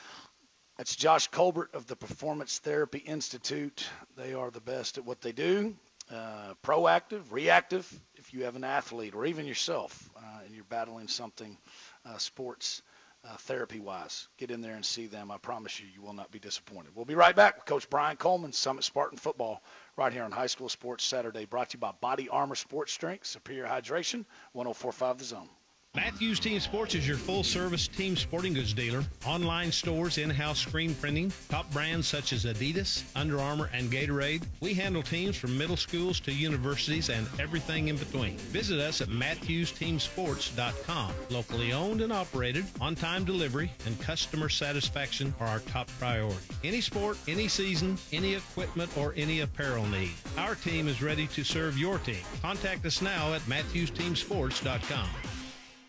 That's 0.78 0.94
Josh 0.94 1.26
Colbert 1.26 1.70
of 1.74 1.88
the 1.88 1.96
Performance 1.96 2.60
Therapy 2.60 3.00
Institute. 3.00 3.84
They 4.16 4.32
are 4.32 4.48
the 4.52 4.60
best 4.60 4.96
at 4.96 5.04
what 5.04 5.20
they 5.22 5.32
do. 5.32 5.74
Uh, 6.08 6.54
proactive, 6.62 7.32
reactive. 7.32 7.92
If 8.14 8.32
you 8.32 8.44
have 8.44 8.54
an 8.54 8.62
athlete 8.62 9.16
or 9.16 9.26
even 9.26 9.44
yourself 9.44 10.08
uh, 10.16 10.44
and 10.46 10.54
you're 10.54 10.62
battling 10.62 11.08
something 11.08 11.58
uh, 12.06 12.16
sports 12.18 12.82
uh, 13.24 13.36
therapy 13.38 13.80
wise, 13.80 14.28
get 14.38 14.52
in 14.52 14.60
there 14.60 14.76
and 14.76 14.84
see 14.84 15.08
them. 15.08 15.32
I 15.32 15.36
promise 15.38 15.80
you, 15.80 15.88
you 15.92 16.00
will 16.00 16.12
not 16.12 16.30
be 16.30 16.38
disappointed. 16.38 16.92
We'll 16.94 17.06
be 17.06 17.16
right 17.16 17.34
back 17.34 17.56
with 17.56 17.64
Coach 17.64 17.90
Brian 17.90 18.16
Coleman, 18.16 18.52
Summit 18.52 18.84
Spartan 18.84 19.18
Football, 19.18 19.64
right 19.96 20.12
here 20.12 20.22
on 20.22 20.30
High 20.30 20.46
School 20.46 20.68
Sports 20.68 21.02
Saturday, 21.02 21.44
brought 21.44 21.70
to 21.70 21.76
you 21.76 21.80
by 21.80 21.90
Body 22.00 22.28
Armor 22.28 22.54
Sports 22.54 22.96
Drink, 22.96 23.24
Superior 23.24 23.66
Hydration, 23.66 24.24
1045 24.52 25.18
The 25.18 25.24
Zone. 25.24 25.48
Matthews 25.96 26.38
Team 26.38 26.60
Sports 26.60 26.94
is 26.94 27.08
your 27.08 27.16
full 27.16 27.42
service 27.42 27.88
team 27.88 28.16
sporting 28.16 28.54
goods 28.54 28.72
dealer. 28.72 29.02
Online 29.26 29.72
stores, 29.72 30.18
in 30.18 30.30
house 30.30 30.60
screen 30.60 30.94
printing, 30.94 31.32
top 31.48 31.68
brands 31.72 32.06
such 32.06 32.32
as 32.32 32.44
Adidas, 32.44 33.02
Under 33.16 33.40
Armour, 33.40 33.68
and 33.72 33.90
Gatorade. 33.90 34.44
We 34.60 34.72
handle 34.72 35.02
teams 35.02 35.36
from 35.36 35.58
middle 35.58 35.76
schools 35.76 36.20
to 36.20 36.32
universities 36.32 37.10
and 37.10 37.26
everything 37.40 37.88
in 37.88 37.96
between. 37.96 38.36
Visit 38.36 38.78
us 38.78 39.00
at 39.00 39.08
MatthewsTeamSports.com. 39.08 41.12
Locally 41.28 41.72
owned 41.72 42.02
and 42.02 42.12
operated, 42.12 42.66
on 42.80 42.94
time 42.94 43.24
delivery, 43.24 43.72
and 43.84 44.00
customer 44.00 44.48
satisfaction 44.48 45.34
are 45.40 45.48
our 45.48 45.58
top 45.60 45.88
priority. 45.98 46.38
Any 46.62 46.82
sport, 46.82 47.18
any 47.26 47.48
season, 47.48 47.98
any 48.12 48.34
equipment, 48.34 48.96
or 48.96 49.12
any 49.16 49.40
apparel 49.40 49.86
need. 49.86 50.12
Our 50.38 50.54
team 50.54 50.86
is 50.86 51.02
ready 51.02 51.26
to 51.28 51.42
serve 51.42 51.76
your 51.76 51.98
team. 51.98 52.22
Contact 52.42 52.86
us 52.86 53.02
now 53.02 53.34
at 53.34 53.40
MatthewsTeamSports.com. 53.42 55.08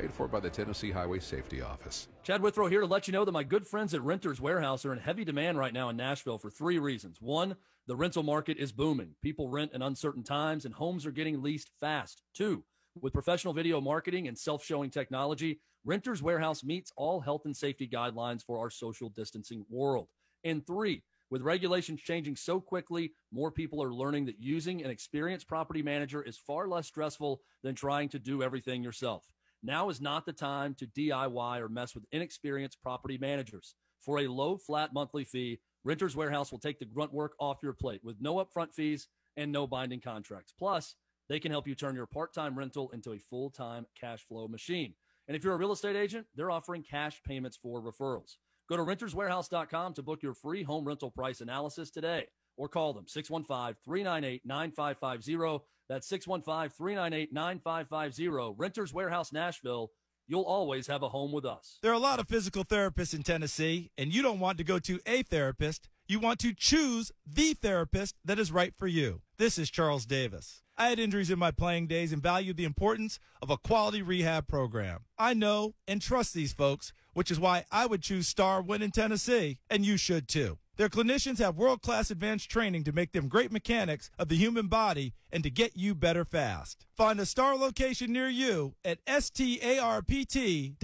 Paid 0.00 0.14
for 0.14 0.28
by 0.28 0.40
the 0.40 0.48
Tennessee 0.48 0.90
Highway 0.90 1.18
Safety 1.18 1.60
Office. 1.60 2.08
Chad 2.22 2.40
Withrow 2.40 2.68
here 2.68 2.80
to 2.80 2.86
let 2.86 3.06
you 3.06 3.12
know 3.12 3.26
that 3.26 3.32
my 3.32 3.42
good 3.42 3.66
friends 3.66 3.92
at 3.92 4.00
Renters 4.00 4.40
Warehouse 4.40 4.86
are 4.86 4.94
in 4.94 4.98
heavy 4.98 5.26
demand 5.26 5.58
right 5.58 5.74
now 5.74 5.90
in 5.90 5.96
Nashville 5.98 6.38
for 6.38 6.48
three 6.48 6.78
reasons. 6.78 7.18
One, 7.20 7.54
the 7.86 7.94
rental 7.94 8.22
market 8.22 8.56
is 8.56 8.72
booming. 8.72 9.14
People 9.20 9.50
rent 9.50 9.72
in 9.74 9.82
uncertain 9.82 10.22
times 10.22 10.64
and 10.64 10.72
homes 10.72 11.04
are 11.04 11.10
getting 11.10 11.42
leased 11.42 11.70
fast. 11.80 12.22
Two, 12.32 12.64
with 13.02 13.12
professional 13.12 13.52
video 13.52 13.78
marketing 13.78 14.26
and 14.26 14.38
self 14.38 14.64
showing 14.64 14.88
technology, 14.88 15.60
Renters 15.84 16.22
Warehouse 16.22 16.64
meets 16.64 16.90
all 16.96 17.20
health 17.20 17.42
and 17.44 17.54
safety 17.54 17.86
guidelines 17.86 18.42
for 18.42 18.58
our 18.58 18.70
social 18.70 19.10
distancing 19.10 19.66
world. 19.68 20.08
And 20.44 20.66
three, 20.66 21.02
with 21.28 21.42
regulations 21.42 22.00
changing 22.00 22.36
so 22.36 22.58
quickly, 22.58 23.12
more 23.30 23.50
people 23.50 23.82
are 23.82 23.92
learning 23.92 24.24
that 24.26 24.40
using 24.40 24.82
an 24.82 24.90
experienced 24.90 25.46
property 25.46 25.82
manager 25.82 26.22
is 26.22 26.38
far 26.38 26.68
less 26.68 26.86
stressful 26.86 27.42
than 27.62 27.74
trying 27.74 28.08
to 28.08 28.18
do 28.18 28.42
everything 28.42 28.82
yourself. 28.82 29.26
Now 29.62 29.90
is 29.90 30.00
not 30.00 30.24
the 30.24 30.32
time 30.32 30.74
to 30.76 30.86
DIY 30.86 31.60
or 31.60 31.68
mess 31.68 31.94
with 31.94 32.06
inexperienced 32.12 32.82
property 32.82 33.18
managers. 33.18 33.74
For 34.00 34.20
a 34.20 34.28
low, 34.28 34.56
flat 34.56 34.94
monthly 34.94 35.24
fee, 35.24 35.60
Renters 35.84 36.16
Warehouse 36.16 36.50
will 36.50 36.58
take 36.58 36.78
the 36.78 36.86
grunt 36.86 37.12
work 37.12 37.34
off 37.38 37.58
your 37.62 37.74
plate 37.74 38.00
with 38.02 38.16
no 38.20 38.36
upfront 38.36 38.74
fees 38.74 39.08
and 39.36 39.52
no 39.52 39.66
binding 39.66 40.00
contracts. 40.00 40.54
Plus, 40.58 40.94
they 41.28 41.38
can 41.38 41.50
help 41.52 41.68
you 41.68 41.74
turn 41.74 41.94
your 41.94 42.06
part 42.06 42.32
time 42.32 42.58
rental 42.58 42.90
into 42.92 43.12
a 43.12 43.18
full 43.18 43.50
time 43.50 43.86
cash 43.98 44.26
flow 44.26 44.48
machine. 44.48 44.94
And 45.28 45.36
if 45.36 45.44
you're 45.44 45.54
a 45.54 45.58
real 45.58 45.72
estate 45.72 45.96
agent, 45.96 46.26
they're 46.34 46.50
offering 46.50 46.82
cash 46.82 47.22
payments 47.24 47.56
for 47.56 47.82
referrals. 47.82 48.36
Go 48.68 48.76
to 48.76 48.82
renterswarehouse.com 48.82 49.94
to 49.94 50.02
book 50.02 50.22
your 50.22 50.34
free 50.34 50.62
home 50.62 50.84
rental 50.84 51.10
price 51.10 51.40
analysis 51.40 51.90
today 51.90 52.26
or 52.56 52.68
call 52.68 52.92
them 52.92 53.06
615 53.06 53.76
398 53.84 54.42
9550. 54.44 55.64
That's 55.90 56.06
615 56.06 56.70
398 56.70 57.32
9550. 57.32 58.54
Renters 58.56 58.94
Warehouse 58.94 59.32
Nashville. 59.32 59.90
You'll 60.28 60.42
always 60.42 60.86
have 60.86 61.02
a 61.02 61.08
home 61.08 61.32
with 61.32 61.44
us. 61.44 61.80
There 61.82 61.90
are 61.90 61.94
a 61.94 61.98
lot 61.98 62.20
of 62.20 62.28
physical 62.28 62.64
therapists 62.64 63.12
in 63.12 63.24
Tennessee, 63.24 63.90
and 63.98 64.14
you 64.14 64.22
don't 64.22 64.38
want 64.38 64.56
to 64.58 64.64
go 64.64 64.78
to 64.78 65.00
a 65.04 65.24
therapist. 65.24 65.88
You 66.06 66.20
want 66.20 66.38
to 66.40 66.54
choose 66.54 67.10
the 67.26 67.54
therapist 67.54 68.14
that 68.24 68.38
is 68.38 68.52
right 68.52 68.72
for 68.76 68.86
you. 68.86 69.22
This 69.36 69.58
is 69.58 69.68
Charles 69.68 70.06
Davis. 70.06 70.62
I 70.78 70.90
had 70.90 71.00
injuries 71.00 71.30
in 71.30 71.40
my 71.40 71.50
playing 71.50 71.88
days 71.88 72.12
and 72.12 72.22
valued 72.22 72.56
the 72.56 72.64
importance 72.64 73.18
of 73.42 73.50
a 73.50 73.58
quality 73.58 74.00
rehab 74.00 74.46
program. 74.46 75.00
I 75.18 75.34
know 75.34 75.74
and 75.88 76.00
trust 76.00 76.34
these 76.34 76.52
folks, 76.52 76.92
which 77.14 77.32
is 77.32 77.40
why 77.40 77.64
I 77.72 77.86
would 77.86 78.02
choose 78.02 78.28
Star 78.28 78.62
Win 78.62 78.80
in 78.80 78.92
Tennessee, 78.92 79.58
and 79.68 79.84
you 79.84 79.96
should 79.96 80.28
too. 80.28 80.58
Their 80.80 80.88
clinicians 80.88 81.36
have 81.40 81.58
world 81.58 81.82
class 81.82 82.10
advanced 82.10 82.48
training 82.48 82.84
to 82.84 82.92
make 82.92 83.12
them 83.12 83.28
great 83.28 83.52
mechanics 83.52 84.08
of 84.18 84.30
the 84.30 84.36
human 84.36 84.66
body 84.68 85.12
and 85.30 85.42
to 85.42 85.50
get 85.50 85.76
you 85.76 85.94
better 85.94 86.24
fast. 86.24 86.86
Find 86.96 87.20
a 87.20 87.26
star 87.26 87.54
location 87.54 88.14
near 88.14 88.30
you 88.30 88.76
at 88.82 89.04
starpt.com. 89.04 90.78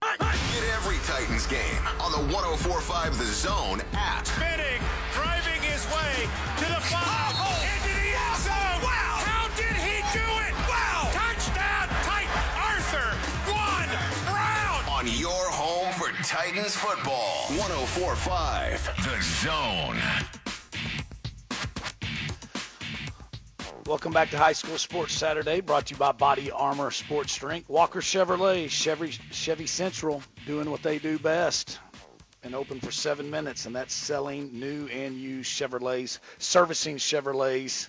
Get 0.00 0.64
every 0.74 0.96
Titans 1.04 1.46
game 1.48 1.86
on 2.00 2.12
the 2.12 2.32
1045 2.34 3.18
The 3.18 3.26
Zone 3.26 3.82
app. 3.92 4.26
Spinning, 4.26 4.80
driving 5.12 5.60
his 5.68 5.84
way 5.88 6.26
to 6.56 6.64
the 6.64 6.80
five. 6.80 7.49
Titans 16.30 16.76
football. 16.76 17.46
1045 17.58 18.86
The 19.02 19.20
Zone. 19.20 19.98
Welcome 23.84 24.12
back 24.12 24.30
to 24.30 24.38
High 24.38 24.52
School 24.52 24.78
Sports 24.78 25.12
Saturday, 25.12 25.60
brought 25.60 25.86
to 25.86 25.94
you 25.94 25.98
by 25.98 26.12
Body 26.12 26.52
Armor 26.52 26.92
Sports 26.92 27.34
Drink. 27.34 27.64
Walker 27.68 28.00
Chevrolet, 28.00 28.70
Chevy, 28.70 29.10
Chevy 29.32 29.66
Central, 29.66 30.22
doing 30.46 30.70
what 30.70 30.84
they 30.84 31.00
do 31.00 31.18
best. 31.18 31.80
And 32.44 32.54
open 32.54 32.78
for 32.78 32.92
seven 32.92 33.28
minutes, 33.28 33.66
and 33.66 33.74
that's 33.74 33.92
selling 33.92 34.60
new 34.60 34.86
and 34.86 35.16
used 35.16 35.50
Chevrolets, 35.50 36.20
servicing 36.38 36.98
Chevrolets, 36.98 37.88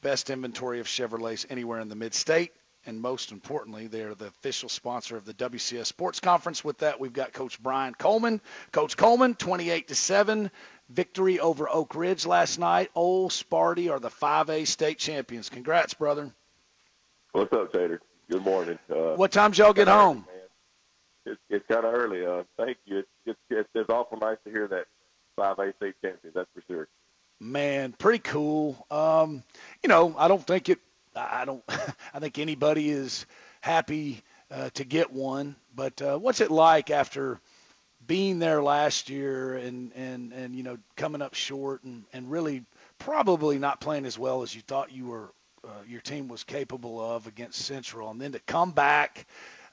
best 0.00 0.30
inventory 0.30 0.80
of 0.80 0.86
Chevrolets 0.86 1.44
anywhere 1.50 1.80
in 1.80 1.90
the 1.90 1.94
mid-state. 1.94 2.54
And 2.84 3.00
most 3.00 3.30
importantly, 3.30 3.86
they're 3.86 4.14
the 4.14 4.26
official 4.26 4.68
sponsor 4.68 5.16
of 5.16 5.24
the 5.24 5.34
WCS 5.34 5.86
Sports 5.86 6.18
Conference. 6.18 6.64
With 6.64 6.78
that, 6.78 6.98
we've 6.98 7.12
got 7.12 7.32
Coach 7.32 7.62
Brian 7.62 7.94
Coleman. 7.94 8.40
Coach 8.72 8.96
Coleman, 8.96 9.36
28 9.36 9.88
to 9.88 9.94
seven, 9.94 10.50
victory 10.88 11.38
over 11.38 11.68
Oak 11.68 11.94
Ridge 11.94 12.26
last 12.26 12.58
night. 12.58 12.90
Old 12.96 13.30
Sparty 13.30 13.88
are 13.90 14.00
the 14.00 14.10
5A 14.10 14.66
state 14.66 14.98
champions. 14.98 15.48
Congrats, 15.48 15.94
brother. 15.94 16.32
What's 17.32 17.52
up, 17.52 17.72
Tater? 17.72 18.00
Good 18.28 18.42
morning. 18.42 18.78
Uh, 18.90 19.14
What 19.14 19.30
time 19.30 19.52
y'all 19.54 19.72
get 19.72 19.86
home? 19.88 20.26
it's, 21.24 21.40
it's 21.48 21.64
kind 21.70 21.84
of 21.84 21.94
early. 21.94 22.26
Uh, 22.26 22.42
thank 22.56 22.78
you. 22.84 22.98
It's, 22.98 23.08
it's, 23.26 23.38
it's, 23.48 23.68
it's 23.76 23.90
awful 23.90 24.18
nice 24.18 24.38
to 24.44 24.50
hear 24.50 24.66
that 24.68 24.86
5A 25.38 25.76
state 25.76 25.94
champion. 26.02 26.32
That's 26.34 26.48
for 26.52 26.62
sure. 26.66 26.88
Man, 27.38 27.92
pretty 27.92 28.18
cool. 28.18 28.86
Um, 28.90 29.44
you 29.82 29.88
know, 29.88 30.14
I 30.18 30.26
don't 30.26 30.44
think 30.44 30.68
it. 30.68 30.80
I 31.14 31.44
don't. 31.44 31.62
I 32.14 32.18
think 32.20 32.38
anybody 32.38 32.90
is 32.90 33.26
happy 33.60 34.22
uh, 34.50 34.70
to 34.74 34.84
get 34.84 35.12
one. 35.12 35.56
But 35.74 36.00
uh, 36.02 36.18
what's 36.18 36.40
it 36.40 36.50
like 36.50 36.90
after 36.90 37.40
being 38.06 38.38
there 38.38 38.62
last 38.62 39.08
year 39.08 39.54
and 39.56 39.92
and 39.94 40.32
and 40.32 40.54
you 40.54 40.62
know 40.62 40.78
coming 40.96 41.22
up 41.22 41.34
short 41.34 41.82
and 41.84 42.04
and 42.12 42.30
really 42.30 42.64
probably 42.98 43.58
not 43.58 43.80
playing 43.80 44.06
as 44.06 44.18
well 44.18 44.42
as 44.42 44.54
you 44.54 44.60
thought 44.62 44.92
you 44.92 45.06
were 45.06 45.30
uh, 45.64 45.70
your 45.88 46.00
team 46.00 46.28
was 46.28 46.42
capable 46.42 47.00
of 47.00 47.26
against 47.26 47.64
Central, 47.64 48.10
and 48.10 48.20
then 48.20 48.32
to 48.32 48.40
come 48.40 48.72
back. 48.72 49.26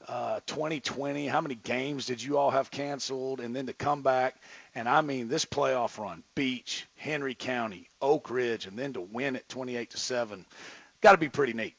Uh, 0.08 0.40
2020, 0.48 1.28
how 1.28 1.42
many 1.42 1.54
games 1.56 2.06
did 2.06 2.24
you 2.24 2.38
all 2.38 2.50
have 2.50 2.72
canceled? 2.72 3.42
And 3.42 3.56
then 3.56 3.68
to 3.68 3.74
come 3.74 4.02
back, 4.02 4.42
and 4.74 4.88
I 4.88 5.02
mean 5.02 5.28
this 5.28 5.46
playoff 5.46 6.00
run, 6.00 6.24
Beach, 6.36 6.88
Henry 6.96 7.36
County, 7.36 7.90
Oak 8.02 8.32
Ridge, 8.32 8.66
and 8.66 8.80
then 8.80 8.94
to 8.94 9.02
win 9.02 9.36
it 9.36 9.48
28 9.50 9.92
to 9.92 9.98
seven, 9.98 10.46
got 11.02 11.12
to 11.14 11.18
be 11.18 11.30
pretty 11.30 11.54
neat. 11.54 11.76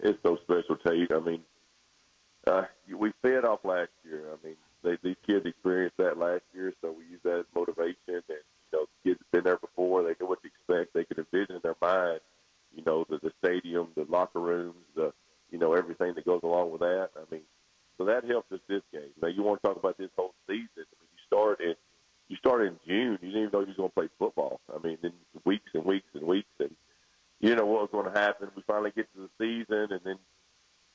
It's 0.00 0.18
so 0.22 0.36
special, 0.42 0.76
Tate. 0.86 1.12
I 1.12 1.20
mean, 1.20 1.42
uh, 2.46 2.64
we 2.94 3.12
fed 3.22 3.44
off 3.44 3.60
last 3.64 3.90
year. 4.04 4.24
I 4.32 4.46
mean, 4.46 4.56
they, 4.82 4.98
these 5.02 5.16
kids 5.26 5.46
experienced 5.46 5.96
that 5.98 6.18
last 6.18 6.42
year, 6.52 6.72
so 6.80 6.92
we 6.92 7.04
use 7.04 7.20
that 7.24 7.40
as 7.40 7.44
motivation. 7.54 7.96
And 8.06 8.22
you 8.28 8.72
know, 8.72 8.84
the 8.84 9.10
kids 9.10 9.20
have 9.20 9.32
been 9.32 9.44
there 9.44 9.58
before; 9.58 10.02
they 10.02 10.14
know 10.20 10.26
what 10.26 10.42
to 10.42 10.48
expect. 10.48 10.92
They 10.92 11.04
can 11.04 11.24
envision 11.24 11.56
in 11.56 11.62
their 11.62 11.76
mind, 11.80 12.20
you 12.74 12.82
know, 12.84 13.06
the, 13.08 13.18
the 13.18 13.32
stadium, 13.42 13.88
the 13.94 14.04
locker 14.08 14.40
rooms, 14.40 14.76
the 14.94 15.12
you 15.50 15.58
know 15.58 15.72
everything 15.72 16.14
that 16.14 16.26
goes 16.26 16.42
along 16.42 16.72
with 16.72 16.80
that. 16.80 17.10
I 17.16 17.22
mean, 17.32 17.42
so 17.96 18.04
that 18.04 18.24
helped 18.24 18.52
us 18.52 18.60
this 18.68 18.82
game. 18.92 19.10
Now, 19.22 19.28
you 19.28 19.42
want 19.42 19.62
to 19.62 19.68
talk 19.68 19.76
about 19.76 19.96
this 19.96 20.10
whole 20.16 20.34
season? 20.46 20.68
I 20.76 20.96
mean, 21.00 21.10
you 21.12 21.22
start 21.26 21.60
in 21.60 21.74
you 22.28 22.36
started 22.36 22.72
in 22.72 22.78
June. 22.86 23.18
You 23.22 23.28
didn't 23.28 23.40
even 23.40 23.50
know 23.52 23.60
you 23.60 23.68
were 23.68 23.74
going 23.74 23.90
to 23.90 23.94
play 23.94 24.08
football. 24.18 24.60
I 24.74 24.84
mean, 24.86 24.98
in 25.02 25.12
weeks 25.44 25.70
and 25.74 25.84
weeks 25.84 26.08
and 26.14 26.24
weeks, 26.24 26.48
and 26.58 26.70
you 27.44 27.54
know 27.54 27.66
what 27.66 27.82
was 27.82 27.90
going 27.92 28.12
to 28.12 28.18
happen. 28.18 28.48
We 28.56 28.62
finally 28.66 28.90
get 28.96 29.06
to 29.14 29.28
the 29.28 29.30
season, 29.38 29.92
and 29.92 30.00
then 30.02 30.16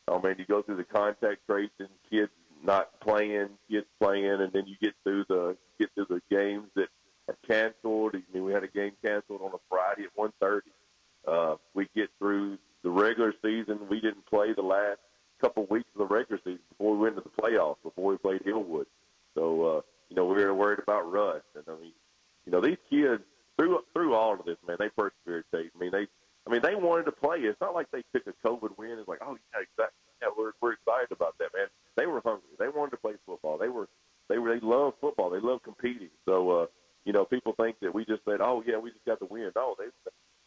oh 0.08 0.20
man, 0.20 0.36
you 0.39 0.45
go 0.45 0.64
through 0.64 0.78
the 0.78 0.84
contact 0.84 1.41
tracing, 1.47 1.93
kids 2.10 2.32
not 2.64 3.00
playing, 3.02 3.50
kids 3.70 3.86
playing, 4.02 4.41
and 4.41 4.52
then 4.52 4.66
you 4.66 4.76
get 4.82 4.95
through 5.04 5.26
the 5.30 5.56
get 5.80 5.89
through 5.93 6.08
the 6.10 6.22
games 6.36 6.68
that 6.76 6.88
are 7.28 7.38
canceled. 7.47 8.16
I 8.16 8.22
mean, 8.34 8.43
we 8.43 8.52
had 8.52 8.64
a 8.64 8.68
game 8.68 8.93
canceled 9.06 9.41
on 9.41 9.52
a 9.54 9.60
Friday 9.70 10.06
at 10.06 10.10
one 10.16 10.34
thirty. 10.39 10.72
Uh, 11.28 11.56
we 11.76 11.88
get 11.95 12.10
through 12.18 12.58
the 12.84 12.89
regular 12.89 13.32
season. 13.43 13.80
We 13.88 14.02
didn't 14.02 14.26
play 14.26 14.54
the 14.54 14.64
last 14.64 14.97
couple 15.39 15.68
weeks 15.70 15.89
of 15.93 16.00
the 16.00 16.14
regular 16.14 16.41
season 16.43 16.62
before 16.70 16.93
we 16.93 17.04
went 17.04 17.16
to 17.18 17.22
the 17.22 17.41
playoffs. 17.41 17.78
Before 17.84 18.12
we 18.12 18.18
played 18.18 18.41
Hillwood, 18.41 18.88
so 19.36 19.66
uh, 19.66 19.82
you 20.10 20.16
know 20.16 20.26
we 20.26 20.43
were 20.43 20.56
worried 20.56 20.80
about 20.80 21.12
rust. 21.12 21.45
And 21.54 21.64
I 21.68 21.80
mean, 21.80 21.93
you 22.47 22.52
know 22.52 22.60
these 22.60 22.78
kids 22.89 23.22
through 23.56 23.82
through 23.93 24.16
all 24.16 24.34
of 24.34 24.45
this, 24.45 24.58
man, 24.68 24.78
they 24.80 24.89
persevered. 24.89 25.45
I 25.54 25.70
mean, 25.80 25.91
they 25.91 26.08
I 26.48 26.52
mean 26.52 26.62
they 26.62 26.76
wanted 26.76 27.06
to 27.06 27.12
play. 27.12 27.40
It's 27.40 27.60
not 27.62 27.74
like 27.74 27.88
they 27.92 28.04
took 28.14 28.28
a 28.28 28.48
COVID 28.48 28.78
win. 28.78 28.98
It's 29.00 29.08
like, 29.08 29.20
oh 29.22 29.38
yeah, 29.54 29.62
exactly. 29.62 30.00
Yeah, 30.22 30.30
we're 30.38 30.52
we're 30.62 30.74
excited 30.74 31.12
about 31.12 31.38
that, 31.40 31.50
man. 31.56 31.68
They 31.96 32.06
were 32.06 32.22
hungry. 32.24 32.50
They 32.58 32.70
wanted 32.70 32.92
to 32.92 32.98
play 32.98 33.14
football. 33.26 33.58
They 33.58 33.70
were 33.70 33.88
they 34.30 34.38
were 34.38 34.54
they 34.54 34.66
love 34.66 34.94
football. 35.02 35.30
They 35.30 35.40
love 35.40 35.64
competing. 35.64 36.10
So 36.26 36.50
uh, 36.52 36.66
you 37.06 37.14
know, 37.14 37.26
people 37.26 37.54
think 37.54 37.80
that 37.82 37.94
we 37.94 38.06
just 38.06 38.24
said, 38.26 38.42
oh 38.42 38.64
yeah, 38.66 38.78
we 38.78 38.92
just 38.92 39.06
got 39.06 39.20
the 39.20 39.26
win. 39.26 39.52
No, 39.56 39.76
they 39.78 39.86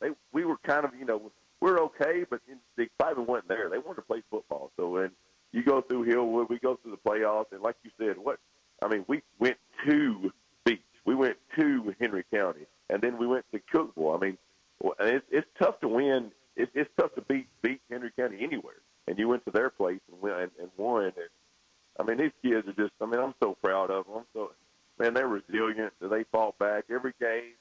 they 0.00 0.14
we 0.32 0.44
were 0.44 0.56
kind 0.66 0.84
of 0.84 0.92
you 0.98 1.04
know 1.04 1.30
we're 1.60 1.78
okay, 1.80 2.24
but 2.28 2.40
the 2.76 2.82
excitement 2.82 3.28
wasn't 3.28 3.48
there. 3.48 3.68
They 3.70 3.78
wanted 3.78 3.96
to 3.96 4.02
play 4.02 4.22
football. 4.30 4.72
So 4.76 4.88
when 4.90 5.10
you 5.52 5.62
go 5.62 5.80
through 5.80 6.06
Hillwood, 6.06 6.48
we 6.48 6.58
go 6.58 6.76
through 6.82 6.90
the 6.92 7.10
playoffs, 7.10 7.52
and 7.52 7.62
like 7.62 7.76
you 7.84 7.90
said, 7.98 8.16
what 8.18 8.38
I 8.82 8.88
mean, 8.88 9.04
we 9.06 9.22
went 9.38 9.56
to 9.86 10.32
Beach, 10.64 10.80
we 11.04 11.14
went 11.14 11.36
to 11.58 11.94
Henry 12.00 12.24
County, 12.34 12.66
and 12.90 13.00
then 13.00 13.16
we 13.16 13.26
went 13.26 13.44
to 13.52 13.60
Cookeville. 13.72 14.16
I 14.16 14.20
mean, 14.20 14.38
it's, 15.00 15.26
it's 15.30 15.46
tough 15.58 15.80
to 15.80 15.88
win. 15.88 16.32
It's, 16.56 16.70
it's 16.74 16.90
tough 16.98 17.14
to 17.14 17.22
beat 17.22 17.48
beat 17.62 17.80
Henry 17.90 18.12
County 18.18 18.38
anywhere. 18.40 18.80
And 19.08 19.18
you 19.18 19.28
went 19.28 19.44
to 19.46 19.50
their 19.50 19.70
place 19.70 20.00
and 20.10 20.20
win 20.20 20.32
and, 20.32 20.50
and 20.60 20.70
won. 20.76 21.04
And 21.04 21.14
I 21.98 22.02
mean, 22.04 22.18
these 22.18 22.32
kids 22.42 22.68
are 22.68 22.72
just. 22.72 22.92
I 23.00 23.06
mean, 23.06 23.20
I'm 23.20 23.34
so 23.42 23.56
proud 23.62 23.90
of 23.90 24.06
them. 24.06 24.24
So 24.32 24.52
man, 24.98 25.14
they're 25.14 25.28
resilient. 25.28 25.92
They 26.00 26.24
fought 26.24 26.58
back 26.58 26.84
every 26.90 27.14
game. 27.20 27.54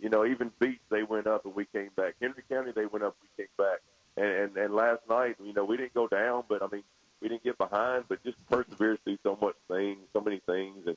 You 0.00 0.10
know, 0.10 0.26
even 0.26 0.50
Beach 0.58 0.80
they 0.90 1.02
went 1.02 1.26
up 1.26 1.44
and 1.44 1.54
we 1.54 1.66
came 1.66 1.90
back. 1.96 2.14
Henry 2.20 2.42
County 2.50 2.72
they 2.72 2.86
went 2.86 3.04
up, 3.04 3.16
we 3.22 3.44
came 3.44 3.52
back. 3.56 3.80
And, 4.16 4.26
and 4.26 4.56
and 4.56 4.74
last 4.74 5.00
night, 5.08 5.36
you 5.42 5.52
know, 5.52 5.64
we 5.64 5.76
didn't 5.76 5.94
go 5.94 6.08
down, 6.08 6.44
but 6.48 6.62
I 6.62 6.66
mean, 6.70 6.84
we 7.20 7.28
didn't 7.28 7.44
get 7.44 7.58
behind, 7.58 8.04
but 8.08 8.22
just 8.22 8.36
persevered 8.50 9.02
through 9.04 9.18
so 9.22 9.38
much 9.40 9.56
things, 9.68 9.98
so 10.12 10.20
many 10.20 10.40
things, 10.46 10.86
and 10.86 10.96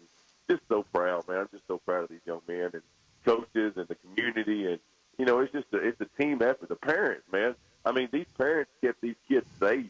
just 0.49 0.61
so 0.67 0.83
proud, 0.93 1.27
man. 1.27 1.39
I'm 1.39 1.49
just 1.51 1.67
so 1.67 1.77
proud 1.79 2.03
of 2.03 2.09
these 2.09 2.19
young 2.25 2.41
men 2.47 2.71
and 2.73 2.81
coaches 3.25 3.73
and 3.77 3.87
the 3.87 3.95
community, 3.95 4.67
and 4.67 4.79
you 5.17 5.25
know, 5.25 5.39
it's 5.39 5.51
just 5.51 5.67
a, 5.73 5.77
it's 5.77 5.99
a 6.01 6.21
team 6.21 6.41
effort. 6.41 6.69
The 6.69 6.75
parents, 6.75 7.23
man. 7.31 7.55
I 7.85 7.91
mean, 7.91 8.09
these 8.11 8.27
parents 8.37 8.71
kept 8.83 9.01
these 9.01 9.15
kids 9.27 9.47
safe 9.59 9.89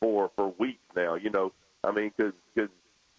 for 0.00 0.30
for 0.34 0.52
weeks 0.58 0.82
now. 0.96 1.14
You 1.14 1.30
know, 1.30 1.52
I 1.84 1.92
mean, 1.92 2.12
because 2.16 2.34
because 2.54 2.70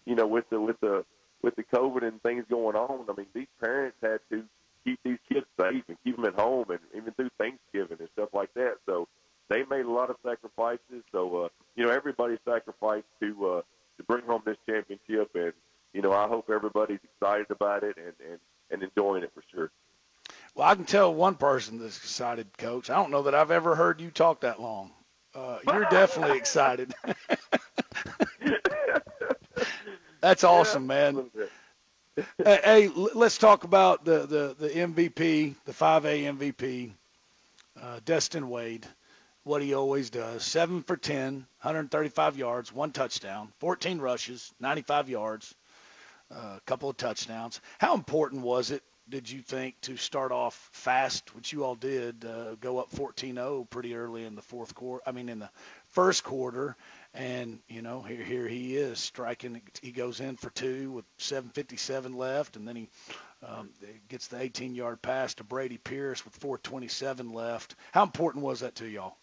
you 0.04 0.14
know, 0.14 0.26
with 0.26 0.48
the 0.50 0.60
with 0.60 0.78
the 0.80 1.04
with 1.42 1.56
the 1.56 1.64
COVID 1.64 2.02
and 2.02 2.22
things 2.22 2.44
going 2.50 2.76
on, 2.76 3.06
I 3.08 3.14
mean, 3.16 3.26
these 3.34 3.48
parents 3.60 3.96
had 4.02 4.20
to 4.30 4.44
keep 4.84 5.00
these 5.02 5.18
kids 5.30 5.46
safe 5.58 5.82
and 5.88 5.96
keep 6.04 6.16
them 6.16 6.24
at 6.26 6.34
home, 6.34 6.70
and 6.70 6.80
even 6.94 7.12
through 7.14 7.30
Thanksgiving 7.38 7.98
and 7.98 8.08
stuff 8.12 8.28
like 8.32 8.52
that. 8.54 8.76
So 8.86 9.08
they 9.48 9.64
made 9.64 9.84
a 9.84 9.90
lot 9.90 10.10
of 10.10 10.16
sacrifices. 10.24 11.02
So 11.12 11.44
uh, 11.44 11.48
you 11.76 11.84
know, 11.84 11.90
everybody 11.90 12.38
sacrificed 12.44 13.06
to 13.20 13.46
uh, 13.46 13.62
to 13.98 14.04
bring 14.04 14.24
home 14.24 14.42
this 14.44 14.56
championship, 14.66 15.30
and 15.34 15.52
you 15.92 16.02
know, 16.02 16.12
I 16.12 16.28
hope 16.28 16.50
everybody's 16.50 17.00
excited 17.04 17.50
about 17.50 17.82
it 17.82 17.96
and 17.96 18.14
and 18.28 18.38
and 18.70 18.82
enjoying 18.82 19.24
it 19.24 19.32
for 19.34 19.42
sure. 19.52 19.70
Well, 20.54 20.68
I 20.68 20.74
can 20.74 20.79
tell 20.90 21.14
one 21.14 21.36
person 21.36 21.78
that's 21.78 21.96
excited, 21.96 22.46
Coach. 22.58 22.90
I 22.90 22.96
don't 22.96 23.12
know 23.12 23.22
that 23.22 23.34
I've 23.34 23.52
ever 23.52 23.76
heard 23.76 24.00
you 24.00 24.10
talk 24.10 24.40
that 24.40 24.60
long. 24.60 24.90
Uh, 25.34 25.58
you're 25.66 25.84
definitely 25.84 26.36
excited. 26.44 26.92
that's 30.20 30.42
awesome, 30.42 30.88
man. 30.88 31.30
Hey, 32.44 32.60
hey, 32.64 32.88
let's 32.88 33.38
talk 33.38 33.62
about 33.62 34.04
the, 34.04 34.26
the, 34.26 34.56
the 34.58 34.68
MVP, 34.68 35.54
the 35.64 35.72
5A 35.72 36.36
MVP, 36.36 36.90
uh, 37.80 38.00
Destin 38.04 38.48
Wade, 38.50 38.84
what 39.44 39.62
he 39.62 39.74
always 39.74 40.10
does. 40.10 40.42
7 40.42 40.82
for 40.82 40.96
10, 40.96 41.34
135 41.62 42.36
yards, 42.36 42.72
one 42.72 42.90
touchdown, 42.90 43.52
14 43.60 44.00
rushes, 44.00 44.52
95 44.58 45.08
yards, 45.08 45.54
uh, 46.34 46.56
a 46.56 46.60
couple 46.66 46.90
of 46.90 46.96
touchdowns. 46.96 47.60
How 47.78 47.94
important 47.94 48.42
was 48.42 48.72
it 48.72 48.82
did 49.10 49.30
you 49.30 49.42
think 49.42 49.80
to 49.82 49.96
start 49.96 50.32
off 50.32 50.70
fast, 50.72 51.34
which 51.34 51.52
you 51.52 51.64
all 51.64 51.74
did, 51.74 52.24
uh, 52.24 52.54
go 52.60 52.78
up 52.78 52.90
14-0 52.90 53.68
pretty 53.68 53.94
early 53.94 54.24
in 54.24 54.34
the 54.34 54.42
fourth 54.42 54.74
quarter? 54.74 55.02
I 55.06 55.12
mean, 55.12 55.28
in 55.28 55.40
the 55.40 55.50
first 55.88 56.24
quarter, 56.24 56.76
and 57.12 57.58
you 57.68 57.82
know, 57.82 58.02
here 58.02 58.22
here 58.22 58.46
he 58.46 58.76
is 58.76 58.98
striking. 59.00 59.60
He 59.82 59.90
goes 59.90 60.20
in 60.20 60.36
for 60.36 60.50
two 60.50 60.92
with 60.92 61.04
7:57 61.18 62.14
left, 62.14 62.56
and 62.56 62.66
then 62.66 62.76
he 62.76 62.88
um, 63.46 63.70
gets 64.08 64.28
the 64.28 64.36
18-yard 64.36 65.02
pass 65.02 65.34
to 65.34 65.44
Brady 65.44 65.78
Pierce 65.78 66.24
with 66.24 66.38
4:27 66.38 67.34
left. 67.34 67.74
How 67.92 68.04
important 68.04 68.44
was 68.44 68.60
that 68.60 68.76
to 68.76 68.86
y'all? 68.86 69.16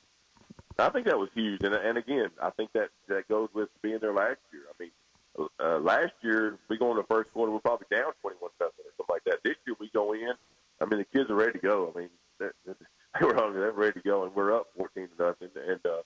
I 0.78 0.90
think 0.90 1.08
that 1.08 1.18
was 1.18 1.30
huge, 1.34 1.64
and 1.64 1.74
and 1.74 1.98
again, 1.98 2.30
I 2.42 2.50
think 2.52 2.74
that 2.74 2.90
that 3.08 3.28
goes 3.28 3.50
with 3.54 3.70
being 3.82 4.00
there 4.00 4.14
last 4.14 4.40
year. 4.52 4.64
I 4.70 4.84
mean, 4.84 4.92
uh, 5.38 5.80
last 5.80 6.14
year 6.22 6.58
we 6.70 6.78
go 6.78 6.92
in 6.92 6.98
the 6.98 7.04
first 7.04 7.32
quarter, 7.32 7.52
we're 7.52 7.60
probably 7.60 7.88
down 7.92 8.12
21 8.22 8.52
nothing 8.60 8.74
or 8.86 8.92
something 8.98 9.14
like 9.14 9.24
that. 9.26 9.44
This 9.44 9.56
year 9.66 9.76
we 9.80 9.90
go 9.94 10.14
in. 10.14 10.34
I 10.82 10.86
mean, 10.86 11.00
the 11.00 11.18
kids 11.18 11.30
are 11.30 11.36
ready 11.36 11.54
to 11.54 11.60
go. 11.60 11.94
I 11.94 12.00
mean, 12.00 12.10
they, 12.40 13.26
were 13.26 13.36
hungry, 13.36 13.62
they're 13.62 13.72
ready 13.72 14.00
to 14.00 14.08
go, 14.08 14.24
and 14.24 14.36
we're 14.36 14.56
up 14.56 14.68
14 14.78 15.08
to 15.08 15.24
nothing. 15.24 15.50
And 15.56 15.80
uh, 15.86 16.02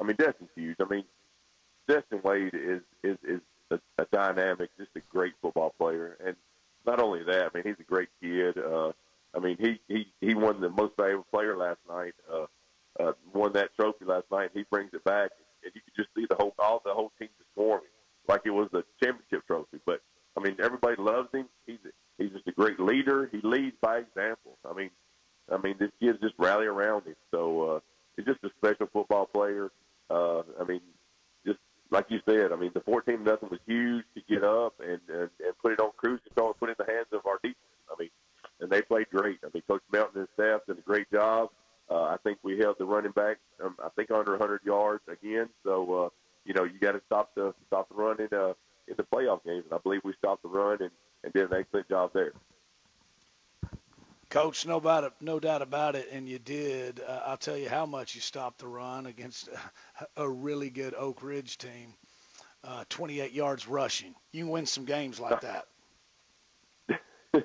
I 0.00 0.04
mean, 0.04 0.16
Destin's 0.16 0.50
huge. 0.54 0.76
I 0.80 0.84
mean, 0.84 1.04
Destin 1.88 2.20
Wade 2.22 2.54
is 2.54 2.82
is 3.02 3.18
is 3.24 3.40
a, 3.70 3.78
a 3.98 4.06
dynamic, 4.12 4.70
just 4.78 4.90
a 4.96 5.00
great 5.10 5.32
football 5.42 5.74
player, 5.78 6.16
and 6.24 6.36
not 6.86 7.00
only 7.00 7.24
that, 7.24 7.46
I 7.46 7.48
mean, 7.54 7.64
he's 7.64 7.80
a 7.80 7.90
great 7.90 8.08
kid. 8.20 8.58
Uh, 8.58 8.92
I 9.34 9.40
mean, 9.40 9.56
he 9.58 9.80
he 9.88 10.06
he 10.20 10.34
won 10.34 10.60
the 10.60 10.70
most 10.70 10.92
valuable 10.96 11.26
player 11.32 11.56
last 11.56 11.80
night. 11.88 12.14
Uh, 12.32 12.46
uh, 13.00 13.12
won 13.32 13.52
that 13.54 13.74
trophy 13.74 14.04
last 14.04 14.26
night. 14.30 14.50
He 14.54 14.64
brings 14.70 14.92
it 14.92 15.02
back, 15.02 15.30
and 15.64 15.72
you 15.74 15.80
can 15.80 15.94
just 15.96 16.10
see 16.14 16.26
the 16.28 16.36
whole 16.36 16.54
all 16.58 16.82
the 16.84 16.92
whole 16.92 17.10
team 17.18 17.28
just 17.38 17.50
swarming 17.54 17.88
like 18.28 18.42
it 18.44 18.50
was 18.50 18.68
the 18.72 18.84
championship 19.02 19.46
trophy. 19.46 19.78
But 19.84 20.00
I 20.36 20.40
mean, 20.40 20.56
everybody 20.62 21.00
loves 21.00 21.28
him. 21.32 21.48
He's 21.66 21.78
he's 22.18 22.30
just 22.30 22.46
a 22.46 22.52
great 22.52 22.80
leader. 22.80 23.28
He 23.32 23.40
leads 23.42 23.76
by 23.80 23.98
example. 23.98 24.58
I 24.68 24.74
mean, 24.74 24.90
I 25.50 25.58
mean, 25.58 25.76
this 25.78 25.90
kids 26.00 26.18
just 26.22 26.34
rally 26.38 26.66
around 26.66 27.06
him. 27.06 27.16
So 27.30 27.62
uh, 27.62 27.80
he's 28.16 28.26
just 28.26 28.44
a 28.44 28.50
special 28.58 28.88
football 28.92 29.26
player. 29.26 29.70
Uh, 30.10 30.42
I 30.60 30.64
mean, 30.66 30.80
just 31.46 31.58
like 31.90 32.06
you 32.08 32.20
said, 32.28 32.52
I 32.52 32.56
mean, 32.56 32.70
the 32.74 32.80
14 32.80 33.22
nothing 33.24 33.48
was 33.50 33.60
huge 33.66 34.04
to 34.14 34.22
get 34.28 34.44
up 34.44 34.74
and, 34.80 35.00
and 35.08 35.30
and 35.44 35.58
put 35.60 35.72
it 35.72 35.80
on 35.80 35.90
cruise 35.96 36.20
control 36.24 36.48
and 36.48 36.58
put 36.58 36.70
it 36.70 36.76
in 36.78 36.86
the 36.86 36.92
hands 36.92 37.08
of 37.12 37.26
our 37.26 37.38
defense. 37.42 37.56
I 37.90 37.94
mean, 37.98 38.10
and 38.60 38.70
they 38.70 38.82
played 38.82 39.10
great. 39.10 39.38
I 39.44 39.48
mean, 39.52 39.62
Coach 39.68 39.82
Melton 39.92 40.20
and 40.20 40.28
his 40.28 40.34
staff 40.34 40.60
did 40.66 40.78
a 40.78 40.82
great 40.82 41.10
job. 41.10 41.50
Uh, 41.90 42.04
I 42.04 42.16
think 42.22 42.38
we 42.42 42.58
held 42.58 42.76
the 42.78 42.86
running 42.86 43.12
back, 43.12 43.38
um, 43.62 43.76
I 43.84 43.88
think 43.90 44.10
under 44.10 44.32
100 44.32 44.60
yards 44.64 45.02
again. 45.08 45.48
So, 45.62 46.04
uh, 46.04 46.08
you 46.44 46.54
know, 46.54 46.64
you 46.64 46.78
got 46.78 46.92
to 46.92 47.02
stop 47.06 47.34
the 47.34 47.54
stop 47.66 47.88
the 47.88 47.94
run 47.94 48.20
in 48.20 48.28
uh, 48.36 48.54
in 48.88 48.94
the 48.96 49.04
playoff 49.04 49.44
games, 49.44 49.64
and 49.64 49.72
I 49.72 49.78
believe 49.78 50.00
we 50.04 50.12
stopped 50.18 50.42
the 50.42 50.48
run 50.48 50.78
and, 50.80 50.90
and 51.24 51.32
did 51.32 51.50
an 51.50 51.58
excellent 51.58 51.88
job 51.88 52.10
there. 52.12 52.32
Coach, 54.32 54.66
no 54.66 54.80
doubt, 54.80 55.14
no 55.20 55.38
doubt 55.38 55.60
about 55.60 55.94
it, 55.94 56.08
and 56.10 56.26
you 56.26 56.38
did. 56.38 57.00
Uh, 57.06 57.20
I'll 57.26 57.36
tell 57.36 57.56
you 57.56 57.68
how 57.68 57.84
much 57.84 58.14
you 58.14 58.22
stopped 58.22 58.60
the 58.60 58.66
run 58.66 59.06
against 59.06 59.48
a, 59.48 60.06
a 60.22 60.28
really 60.28 60.70
good 60.70 60.94
Oak 60.94 61.22
Ridge 61.22 61.58
team. 61.58 61.94
Uh, 62.64 62.84
28 62.88 63.32
yards 63.32 63.66
rushing. 63.66 64.14
You 64.30 64.44
can 64.44 64.52
win 64.52 64.66
some 64.66 64.84
games 64.84 65.20
like 65.20 65.40
that. 65.42 65.66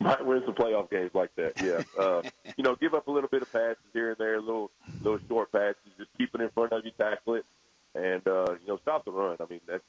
Might 0.00 0.24
win 0.24 0.42
some 0.44 0.54
playoff 0.54 0.90
games 0.90 1.10
like 1.14 1.30
that. 1.36 1.60
Yeah. 1.62 1.82
Uh, 2.02 2.22
you 2.56 2.64
know, 2.64 2.74
give 2.74 2.94
up 2.94 3.06
a 3.06 3.10
little 3.10 3.28
bit 3.28 3.42
of 3.42 3.52
passes 3.52 3.76
here 3.92 4.10
and 4.10 4.18
there, 4.18 4.40
little 4.40 4.70
little 5.02 5.20
short 5.28 5.52
passes. 5.52 5.76
Just 5.96 6.10
keep 6.18 6.34
it 6.34 6.40
in 6.40 6.48
front 6.50 6.72
of 6.72 6.84
you, 6.84 6.90
tackle 6.98 7.34
it, 7.34 7.44
and 7.96 8.26
uh, 8.26 8.52
you 8.60 8.68
know, 8.68 8.78
stop 8.82 9.04
the 9.04 9.10
run. 9.10 9.36
I 9.40 9.44
mean, 9.48 9.60
that's 9.66 9.84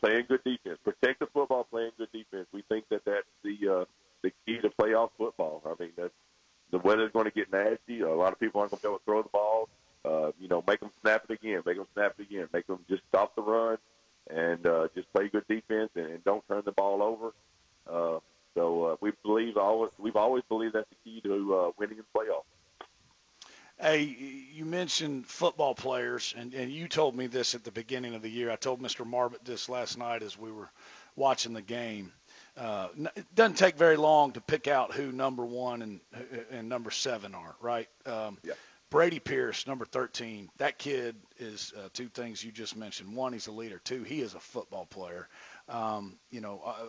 playing 0.00 0.24
good 0.28 0.42
defense. 0.44 0.78
Protect 0.84 1.20
the 1.20 1.26
football, 1.26 1.64
playing 1.64 1.92
good 1.96 2.12
defense. 2.12 2.46
We 2.52 2.62
think 2.68 2.88
that 2.90 3.04
that's 3.04 3.26
the 3.42 3.80
uh, 3.80 3.84
the 4.22 4.32
key 4.44 4.60
to 4.60 4.70
playoff 4.70 5.10
football. 5.16 5.62
I 5.64 5.80
mean, 5.80 5.92
that's 5.96 6.12
the 6.70 6.78
weather's 6.78 7.12
going 7.12 7.26
to 7.26 7.30
get 7.30 7.52
nasty. 7.52 8.00
A 8.00 8.10
lot 8.10 8.32
of 8.32 8.40
people 8.40 8.60
aren't 8.60 8.72
going 8.72 8.80
to 8.80 8.86
be 8.86 8.88
able 8.88 8.98
to 8.98 9.04
throw 9.04 9.22
the 9.22 9.28
ball. 9.28 9.68
Uh, 10.04 10.32
you 10.38 10.48
know, 10.48 10.62
make 10.66 10.80
them 10.80 10.90
snap 11.00 11.24
it 11.28 11.32
again. 11.32 11.62
Make 11.64 11.76
them 11.76 11.86
snap 11.94 12.14
it 12.18 12.22
again. 12.22 12.48
Make 12.52 12.66
them 12.66 12.80
just 12.88 13.02
stop 13.08 13.34
the 13.34 13.42
run 13.42 13.78
and 14.28 14.66
uh, 14.66 14.88
just 14.94 15.10
play 15.12 15.28
good 15.28 15.46
defense 15.48 15.90
and, 15.94 16.06
and 16.06 16.24
don't 16.24 16.46
turn 16.48 16.62
the 16.64 16.72
ball 16.72 17.02
over. 17.02 17.32
Uh, 17.88 18.18
so 18.54 18.84
uh, 18.84 18.96
we 19.00 19.12
believe 19.22 19.56
always 19.56 19.90
we've 19.98 20.16
always 20.16 20.42
believed 20.48 20.74
that's 20.74 20.88
the 20.88 20.96
key 21.04 21.20
to 21.22 21.54
uh, 21.54 21.70
winning 21.78 21.98
in 21.98 22.04
playoffs. 22.14 22.44
Hey, 23.80 24.02
you 24.52 24.64
mentioned 24.64 25.26
football 25.26 25.74
players, 25.74 26.32
and, 26.36 26.54
and 26.54 26.70
you 26.70 26.86
told 26.88 27.16
me 27.16 27.26
this 27.26 27.54
at 27.54 27.64
the 27.64 27.72
beginning 27.72 28.14
of 28.14 28.22
the 28.22 28.30
year. 28.30 28.50
I 28.50 28.56
told 28.56 28.80
Mr. 28.80 29.04
Marbut 29.04 29.44
this 29.44 29.68
last 29.68 29.98
night 29.98 30.22
as 30.22 30.38
we 30.38 30.52
were 30.52 30.70
watching 31.16 31.54
the 31.54 31.62
game. 31.62 32.12
Uh, 32.56 32.88
it 33.16 33.26
doesn't 33.34 33.58
take 33.58 33.76
very 33.76 33.96
long 33.96 34.32
to 34.32 34.40
pick 34.40 34.68
out 34.68 34.94
who 34.94 35.10
number 35.10 35.44
one 35.44 35.82
and 35.82 36.00
and 36.52 36.68
number 36.68 36.92
seven 36.92 37.34
are, 37.34 37.56
right? 37.60 37.88
Um, 38.06 38.38
yeah. 38.44 38.54
Brady 38.90 39.18
Pierce, 39.18 39.66
number 39.66 39.84
13. 39.84 40.48
That 40.58 40.78
kid 40.78 41.16
is 41.38 41.72
uh, 41.76 41.88
two 41.92 42.08
things 42.08 42.44
you 42.44 42.52
just 42.52 42.76
mentioned. 42.76 43.16
One, 43.16 43.32
he's 43.32 43.48
a 43.48 43.52
leader. 43.52 43.80
Two, 43.82 44.04
he 44.04 44.20
is 44.20 44.34
a 44.34 44.40
football 44.40 44.86
player. 44.86 45.28
Um, 45.68 46.16
you 46.30 46.40
know, 46.40 46.62
uh, 46.64 46.86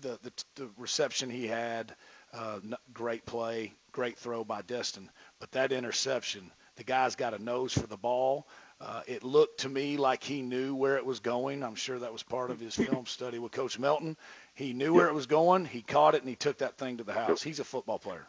the, 0.00 0.18
the 0.22 0.32
the 0.56 0.70
reception 0.78 1.30
he 1.30 1.46
had, 1.46 1.94
uh, 2.32 2.58
great 2.92 3.24
play, 3.24 3.72
great 3.92 4.18
throw 4.18 4.42
by 4.44 4.62
Destin. 4.62 5.10
But 5.40 5.52
that 5.52 5.72
interception, 5.72 6.50
the 6.76 6.84
guy's 6.84 7.16
got 7.16 7.34
a 7.34 7.42
nose 7.42 7.72
for 7.72 7.86
the 7.86 7.96
ball. 7.96 8.46
Uh, 8.80 9.02
it 9.06 9.24
looked 9.24 9.60
to 9.60 9.68
me 9.68 9.96
like 9.96 10.22
he 10.22 10.40
knew 10.40 10.74
where 10.74 10.96
it 10.96 11.04
was 11.04 11.20
going. 11.20 11.64
I'm 11.64 11.74
sure 11.74 11.98
that 11.98 12.12
was 12.12 12.22
part 12.22 12.50
of 12.50 12.60
his 12.60 12.74
film 12.76 13.06
study 13.06 13.38
with 13.38 13.52
Coach 13.52 13.78
Melton. 13.78 14.16
He 14.54 14.72
knew 14.72 14.94
where 14.94 15.08
it 15.08 15.14
was 15.14 15.26
going. 15.26 15.64
He 15.64 15.82
caught 15.82 16.14
it 16.14 16.22
and 16.22 16.28
he 16.28 16.36
took 16.36 16.58
that 16.58 16.78
thing 16.78 16.98
to 16.98 17.04
the 17.04 17.12
house. 17.12 17.42
He's 17.42 17.60
a 17.60 17.64
football 17.64 17.98
player. 17.98 18.26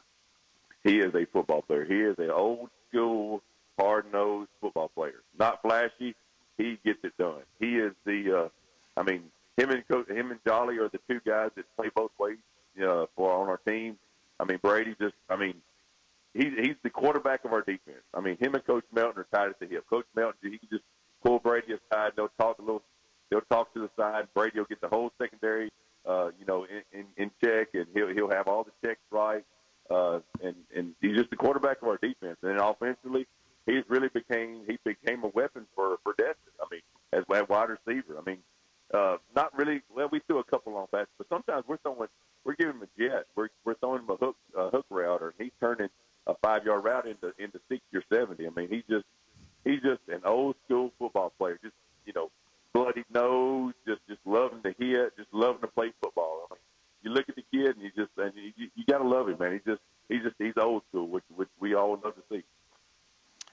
He 0.83 0.99
is 0.99 1.13
a 1.13 1.25
football 1.25 1.61
player. 1.61 1.85
He 1.85 2.01
is 2.01 2.17
an 2.17 2.31
old 2.31 2.69
school, 2.89 3.41
hard 3.77 4.11
nosed 4.11 4.49
football 4.61 4.89
player. 4.89 5.21
Not 5.37 5.61
flashy. 5.61 6.15
He 6.57 6.79
gets 6.83 6.99
it 7.03 7.17
done. 7.17 7.41
He 7.59 7.77
is 7.77 7.93
the. 8.05 8.45
Uh, 8.45 8.49
I 8.99 9.03
mean, 9.03 9.23
him 9.57 9.69
and 9.71 9.87
Coach, 9.87 10.09
him 10.09 10.31
and 10.31 10.39
Jolly 10.45 10.77
are 10.77 10.89
the 10.89 10.99
two 11.09 11.21
guys 11.25 11.51
that 11.55 11.65
play 11.75 11.89
both 11.93 12.11
ways 12.19 12.37
uh, 12.81 13.05
for 13.15 13.31
on 13.31 13.47
our 13.47 13.59
team. 13.65 13.97
I 14.39 14.45
mean, 14.45 14.59
Brady 14.61 14.95
just. 14.99 15.15
I 15.29 15.35
mean, 15.35 15.55
he's 16.33 16.53
he's 16.59 16.75
the 16.83 16.89
quarterback 16.89 17.45
of 17.45 17.53
our 17.53 17.61
defense. 17.61 18.03
I 18.13 18.21
mean, 18.21 18.37
him 18.37 18.55
and 18.55 18.65
Coach 18.65 18.85
Melton 18.93 19.21
are 19.21 19.27
tied 19.33 19.49
at 19.49 19.59
the 19.59 19.67
hip. 19.67 19.85
Coach 19.89 20.05
Melton, 20.15 20.51
he 20.51 20.57
can 20.57 20.69
just 20.69 20.83
pull 21.23 21.39
Brady 21.39 21.73
aside. 21.73 22.13
They'll 22.15 22.31
talk 22.39 22.59
a 22.59 22.61
little. 22.61 22.83
They'll 23.29 23.41
talk 23.41 23.73
to 23.73 23.79
the 23.79 23.89
side. 23.95 24.27
Brady 24.33 24.59
will 24.59 24.65
get 24.65 24.81
the 24.81 24.87
whole 24.87 25.11
secondary, 25.21 25.71
uh, 26.07 26.31
you 26.39 26.45
know, 26.45 26.65
in, 26.65 26.81
in, 26.99 27.05
in 27.17 27.31
check, 27.43 27.69
and 27.73 27.85
he'll 27.93 28.09
he'll 28.09 28.31
have 28.31 28.47
all 28.47 28.63
the 28.63 28.87
checks 28.87 29.01
right. 29.11 29.43
Uh, 29.89 30.19
and 30.43 30.55
and 30.75 30.93
he's 31.01 31.17
just 31.17 31.29
the 31.29 31.35
quarterback 31.35 31.81
of 31.81 31.87
our 31.87 31.97
defense. 31.97 32.37
And 32.41 32.51
then 32.51 32.59
offensively, 32.59 33.27
he's 33.65 33.83
really 33.87 34.09
became 34.09 34.61
he 34.67 34.77
became 34.83 35.23
a 35.23 35.29
weapon 35.29 35.65
for 35.75 35.97
for 36.03 36.13
Destin. 36.17 36.53
I 36.61 36.65
mean, 36.71 36.81
as 37.13 37.23
a 37.29 37.45
wide 37.45 37.69
receiver. 37.69 38.17
I 38.17 38.29
mean, 38.29 38.39
uh, 38.93 39.17
not 39.35 39.57
really. 39.57 39.81
Well, 39.93 40.09
we 40.11 40.19
threw 40.27 40.39
a 40.39 40.43
couple 40.43 40.73
long 40.73 40.87
passes, 40.91 41.09
but 41.17 41.27
sometimes 41.29 41.65
we're 41.67 41.77
throwing 41.77 42.07
we're 42.43 42.55
giving 42.55 42.75
him 42.75 42.83
a 42.83 43.01
jet. 43.01 43.25
We're 43.35 43.49
we're 43.65 43.75
throwing 43.75 44.03
him 44.03 44.09
a 44.09 44.15
hook 44.15 44.35
a 44.57 44.69
hook 44.69 44.85
route, 44.89 45.21
or 45.21 45.33
he's 45.37 45.51
turning 45.59 45.89
a 46.29 46.35
five 46.41 46.65
yard 46.65 46.83
route 46.83 47.07
into 47.07 47.33
into 47.37 47.59
sixty 47.69 47.97
or 47.97 48.03
seventy. 48.11 48.47
I 48.47 48.49
mean, 48.51 48.69
he's 48.69 48.83
just 48.89 49.05
he's 49.63 49.81
just 49.81 50.01
an 50.07 50.21
old 50.25 50.55
school 50.65 50.91
football 50.99 51.33
player. 51.37 51.59
Just 51.61 51.75
you 52.05 52.13
know, 52.13 52.29
bloody 52.73 53.03
nose, 53.13 53.73
just 53.87 54.01
just 54.07 54.19
loving 54.25 54.61
to 54.63 54.73
hit, 54.77 55.17
just 55.17 55.29
loving 55.33 55.61
to 55.61 55.67
play 55.67 55.91
football. 56.01 56.47
I 56.49 56.55
mean, 56.55 56.59
you 57.03 57.11
look 57.11 57.29
at 57.29 57.35
the 57.35 57.43
kid 57.51 57.75
and 57.75 57.83
you 57.83 57.91
just 57.95 58.11
and 58.17 58.33
you, 58.35 58.69
you 58.75 58.83
got 58.85 58.99
to 58.99 59.07
love 59.07 59.29
him, 59.29 59.37
man. 59.39 59.53
He's 59.53 59.73
just 59.73 59.81
he's 60.07 60.23
just 60.23 60.35
he's 60.37 60.53
old 60.57 60.83
school, 60.89 61.07
which 61.07 61.23
which 61.35 61.49
we 61.59 61.75
all 61.75 61.99
love 62.03 62.15
to 62.15 62.23
see. 62.31 62.43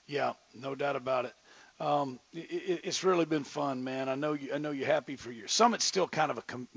Yeah, 0.07 0.35
no 0.55 0.75
doubt 0.75 0.97
about 0.97 1.25
it. 1.25 1.35
Um, 1.79 2.21
it, 2.33 2.81
it's 2.85 3.05
really 3.05 3.27
been 3.27 3.45
fun, 3.45 3.85
man. 3.85 4.09
I 4.09 4.15
know 4.15 4.33
you. 4.33 4.55
I 4.55 4.59
know 4.59 4.71
you're 4.71 4.87
happy 4.87 5.17
for 5.17 5.31
your 5.31 5.49
Summit's 5.49 5.85
still 5.85 6.09
kind 6.09 6.31
of 6.31 6.39
a. 6.39 6.43
Com- 6.43 6.69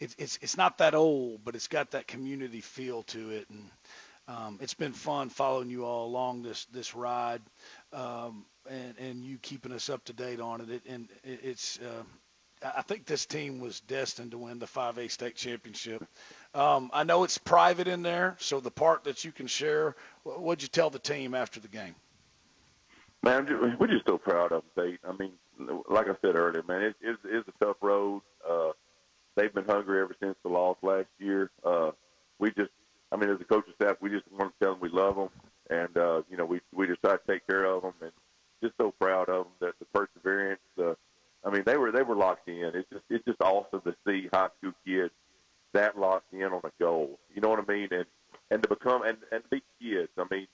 it's 0.00 0.14
it's 0.18 0.38
it's 0.42 0.56
not 0.56 0.78
that 0.78 0.94
old, 0.94 1.44
but 1.44 1.54
it's 1.54 1.68
got 1.68 1.92
that 1.92 2.06
community 2.06 2.60
feel 2.60 3.02
to 3.04 3.30
it, 3.30 3.48
and 3.50 3.70
um, 4.28 4.58
it's 4.60 4.74
been 4.74 4.92
fun 4.92 5.30
following 5.30 5.70
you 5.70 5.84
all 5.84 6.06
along 6.06 6.42
this 6.42 6.66
this 6.66 6.94
ride, 6.94 7.40
um, 7.92 8.44
and 8.70 8.94
and 8.98 9.24
you 9.24 9.38
keeping 9.38 9.72
us 9.72 9.88
up 9.88 10.04
to 10.04 10.12
date 10.12 10.40
on 10.40 10.60
it. 10.60 10.70
it 10.70 10.82
and 10.88 11.08
it, 11.24 11.40
it's. 11.42 11.78
Uh, 11.80 12.02
I 12.62 12.82
think 12.82 13.06
this 13.06 13.24
team 13.24 13.60
was 13.60 13.78
destined 13.78 14.32
to 14.32 14.38
win 14.38 14.58
the 14.58 14.66
5A 14.66 15.12
state 15.12 15.36
championship. 15.36 16.04
Um, 16.54 16.90
I 16.92 17.04
know 17.04 17.22
it's 17.22 17.38
private 17.38 17.86
in 17.86 18.02
there, 18.02 18.36
so 18.40 18.58
the 18.58 18.68
part 18.68 19.04
that 19.04 19.24
you 19.24 19.30
can 19.30 19.46
share, 19.46 19.94
what'd 20.24 20.60
you 20.60 20.66
tell 20.66 20.90
the 20.90 20.98
team 20.98 21.34
after 21.34 21.60
the 21.60 21.68
game? 21.68 21.94
Man, 23.22 23.76
we're 23.78 23.86
just 23.86 24.06
so 24.06 24.18
proud 24.18 24.50
of 24.50 24.64
them, 24.74 24.90
Tate. 24.90 25.00
I 25.08 25.12
mean, 25.16 25.32
like 25.88 26.08
I 26.08 26.14
said 26.20 26.34
earlier, 26.34 26.64
man, 26.66 26.82
it, 26.82 26.96
it's, 27.00 27.20
it's 27.24 27.48
a 27.48 27.64
tough 27.64 27.76
road. 27.80 28.22
Uh, 28.48 28.72
they've 29.36 29.54
been 29.54 29.64
hungry 29.64 30.00
ever 30.00 30.16
since 30.20 30.36
the 30.42 30.48
loss 30.48 30.76
last 30.82 31.08
year. 31.20 31.50
Uh, 31.64 31.92
we 32.40 32.50
just, 32.50 32.70
I 33.10 33.16
mean, 33.16 33.30
as 33.30 33.40
a 33.40 33.44
coaching 33.44 33.74
staff, 33.80 33.96
we 34.00 34.10
just 34.10 34.24
want 34.30 34.52
to 34.52 34.64
tell 34.64 34.74
them 34.74 34.80
we 34.82 34.90
love 34.90 35.16
them, 35.16 35.28
and 35.70 35.96
uh, 35.96 36.22
you 36.30 36.36
know, 36.36 36.44
we 36.44 36.60
we 36.74 36.86
just 36.86 37.00
try 37.02 37.16
to 37.16 37.22
take 37.26 37.46
care 37.46 37.64
of 37.64 37.82
them, 37.82 37.94
and 38.02 38.12
just 38.62 38.74
so 38.76 38.92
proud 39.00 39.28
of 39.28 39.46
them 39.46 39.52
that 39.60 39.74
the 39.78 39.86
perseverance. 39.86 40.60
The, 40.76 40.96
I 41.44 41.50
mean, 41.50 41.62
they 41.64 41.76
were 41.76 41.92
they 41.92 42.02
were 42.02 42.16
locked 42.16 42.48
in. 42.48 42.72
It's 42.74 42.88
just 42.90 43.04
it's 43.08 43.24
just 43.24 43.40
awesome 43.40 43.80
to 43.82 43.94
see 44.06 44.28
high 44.32 44.48
school 44.58 44.72
kids 44.84 45.12
that 45.72 45.98
locked 45.98 46.32
in 46.32 46.44
on 46.44 46.60
a 46.64 46.70
goal. 46.80 47.18
You 47.34 47.40
know 47.40 47.48
what 47.48 47.60
I 47.60 47.72
mean? 47.72 47.88
And 47.90 48.06
and 48.50 48.62
to 48.62 48.68
become 48.68 49.02
and 49.02 49.18
and 49.32 49.42
be 49.50 49.62
kids. 49.80 50.10
I 50.18 50.24
mean, 50.30 50.46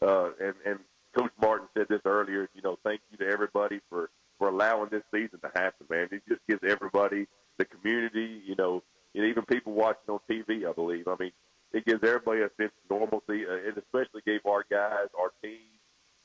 uh, 0.00 0.30
and 0.40 0.54
and 0.64 0.78
Coach 1.16 1.32
Martin 1.40 1.68
said 1.76 1.86
this 1.88 2.00
earlier. 2.04 2.48
You 2.54 2.62
know, 2.62 2.78
thank 2.84 3.00
you 3.10 3.18
to 3.18 3.30
everybody 3.30 3.80
for 3.88 4.10
for 4.38 4.48
allowing 4.48 4.88
this 4.90 5.02
season 5.12 5.38
to 5.40 5.50
happen, 5.54 5.86
man. 5.90 6.08
It 6.10 6.22
just 6.28 6.40
gives 6.48 6.62
everybody, 6.66 7.26
the 7.58 7.64
community, 7.64 8.40
you 8.44 8.56
know, 8.56 8.82
and 9.14 9.24
even 9.24 9.44
people 9.44 9.72
watching 9.72 10.08
on 10.08 10.20
TV. 10.28 10.68
I 10.68 10.72
believe. 10.72 11.08
I 11.08 11.16
mean, 11.18 11.32
it 11.72 11.84
gives 11.84 12.02
everybody 12.04 12.40
a 12.40 12.50
sense 12.58 12.72
of 12.84 12.90
normalcy. 12.90 13.46
Uh, 13.46 13.54
it 13.54 13.76
especially 13.76 14.22
gave 14.26 14.44
our 14.46 14.64
guys, 14.70 15.08
our 15.18 15.32
team, 15.42 15.58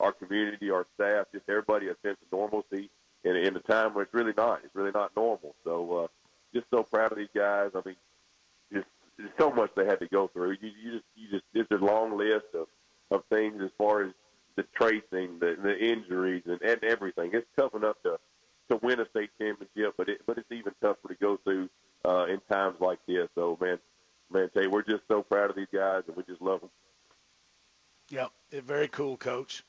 our 0.00 0.12
community, 0.12 0.70
our 0.70 0.86
staff, 0.94 1.26
just 1.32 1.48
everybody 1.48 1.88
a 1.88 1.96
sense 2.04 2.18
of 2.22 2.32
normalcy 2.32 2.90
in, 3.24 3.36
in 3.36 3.56
a 3.56 3.60
time 3.60 3.94
where 3.94 4.04
it's 4.04 4.14
really 4.14 4.34
not. 4.36 4.60
It's 4.64 4.74
really 4.74 4.92
not 4.92 5.12
normal. 5.16 5.54
So, 5.64 6.04
uh, 6.04 6.06
just 6.54 6.66
so 6.70 6.82
proud 6.82 7.12
of 7.12 7.18
these 7.18 7.28
guys. 7.34 7.70
I 7.74 7.80
mean, 7.84 7.96
just 8.72 8.86
there's 9.16 9.30
so 9.38 9.50
much 9.50 9.70
they 9.76 9.84
had 9.84 10.00
to 10.00 10.08
go 10.08 10.28
through. 10.28 10.56
You, 10.60 10.70
you 10.82 10.92
just, 10.92 11.04
you 11.16 11.30
just, 11.30 11.44
it's 11.54 11.70
a 11.70 11.84
long 11.84 12.16
list 12.16 12.46
of 12.54 12.66
of 13.10 13.24
things 13.30 13.62
as 13.62 13.70
far 13.78 14.04
as 14.04 14.12
the 14.56 14.64
tracing, 14.74 15.38
the, 15.38 15.56
the 15.62 15.78
injuries, 15.78 16.42
and, 16.46 16.60
and 16.60 16.84
everything. 16.84 17.30
It's 17.32 17.46
tough 17.58 17.74
enough 17.74 17.96
to 18.04 18.18
to 18.70 18.76
win 18.82 19.00
a 19.00 19.08
state 19.08 19.30
championship, 19.40 19.94
but 19.96 20.08
it, 20.08 20.20
but 20.26 20.36
it's 20.36 20.52
even 20.52 20.74
tougher 20.82 21.08
to 21.08 21.14
go 21.14 21.38
through 21.42 21.70
uh, 22.04 22.26
in 22.26 22.40
times 22.52 22.76
like 22.80 22.98
this. 23.06 23.28
So, 23.34 23.56
man, 23.60 23.78
man, 24.32 24.50
say 24.54 24.66
we're 24.66 24.82
just 24.82 25.02
so 25.08 25.22
proud 25.22 25.50
of 25.50 25.56
these 25.56 25.68
guys, 25.72 26.02
and 26.06 26.16
we 26.16 26.22
just 26.24 26.40
love 26.40 26.60
them. 26.60 26.70
Yep, 28.10 28.30
very 28.64 28.88
cool, 28.88 29.16
Coach. 29.16 29.62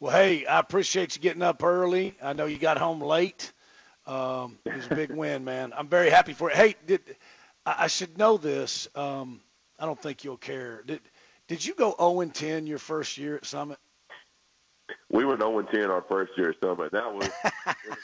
Well, 0.00 0.12
hey, 0.12 0.46
I 0.46 0.58
appreciate 0.58 1.14
you 1.14 1.22
getting 1.22 1.42
up 1.42 1.62
early. 1.62 2.16
I 2.22 2.32
know 2.32 2.46
you 2.46 2.58
got 2.58 2.78
home 2.78 3.00
late. 3.00 3.52
Um, 4.06 4.58
it 4.64 4.74
was 4.74 4.86
a 4.86 4.94
big 4.94 5.12
win, 5.12 5.44
man. 5.52 5.72
I'm 5.76 5.88
very 5.88 6.10
happy 6.10 6.32
for 6.32 6.50
it. 6.50 6.56
Hey, 6.56 6.74
did 6.86 7.00
I, 7.64 7.84
I 7.84 7.86
should 7.86 8.18
know 8.18 8.36
this? 8.36 8.88
Um, 8.94 9.40
I 9.78 9.86
don't 9.86 10.00
think 10.00 10.24
you'll 10.24 10.36
care. 10.38 10.82
Did 10.86 11.00
Did 11.48 11.64
you 11.64 11.74
go 11.74 11.94
0 11.98 12.20
and 12.20 12.34
10 12.34 12.66
your 12.66 12.78
first 12.78 13.18
year 13.18 13.36
at 13.36 13.44
Summit? 13.44 13.78
We 15.10 15.24
were 15.24 15.36
0 15.36 15.58
and 15.58 15.68
10 15.68 15.90
our 15.90 16.02
first 16.02 16.32
year 16.36 16.50
at 16.50 16.60
Summit. 16.60 16.92
That 16.92 17.12
was 17.12 17.28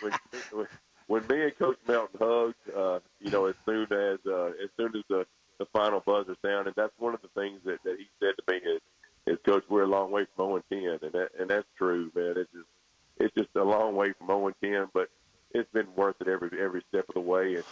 when, 0.00 0.12
when, 0.52 0.66
when 1.06 1.26
me 1.26 1.44
and 1.44 1.58
Coach 1.58 1.78
Melton 1.86 2.20
hugged. 2.20 2.54
Uh, 2.76 3.00
you 3.20 3.30
know, 3.30 3.46
as 3.46 3.54
soon 3.64 3.84
as 3.92 4.18
uh, 4.26 4.52
as 4.62 4.70
soon 4.76 4.94
as 4.94 5.02
the 5.08 5.26
the 5.58 5.66
final 5.66 6.00
buzzer 6.00 6.36
sound. 6.44 6.66
And 6.66 6.76
that's 6.76 6.92
one 6.98 7.14
of 7.14 7.22
the 7.22 7.40
things 7.40 7.60
that, 7.64 7.82
that 7.84 7.96
he 7.98 8.06
said 8.20 8.34
to 8.36 8.52
me 8.52 8.58
is, 8.58 8.80
is 9.26 9.38
coach, 9.44 9.64
we're 9.68 9.82
a 9.82 9.86
long 9.86 10.10
way 10.10 10.26
from 10.34 10.48
0 10.48 10.62
10. 10.70 10.98
And 11.02 11.12
that, 11.12 11.28
and 11.38 11.50
that's 11.50 11.66
true, 11.76 12.10
man. 12.14 12.34
It's 12.36 12.52
just, 12.52 12.68
it's 13.18 13.34
just 13.34 13.48
a 13.56 13.64
long 13.64 13.94
way 13.96 14.12
from 14.12 14.28
0 14.28 14.52
10, 14.62 14.88
but 14.94 15.10
it's 15.52 15.70
been 15.72 15.88
worth 15.96 16.16
it 16.20 16.28
every, 16.28 16.50
every 16.60 16.82
step 16.88 17.08
of 17.08 17.14
the 17.14 17.20
way. 17.20 17.56
And, 17.56 17.64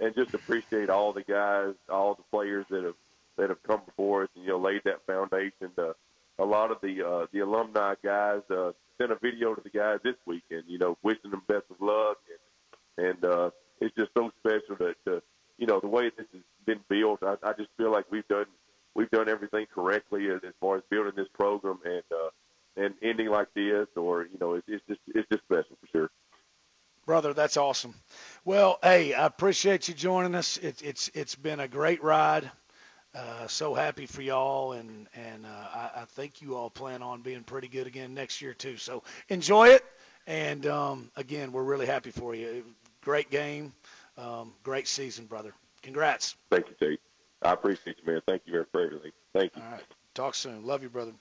and 0.00 0.14
just 0.14 0.34
appreciate 0.34 0.90
all 0.90 1.12
the 1.12 1.22
guys, 1.22 1.74
all 1.88 2.14
the 2.14 2.24
players 2.30 2.66
that 2.70 2.84
have, 2.84 2.96
that 3.36 3.50
have 3.50 3.62
come 3.62 3.82
before 3.86 4.24
us 4.24 4.28
and, 4.34 4.44
you 4.44 4.50
know, 4.50 4.58
laid 4.58 4.82
that 4.84 5.06
foundation. 5.06 5.70
Uh, 5.76 5.92
a 6.38 6.44
lot 6.44 6.70
of 6.70 6.78
the, 6.82 7.06
uh, 7.06 7.26
the 7.32 7.40
alumni 7.40 7.94
guys, 8.02 8.40
uh, 8.50 8.72
sent 8.98 9.12
a 9.12 9.16
video 9.16 9.54
to 9.54 9.60
the 9.60 9.70
guys 9.70 9.98
this 10.04 10.14
weekend, 10.26 10.64
you 10.66 10.78
know, 10.78 10.96
wishing 11.02 11.30
them 11.30 11.42
best 11.46 11.64
of 11.70 11.80
luck. 11.80 12.18
And, 12.96 13.06
and, 13.06 13.24
uh, 13.24 13.50
it's 13.80 13.94
just 13.96 14.10
so 14.16 14.30
special 14.38 14.76
that, 14.78 14.96
uh, 15.06 15.20
you 15.58 15.66
know, 15.66 15.80
the 15.80 15.88
way 15.88 16.10
this 16.16 16.26
is 16.32 16.42
been 16.66 16.80
built. 16.88 17.22
I, 17.22 17.36
I 17.42 17.52
just 17.52 17.70
feel 17.76 17.90
like 17.90 18.06
we've 18.10 18.26
done 18.28 18.46
we've 18.94 19.10
done 19.10 19.28
everything 19.28 19.66
correctly 19.74 20.30
as, 20.30 20.40
as 20.46 20.54
far 20.60 20.76
as 20.76 20.82
building 20.90 21.12
this 21.16 21.28
program 21.34 21.78
and 21.84 22.02
uh, 22.12 22.30
and 22.76 22.94
ending 23.02 23.28
like 23.28 23.48
this, 23.54 23.86
or 23.96 24.24
you 24.24 24.38
know, 24.40 24.54
it's, 24.54 24.66
it's 24.68 24.84
just 24.88 25.00
it's 25.08 25.28
just 25.30 25.44
special 25.44 25.76
for 25.80 25.86
sure. 25.92 26.10
Brother, 27.06 27.34
that's 27.34 27.58
awesome. 27.58 27.94
Well, 28.44 28.78
hey, 28.82 29.12
I 29.12 29.26
appreciate 29.26 29.88
you 29.88 29.94
joining 29.94 30.34
us. 30.34 30.56
It, 30.56 30.82
it's 30.82 31.10
it's 31.14 31.34
been 31.34 31.60
a 31.60 31.68
great 31.68 32.02
ride. 32.02 32.50
Uh, 33.14 33.46
so 33.46 33.74
happy 33.74 34.06
for 34.06 34.22
y'all, 34.22 34.72
and 34.72 35.06
and 35.14 35.46
uh, 35.46 35.48
I, 35.48 35.90
I 36.02 36.04
think 36.06 36.42
you 36.42 36.56
all 36.56 36.70
plan 36.70 37.02
on 37.02 37.22
being 37.22 37.44
pretty 37.44 37.68
good 37.68 37.86
again 37.86 38.14
next 38.14 38.42
year 38.42 38.54
too. 38.54 38.76
So 38.76 39.04
enjoy 39.28 39.68
it, 39.68 39.84
and 40.26 40.66
um, 40.66 41.10
again, 41.14 41.52
we're 41.52 41.62
really 41.62 41.86
happy 41.86 42.10
for 42.10 42.34
you. 42.34 42.64
Great 43.02 43.30
game, 43.30 43.72
um, 44.18 44.52
great 44.64 44.88
season, 44.88 45.26
brother. 45.26 45.54
Congrats. 45.84 46.34
Thank 46.50 46.68
you, 46.68 46.74
Tate. 46.80 47.00
I 47.42 47.52
appreciate 47.52 47.98
you, 47.98 48.10
man. 48.10 48.22
Thank 48.26 48.42
you 48.46 48.52
very 48.72 48.86
everything. 48.86 49.12
Thank 49.34 49.54
you. 49.54 49.62
All 49.62 49.72
right, 49.72 49.82
talk 50.14 50.34
soon. 50.34 50.64
Love 50.64 50.82
you, 50.82 50.88
brother. 50.88 51.12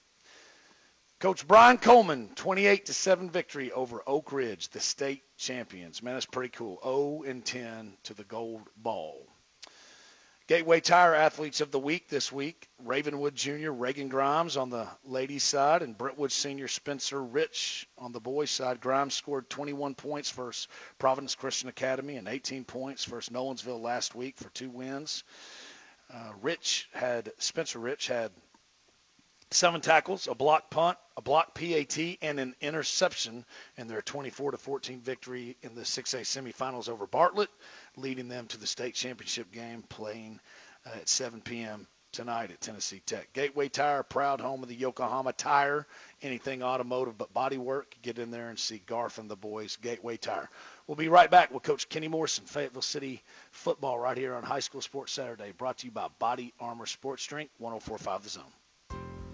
Coach 1.20 1.46
Brian 1.46 1.78
Coleman, 1.78 2.30
28 2.36 2.86
to 2.86 2.94
7 2.94 3.30
victory 3.30 3.74
over 3.74 4.02
Oak 4.08 4.32
Ridge, 4.32 4.70
the 4.70 4.80
state 4.80 5.24
champions. 5.38 6.02
Man, 6.02 6.14
that's 6.14 6.26
pretty 6.26 6.50
cool. 6.50 6.80
0 6.82 7.30
and 7.30 7.44
10 7.44 7.98
to 8.04 8.14
the 8.14 8.24
gold 8.24 8.62
ball. 8.78 9.28
Gateway 10.46 10.82
Tire 10.82 11.16
Athletes 11.16 11.62
of 11.62 11.72
the 11.72 11.80
Week 11.80 12.10
this 12.10 12.30
week 12.30 12.68
Ravenwood 12.80 13.34
Jr. 13.34 13.72
Reagan 13.72 14.10
Grimes 14.10 14.58
on 14.58 14.70
the 14.70 14.90
ladies' 15.06 15.46
side, 15.46 15.82
and 15.82 15.98
Brentwood 15.98 16.34
Senior 16.34 16.68
Spencer 16.68 17.24
Rich 17.24 17.88
on 17.98 18.12
the 18.12 18.20
boys' 18.20 18.52
side. 18.52 18.82
Grimes 18.82 19.14
scored 19.14 19.50
21 19.50 19.96
points 19.96 20.32
versus 20.32 20.68
Providence 20.98 21.36
Christian 21.36 21.70
Academy 21.70 22.18
and 22.18 22.28
18 22.28 22.66
points 22.66 23.06
versus 23.06 23.34
Nolensville 23.34 23.82
last 23.82 24.16
week 24.16 24.36
for 24.38 24.50
two 24.50 24.70
wins. 24.70 25.24
Uh, 26.14 26.34
Rich 26.42 26.90
had 26.92 27.32
Spencer 27.38 27.80
Rich 27.80 28.08
had 28.08 28.34
seven 29.54 29.82
tackles, 29.82 30.28
a 30.28 30.36
block 30.36 30.70
punt, 30.70 30.98
a 31.16 31.22
block 31.22 31.54
PAT, 31.54 31.98
and 32.22 32.40
an 32.40 32.56
interception 32.60 33.46
in 33.78 33.88
their 33.88 34.02
24 34.02 34.52
to 34.52 34.58
14 34.58 35.00
victory 35.00 35.56
in 35.62 35.76
the 35.76 35.82
6A 35.82 36.22
semifinals 36.22 36.90
over 36.90 37.08
Bartlett, 37.08 37.50
leading 37.98 38.28
them 38.28 38.48
to 38.48 38.58
the 38.60 38.68
state 38.68 38.96
championship 38.96 39.52
game 39.52 39.84
playing 39.90 40.40
uh, 40.86 40.98
at 40.98 41.10
7 41.10 41.42
p.m. 41.42 41.88
tonight 42.12 42.52
at 42.52 42.62
Tennessee 42.62 43.02
Tech. 43.06 43.32
Gateway 43.34 43.70
Tire, 43.70 44.04
proud 44.04 44.42
home 44.42 44.64
of 44.64 44.70
the 44.70 44.76
Yokohama 44.76 45.34
Tire, 45.34 45.86
anything 46.22 46.64
automotive 46.64 47.18
but 47.18 47.34
body 47.34 47.58
work. 47.58 47.96
Get 48.02 48.20
in 48.20 48.32
there 48.32 48.50
and 48.50 48.58
see 48.60 48.82
Garth 48.86 49.18
and 49.18 49.30
the 49.30 49.36
boys. 49.36 49.78
Gateway 49.78 50.18
Tire. 50.18 50.50
We'll 50.88 50.96
be 50.96 51.10
right 51.10 51.30
back 51.30 51.54
with 51.54 51.64
Coach 51.64 51.90
Kenny 51.90 52.08
Morrison, 52.08 52.46
Fayetteville 52.46 52.82
City 52.82 53.22
football, 53.52 53.98
right 54.00 54.18
here 54.18 54.36
on 54.36 54.44
High 54.44 54.60
School 54.60 54.82
Sports 54.82 55.14
Saturday, 55.14 55.52
brought 55.58 55.80
to 55.80 55.86
you 55.86 55.92
by 55.92 56.08
Body 56.20 56.54
Armor 56.60 56.86
Sports 56.86 57.26
Drink, 57.26 57.50
1045 57.58 58.24
The 58.24 58.30
Zone. 58.30 58.63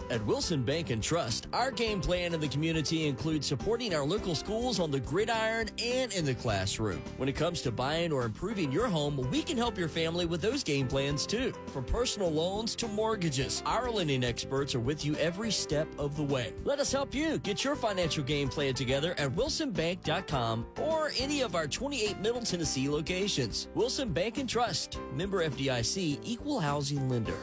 At 0.09 0.25
Wilson 0.25 0.63
Bank 0.63 0.89
and 0.89 1.03
Trust, 1.03 1.45
our 1.53 1.69
game 1.69 2.01
plan 2.01 2.33
in 2.33 2.39
the 2.39 2.47
community 2.47 3.07
includes 3.07 3.45
supporting 3.45 3.93
our 3.93 4.03
local 4.03 4.33
schools 4.33 4.79
on 4.79 4.89
the 4.89 4.99
gridiron 4.99 5.69
and 5.77 6.11
in 6.13 6.25
the 6.25 6.33
classroom. 6.33 6.99
When 7.17 7.29
it 7.29 7.35
comes 7.35 7.61
to 7.61 7.71
buying 7.71 8.11
or 8.11 8.23
improving 8.23 8.71
your 8.71 8.87
home, 8.87 9.17
we 9.29 9.43
can 9.43 9.55
help 9.55 9.77
your 9.77 9.87
family 9.87 10.25
with 10.25 10.41
those 10.41 10.63
game 10.63 10.87
plans 10.87 11.27
too. 11.27 11.53
From 11.67 11.83
personal 11.83 12.31
loans 12.31 12.75
to 12.77 12.87
mortgages, 12.87 13.61
our 13.67 13.91
lending 13.91 14.23
experts 14.23 14.73
are 14.73 14.79
with 14.79 15.05
you 15.05 15.15
every 15.17 15.51
step 15.51 15.87
of 15.99 16.17
the 16.17 16.23
way. 16.23 16.53
Let 16.63 16.79
us 16.79 16.91
help 16.91 17.13
you 17.13 17.37
get 17.37 17.63
your 17.63 17.75
financial 17.75 18.23
game 18.23 18.49
plan 18.49 18.73
together 18.73 19.13
at 19.19 19.29
wilsonbank.com 19.35 20.65
or 20.81 21.11
any 21.19 21.41
of 21.41 21.53
our 21.53 21.67
28 21.67 22.19
Middle 22.19 22.41
Tennessee 22.41 22.89
locations. 22.89 23.67
Wilson 23.75 24.11
Bank 24.11 24.39
and 24.39 24.49
Trust, 24.49 24.97
member 25.13 25.47
FDIC, 25.47 26.19
equal 26.23 26.59
housing 26.59 27.07
lender. 27.07 27.37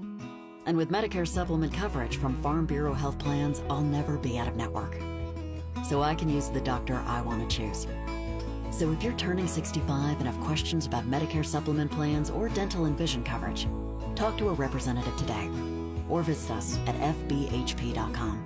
And 0.66 0.76
with 0.76 0.90
Medicare 0.90 1.26
supplement 1.26 1.74
coverage 1.74 2.16
from 2.16 2.40
Farm 2.40 2.64
Bureau 2.64 2.94
Health 2.94 3.18
Plans, 3.18 3.62
I'll 3.68 3.82
never 3.82 4.16
be 4.16 4.38
out 4.38 4.46
of 4.46 4.54
network. 4.54 5.00
So 5.88 6.00
I 6.00 6.14
can 6.14 6.28
use 6.28 6.48
the 6.48 6.60
doctor 6.60 6.94
I 7.06 7.22
want 7.22 7.48
to 7.48 7.56
choose. 7.56 7.88
So 8.70 8.92
if 8.92 9.02
you're 9.02 9.14
turning 9.14 9.48
65 9.48 10.18
and 10.18 10.28
have 10.28 10.40
questions 10.44 10.86
about 10.86 11.10
Medicare 11.10 11.44
supplement 11.44 11.90
plans 11.90 12.30
or 12.30 12.48
dental 12.48 12.84
and 12.84 12.96
vision 12.96 13.24
coverage, 13.24 13.66
talk 14.16 14.36
to 14.38 14.48
a 14.48 14.52
representative 14.52 15.16
today 15.16 15.50
or 16.08 16.22
visit 16.22 16.50
us 16.50 16.78
at 16.86 16.96
fbhp.com. 16.96 18.44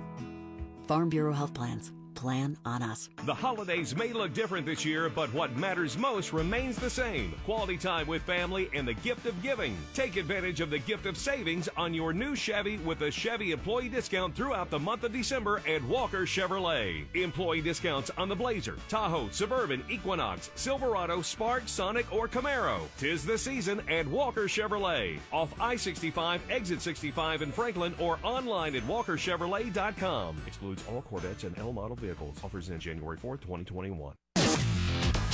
Farm 0.87 1.09
Bureau 1.09 1.33
Health 1.33 1.53
Plans. 1.53 1.91
Plan 2.21 2.55
on 2.65 2.83
us. 2.83 3.09
The 3.25 3.33
holidays 3.33 3.95
may 3.95 4.13
look 4.13 4.31
different 4.31 4.67
this 4.67 4.85
year, 4.85 5.09
but 5.09 5.33
what 5.33 5.57
matters 5.57 5.97
most 5.97 6.33
remains 6.33 6.75
the 6.75 6.87
same. 6.87 7.33
Quality 7.45 7.77
time 7.77 8.05
with 8.05 8.21
family 8.21 8.69
and 8.75 8.87
the 8.87 8.93
gift 8.93 9.25
of 9.25 9.41
giving. 9.41 9.75
Take 9.95 10.17
advantage 10.17 10.61
of 10.61 10.69
the 10.69 10.77
gift 10.77 11.07
of 11.07 11.17
savings 11.17 11.67
on 11.77 11.95
your 11.95 12.13
new 12.13 12.35
Chevy 12.35 12.77
with 12.77 13.01
a 13.01 13.09
Chevy 13.09 13.53
employee 13.53 13.89
discount 13.89 14.35
throughout 14.35 14.69
the 14.69 14.77
month 14.77 15.03
of 15.03 15.11
December 15.11 15.63
at 15.67 15.83
Walker 15.85 16.27
Chevrolet. 16.27 17.05
Employee 17.15 17.59
discounts 17.59 18.11
on 18.19 18.29
the 18.29 18.35
Blazer, 18.35 18.77
Tahoe, 18.87 19.29
Suburban, 19.31 19.83
Equinox, 19.89 20.51
Silverado, 20.53 21.23
Spark, 21.23 21.63
Sonic, 21.65 22.05
or 22.13 22.27
Camaro. 22.27 22.81
Tis 22.99 23.25
the 23.25 23.35
season 23.35 23.81
at 23.89 24.05
Walker 24.05 24.43
Chevrolet. 24.43 25.17
Off 25.33 25.59
I-65, 25.59 26.39
exit 26.51 26.83
65 26.83 27.41
in 27.41 27.51
Franklin 27.51 27.95
or 27.97 28.19
online 28.21 28.75
at 28.75 28.83
walkerchevrolet.com. 28.83 30.37
Excludes 30.45 30.83
all 30.87 31.01
Corvettes 31.01 31.45
and 31.45 31.57
L 31.57 31.73
model 31.73 31.95
vehicles. 31.95 32.10
Offers 32.19 32.69
in 32.69 32.79
January 32.79 33.17
4th, 33.17 33.41
2021. 33.41 34.13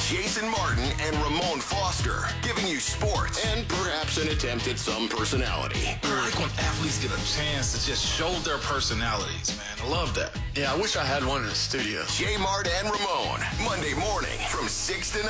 Jason 0.08 0.50
Martin 0.50 0.86
and 1.02 1.16
Ramon 1.18 1.60
Foster 1.60 2.30
giving 2.42 2.66
you 2.66 2.80
sports 2.80 3.44
and 3.46 3.68
perhaps 3.68 4.18
an 4.18 4.30
attempt 4.30 4.68
at 4.68 4.80
some 4.80 5.10
personality. 5.10 6.00
I 6.04 6.24
like 6.24 6.40
when 6.40 6.50
athletes 6.60 7.02
get 7.02 7.12
a 7.12 7.36
chance 7.38 7.78
to 7.78 7.86
just 7.86 8.06
show 8.06 8.32
their 8.40 8.58
personalities, 8.60 9.58
man. 9.58 9.86
I 9.86 9.90
love 9.90 10.16
that. 10.16 10.32
Yeah, 10.56 10.72
I 10.72 10.78
wish 10.78 10.96
I 10.96 11.04
had 11.04 11.26
one 11.26 11.42
in 11.42 11.50
the 11.50 11.56
studio. 11.56 12.04
J 12.08 12.38
Mart 12.38 12.70
and 12.70 12.90
Ramon, 12.90 13.42
Monday 13.66 13.96
morning 13.96 14.40
from 14.48 14.70
6 14.70 15.12
to 15.12 15.24
9 15.24 15.30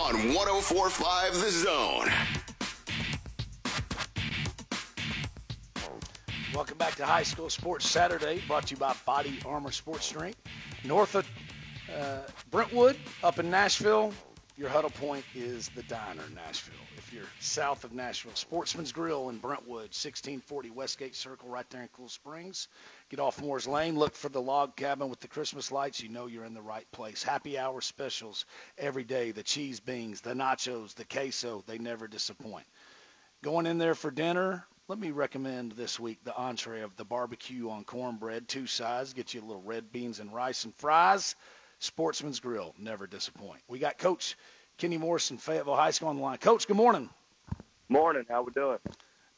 on 0.00 0.34
1045 0.34 1.34
The 1.34 1.50
Zone. 1.50 2.08
Welcome 6.54 6.78
back 6.78 6.94
to 6.96 7.04
High 7.04 7.24
School 7.24 7.50
Sports 7.50 7.84
Saturday, 7.90 8.40
brought 8.46 8.68
to 8.68 8.74
you 8.74 8.76
by 8.76 8.94
Body 9.04 9.40
Armor 9.44 9.72
Sports 9.72 10.08
Drink. 10.12 10.36
North 10.84 11.16
of 11.16 11.28
uh, 11.92 12.18
Brentwood, 12.52 12.96
up 13.24 13.40
in 13.40 13.50
Nashville, 13.50 14.14
Your 14.56 14.68
huddle 14.68 14.90
point 14.90 15.24
is 15.34 15.68
the 15.70 15.82
diner 15.82 16.22
in 16.28 16.34
Nashville. 16.36 16.76
If 16.96 17.12
you're 17.12 17.24
south 17.40 17.82
of 17.82 17.92
Nashville, 17.92 18.36
Sportsman's 18.36 18.92
Grill 18.92 19.30
in 19.30 19.38
Brentwood, 19.38 19.90
1640 19.90 20.70
Westgate 20.70 21.16
Circle, 21.16 21.48
right 21.48 21.68
there 21.70 21.82
in 21.82 21.88
Cool 21.88 22.08
Springs. 22.08 22.68
Get 23.08 23.18
off 23.18 23.42
Moore's 23.42 23.66
Lane, 23.66 23.98
look 23.98 24.14
for 24.14 24.28
the 24.28 24.40
log 24.40 24.76
cabin 24.76 25.08
with 25.08 25.18
the 25.18 25.26
Christmas 25.26 25.72
lights. 25.72 26.00
You 26.00 26.08
know 26.08 26.26
you're 26.26 26.44
in 26.44 26.54
the 26.54 26.62
right 26.62 26.86
place. 26.92 27.24
Happy 27.24 27.58
hour 27.58 27.80
specials 27.80 28.46
every 28.78 29.02
day. 29.02 29.32
The 29.32 29.42
cheese 29.42 29.80
beans, 29.80 30.20
the 30.20 30.34
nachos, 30.34 30.94
the 30.94 31.04
queso, 31.04 31.64
they 31.66 31.78
never 31.78 32.06
disappoint. 32.06 32.66
Going 33.42 33.66
in 33.66 33.78
there 33.78 33.96
for 33.96 34.12
dinner, 34.12 34.64
let 34.86 34.98
me 34.98 35.10
recommend 35.10 35.72
this 35.72 35.98
week 35.98 36.18
the 36.24 36.36
entree 36.36 36.82
of 36.82 36.94
the 36.96 37.04
barbecue 37.04 37.70
on 37.70 37.84
cornbread, 37.84 38.46
two 38.46 38.66
sides. 38.66 39.14
Get 39.14 39.32
you 39.32 39.40
a 39.40 39.46
little 39.46 39.62
red 39.62 39.90
beans 39.90 40.20
and 40.20 40.32
rice 40.32 40.64
and 40.64 40.74
fries. 40.74 41.36
Sportsman's 41.78 42.40
Grill, 42.40 42.74
never 42.78 43.06
disappoint. 43.06 43.60
We 43.66 43.78
got 43.78 43.98
Coach 43.98 44.36
Kenny 44.76 44.98
Morrison, 44.98 45.38
Fayetteville 45.38 45.76
High 45.76 45.90
School 45.90 46.08
on 46.08 46.16
the 46.16 46.22
line. 46.22 46.38
Coach, 46.38 46.66
good 46.66 46.76
morning. 46.76 47.08
Morning. 47.88 48.26
How 48.28 48.42
we 48.42 48.52
doing? 48.52 48.78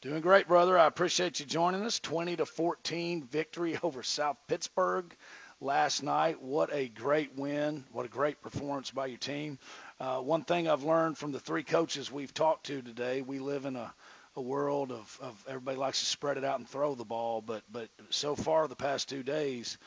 Doing 0.01 0.21
great, 0.21 0.47
brother. 0.47 0.77
I 0.77 0.85
appreciate 0.85 1.39
you 1.39 1.45
joining 1.45 1.83
us. 1.83 1.99
20 1.99 2.37
to 2.37 2.45
14 2.45 3.23
victory 3.23 3.79
over 3.81 4.03
South 4.03 4.37
Pittsburg 4.47 5.15
last 5.61 6.03
night. 6.03 6.41
What 6.41 6.73
a 6.73 6.89
great 6.89 7.37
win. 7.37 7.85
What 7.93 8.05
a 8.05 8.09
great 8.09 8.41
performance 8.41 8.91
by 8.91 9.07
your 9.07 9.17
team. 9.17 9.59
Uh, 9.99 10.19
one 10.19 10.43
thing 10.43 10.67
I've 10.67 10.83
learned 10.83 11.17
from 11.17 11.31
the 11.31 11.39
three 11.39 11.63
coaches 11.63 12.11
we've 12.11 12.33
talked 12.33 12.65
to 12.67 12.81
today, 12.81 13.21
we 13.21 13.39
live 13.39 13.65
in 13.65 13.75
a, 13.75 13.93
a 14.37 14.41
world 14.41 14.91
of, 14.91 15.19
of 15.21 15.45
everybody 15.47 15.77
likes 15.77 15.99
to 15.99 16.05
spread 16.05 16.37
it 16.37 16.45
out 16.45 16.59
and 16.59 16.69
throw 16.69 16.93
the 16.95 17.03
ball, 17.03 17.41
but 17.41 17.63
but 17.71 17.89
so 18.11 18.35
far 18.35 18.67
the 18.67 18.75
past 18.75 19.09
two 19.09 19.23
days, 19.23 19.77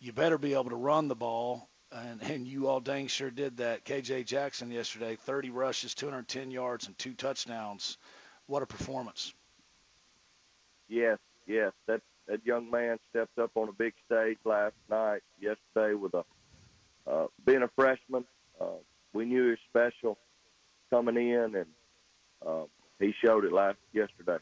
you 0.00 0.12
better 0.12 0.38
be 0.38 0.54
able 0.54 0.70
to 0.70 0.76
run 0.76 1.08
the 1.08 1.14
ball 1.14 1.68
and, 1.92 2.22
and 2.22 2.46
you 2.48 2.68
all 2.68 2.80
dang 2.80 3.06
sure 3.06 3.30
did 3.30 3.58
that. 3.58 3.84
KJ 3.84 4.26
Jackson 4.26 4.70
yesterday, 4.70 5.16
30 5.16 5.50
rushes, 5.50 5.94
210 5.94 6.50
yards, 6.50 6.86
and 6.86 6.98
two 6.98 7.12
touchdowns. 7.14 7.98
What 8.46 8.62
a 8.62 8.66
performance! 8.66 9.34
Yes, 10.88 11.18
yes, 11.46 11.72
that 11.86 12.00
that 12.26 12.44
young 12.46 12.70
man 12.70 12.98
stepped 13.10 13.38
up 13.38 13.50
on 13.56 13.68
a 13.68 13.72
big 13.72 13.92
stage 14.06 14.38
last 14.46 14.74
night, 14.88 15.22
yesterday 15.38 15.94
with 15.94 16.14
a 16.14 16.24
uh, 17.06 17.26
being 17.44 17.62
a 17.62 17.68
freshman. 17.76 18.24
Uh, 18.58 18.80
we 19.12 19.26
knew 19.26 19.44
he 19.44 19.50
was 19.50 19.58
special 19.68 20.16
coming 20.90 21.16
in, 21.16 21.56
and 21.56 21.66
uh, 22.46 22.64
he 22.98 23.14
showed 23.24 23.44
it 23.44 23.52
last 23.52 23.78
yesterday. 23.92 24.38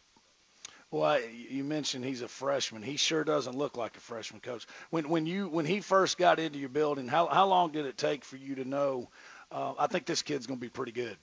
Well, 0.91 1.21
you 1.21 1.65
mentioned 1.65 2.05
he's 2.05 2.23
a 2.23 2.29
freshman. 2.29 2.83
He 2.83 2.97
sure 2.97 3.25
doesn't 3.25 3.57
look 3.57 3.77
like 3.77 3.97
a 3.97 4.01
freshman, 4.01 4.41
coach. 4.41 4.67
When 4.91 5.09
when 5.09 5.27
you 5.27 5.49
when 5.49 5.67
he 5.67 5.81
first 5.81 6.17
got 6.17 6.39
into 6.39 6.59
your 6.59 6.69
building, 6.69 7.09
how 7.09 7.27
how 7.27 7.47
long 7.47 7.73
did 7.73 7.87
it 7.87 7.99
take 7.99 8.25
for 8.25 8.37
you 8.37 8.55
to 8.57 8.65
know? 8.65 9.09
Uh, 9.51 9.75
I 9.79 9.89
think 9.89 10.07
this 10.07 10.23
kid's 10.23 10.47
going 10.47 10.59
to 10.59 10.65
be 10.65 10.69
pretty 10.69 10.93
good. 10.93 11.17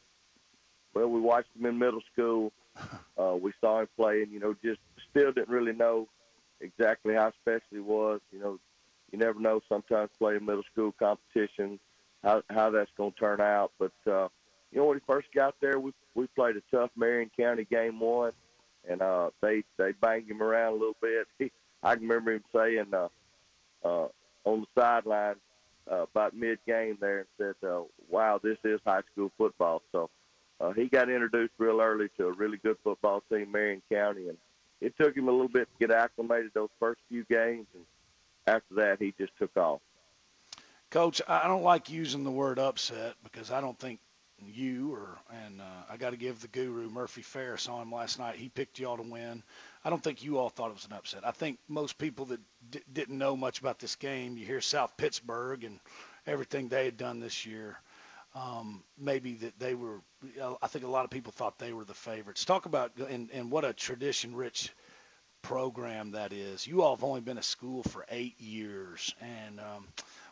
Well, 0.93 1.07
we 1.07 1.19
watched 1.19 1.49
him 1.57 1.65
in 1.65 1.77
middle 1.77 2.01
school. 2.11 2.51
Uh, 3.15 3.36
we 3.39 3.53
saw 3.61 3.79
him 3.79 3.88
play, 3.95 4.23
and 4.23 4.31
you 4.31 4.39
know, 4.39 4.55
just 4.63 4.79
still 5.11 5.31
didn't 5.31 5.47
really 5.47 5.71
know 5.71 6.07
exactly 6.59 7.13
how 7.13 7.31
special 7.39 7.61
he 7.69 7.79
was. 7.79 8.19
You 8.31 8.39
know, 8.39 8.59
you 9.11 9.19
never 9.19 9.39
know. 9.39 9.61
Sometimes 9.69 10.09
playing 10.17 10.43
middle 10.43 10.63
school 10.71 10.91
competition, 10.97 11.79
how 12.23 12.41
how 12.49 12.71
that's 12.71 12.89
going 12.97 13.11
to 13.11 13.19
turn 13.19 13.39
out. 13.39 13.71
But 13.77 13.91
uh, 14.07 14.29
you 14.71 14.79
know, 14.79 14.86
when 14.86 14.97
he 14.97 15.03
first 15.05 15.27
got 15.36 15.53
there, 15.61 15.79
we 15.79 15.93
we 16.16 16.28
played 16.28 16.55
a 16.57 16.61
tough 16.72 16.91
Marion 16.95 17.32
County 17.38 17.66
game 17.66 17.99
one 17.99 18.34
and 18.88 19.01
uh, 19.01 19.30
they 19.41 19.64
they 19.78 19.91
banged 19.93 20.30
him 20.30 20.41
around 20.41 20.74
a 20.74 20.78
little 20.78 20.97
bit. 21.01 21.28
I 21.84 21.95
can 21.95 22.07
remember 22.07 22.34
him 22.34 22.43
saying 22.55 22.93
uh, 22.93 23.07
uh, 23.84 24.07
on 24.45 24.61
the 24.61 24.82
sideline 24.82 25.36
uh, 25.89 26.03
about 26.03 26.36
mid 26.36 26.59
game 26.66 26.97
there 26.99 27.20
and 27.20 27.28
said, 27.38 27.68
uh, 27.68 27.84
"Wow, 28.09 28.39
this 28.41 28.57
is 28.64 28.80
high 28.86 29.01
school 29.11 29.32
football." 29.38 29.82
So 29.91 30.09
uh, 30.59 30.72
he 30.72 30.88
got 30.88 31.09
introduced 31.09 31.53
real 31.57 31.82
early 31.82 32.09
to 32.18 32.28
a 32.28 32.32
really 32.32 32.57
good 32.57 32.78
football 32.84 33.24
team, 33.32 33.51
Marion 33.51 33.82
County, 33.91 34.30
and 34.30 34.38
it 34.82 34.95
took 34.99 35.16
him 35.16 35.28
a 35.28 35.32
little 35.32 35.47
bit 35.47 35.68
to 35.68 35.88
get 35.88 35.95
acclimated 35.95 36.51
those 36.53 36.70
first 36.80 37.01
few 37.09 37.26
games, 37.26 37.68
and 37.74 37.84
after 38.47 38.76
that, 38.76 39.01
he 39.01 39.14
just 39.18 39.34
took 39.38 39.55
off. 39.57 39.82
Coach, 40.89 41.22
I 41.28 41.47
don't 41.47 41.64
like 41.64 41.89
using 41.89 42.24
the 42.24 42.32
word 42.32 42.59
upset 42.59 43.16
because 43.24 43.49
I 43.49 43.61
don't 43.61 43.80
think 43.80 43.99
you 44.52 44.94
or 44.94 45.18
and 45.46 45.62
uh, 45.62 45.84
I 45.89 45.98
got 45.98 46.12
to 46.12 46.18
give 46.18 46.41
the 46.41 46.48
guru 46.48 46.89
Murphy 46.89 47.22
Fair 47.22 47.58
saw 47.58 47.82
him 47.82 47.91
last 47.91 48.20
night. 48.20 48.36
He 48.36 48.50
picked 48.50 48.80
y'all 48.80 48.98
to 48.98 49.04
win. 49.04 49.44
I 49.84 49.89
don't 49.89 50.04
think 50.04 50.24
you 50.24 50.38
all 50.38 50.50
thought 50.50 50.70
it 50.70 50.76
was 50.76 50.86
an 50.86 50.94
upset. 50.94 51.26
I 51.26 51.32
think 51.32 51.60
most 51.68 51.98
people 51.98 52.26
that 52.26 52.39
d- 52.70 52.82
didn't 52.91 53.18
know 53.18 53.36
much 53.36 53.60
about 53.60 53.80
this 53.80 53.96
game, 53.96 54.38
you 54.38 54.46
hear 54.46 54.62
South 54.62 54.96
Pittsburg 54.98 55.64
and 55.64 55.80
everything 56.26 56.68
they 56.68 56.86
had 56.86 56.98
done 56.98 57.20
this 57.20 57.46
year. 57.46 57.78
Um, 58.36 58.84
maybe 58.98 59.36
that 59.36 59.60
they 59.60 59.76
were. 59.76 60.02
I 60.62 60.68
think 60.68 60.86
a 60.86 60.89
lot 60.89 61.06
of 61.06 61.12
people 61.12 61.32
thought 61.32 61.60
they 61.60 61.74
were 61.74 61.86
the 61.86 61.94
favorites. 61.94 62.46
Talk 62.46 62.66
about 62.66 62.91
and, 62.98 63.30
and 63.32 63.52
what 63.52 63.64
a 63.64 63.74
tradition-rich 63.74 64.72
program 65.44 66.12
that 66.12 66.34
is. 66.34 66.66
You 66.66 66.82
all 66.82 66.96
have 66.96 67.04
only 67.04 67.22
been 67.22 67.38
a 67.38 67.44
school 67.44 67.84
for 67.84 68.06
eight 68.10 68.39
years, 68.41 69.14
and 69.22 69.60
um, 69.60 69.88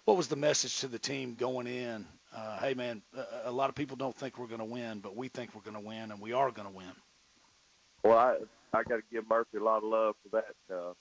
what 0.05 0.17
was 0.17 0.29
the 0.29 0.35
message 0.35 0.79
to 0.79 0.87
the 0.87 0.97
team 0.97 1.35
going 1.35 1.67
in 1.67 2.07
uh, 2.35 2.59
hey 2.59 2.73
man, 2.73 3.01
a, 3.45 3.51
lot 3.51 3.69
of 3.69 3.75
people 3.75 3.97
don't 3.97 4.15
think 4.15 4.37
we're 4.37 4.47
going 4.47 4.59
to 4.59 4.65
win, 4.65 4.99
but 4.99 5.15
we 5.15 5.27
think 5.27 5.51
we're 5.53 5.69
going 5.69 5.81
to 5.81 5.87
win, 5.87 6.11
and 6.11 6.21
we 6.21 6.33
are 6.33 6.51
going 6.51 6.67
to 6.67 6.73
win. 6.73 6.91
Well, 8.03 8.17
I 8.17 8.37
I 8.73 8.83
got 8.83 8.97
to 8.97 9.03
give 9.11 9.29
Murphy 9.29 9.57
a 9.57 9.63
lot 9.63 9.77
of 9.77 9.83
love 9.83 10.15
for 10.23 10.41
that. 10.41 10.73
Uh, 10.73 10.93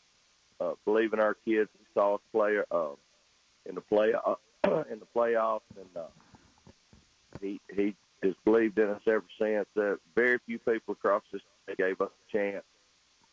uh, 0.62 0.74
believe 0.84 1.12
in 1.12 1.20
our 1.20 1.36
kids. 1.44 1.70
He 1.78 1.84
saw 1.94 2.16
us 2.16 2.20
play 2.32 2.58
uh, 2.70 2.88
in 3.66 3.74
the 3.76 3.80
play 3.80 4.12
uh, 4.12 4.34
in 4.90 4.98
the 4.98 5.06
playoffs, 5.14 5.60
and 5.76 5.88
uh, 5.96 7.40
he 7.40 7.60
he 7.74 7.94
has 8.22 8.34
believed 8.44 8.78
in 8.78 8.88
us 8.88 9.02
ever 9.06 9.24
since. 9.40 9.66
Uh, 9.76 9.96
very 10.16 10.38
few 10.46 10.58
people 10.58 10.92
across 10.92 11.22
this 11.32 11.42
gave 11.78 12.00
us 12.00 12.10
a 12.10 12.36
chance. 12.36 12.64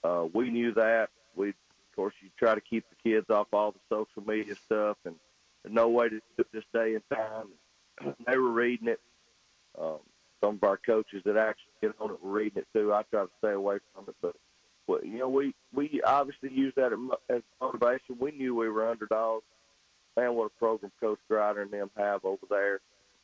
Uh, 0.04 0.26
we 0.34 0.52
knew 0.52 0.74
that. 0.76 1.10
We, 1.36 1.50
of 1.50 1.56
course, 1.96 2.14
you 2.22 2.30
try 2.38 2.54
to 2.54 2.62
keep 2.62 2.86
the 2.90 3.10
kids 3.10 3.30
off 3.32 3.48
all 3.52 3.72
the 3.72 3.80
social 3.90 4.26
media 4.26 4.56
stuff, 4.56 4.98
and 5.04 5.16
there's 5.64 5.74
no 5.74 5.90
way 5.90 6.10
to 6.10 6.22
do 6.38 6.46
this 6.54 6.64
day 6.72 6.94
and 6.94 7.04
time 7.10 7.48
they 8.28 8.38
were 8.38 8.52
reading 8.52 8.88
it. 8.88 9.00
Um, 9.80 10.00
some 10.44 10.56
of 10.56 10.64
our 10.64 10.78
coaches 10.78 11.24
that 11.26 11.38
actually 11.38 11.74
get 11.82 11.92
on 12.00 12.12
it 12.12 12.24
were 12.24 12.32
reading 12.32 12.60
it 12.60 12.68
too. 12.74 12.94
I 12.94 13.04
try 13.04 13.24
to 13.24 13.30
stay 13.40 13.54
away 13.54 13.78
from 13.94 14.06
it, 14.08 14.16
but 14.22 14.36
well, 14.88 15.04
you 15.04 15.20
know, 15.20 15.30
we 15.30 15.54
we 15.74 16.02
obviously 16.06 16.52
use 16.52 16.74
that 16.76 16.94
as 17.30 17.42
motivation. 17.62 18.18
We 18.20 18.32
knew 18.32 18.56
we 18.56 18.70
were 18.70 18.90
underdogs. 18.90 19.44
Man, 20.16 20.34
what 20.34 20.46
a 20.46 20.60
program 20.60 20.92
Coach 21.00 21.20
Grider 21.28 21.62
and 21.62 21.72
them 21.72 21.92
have 21.96 22.26
over 22.26 22.46
there. 22.50 22.80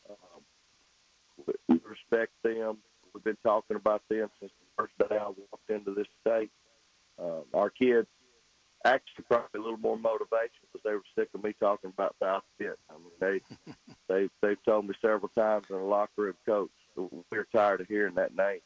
Um, 0.09 1.47
we 1.67 1.79
respect 1.89 2.31
them. 2.43 2.77
We've 3.13 3.23
been 3.23 3.37
talking 3.43 3.77
about 3.77 4.03
them 4.09 4.29
since 4.39 4.51
the 4.51 4.83
first 4.83 5.09
day 5.09 5.17
I 5.17 5.27
walked 5.27 5.69
into 5.69 5.93
this 5.93 6.07
state. 6.21 6.51
Um, 7.19 7.43
our 7.53 7.69
kids 7.69 8.07
actually 8.85 9.23
probably 9.27 9.59
a 9.59 9.63
little 9.63 9.77
more 9.77 9.97
motivation 9.97 10.59
because 10.61 10.83
they 10.83 10.93
were 10.93 11.03
sick 11.17 11.29
of 11.33 11.43
me 11.43 11.53
talking 11.59 11.91
about 11.91 12.15
South 12.21 12.43
Pitt. 12.59 12.77
I 12.89 12.93
mean, 12.93 13.41
they 13.65 13.73
they 14.13 14.29
they've 14.41 14.63
told 14.63 14.87
me 14.87 14.93
several 15.01 15.29
times 15.37 15.65
in 15.69 15.75
the 15.75 15.81
locker 15.81 16.11
room, 16.17 16.35
coach, 16.45 16.69
we're 17.31 17.47
tired 17.53 17.81
of 17.81 17.87
hearing 17.87 18.15
that 18.15 18.35
name. 18.35 18.59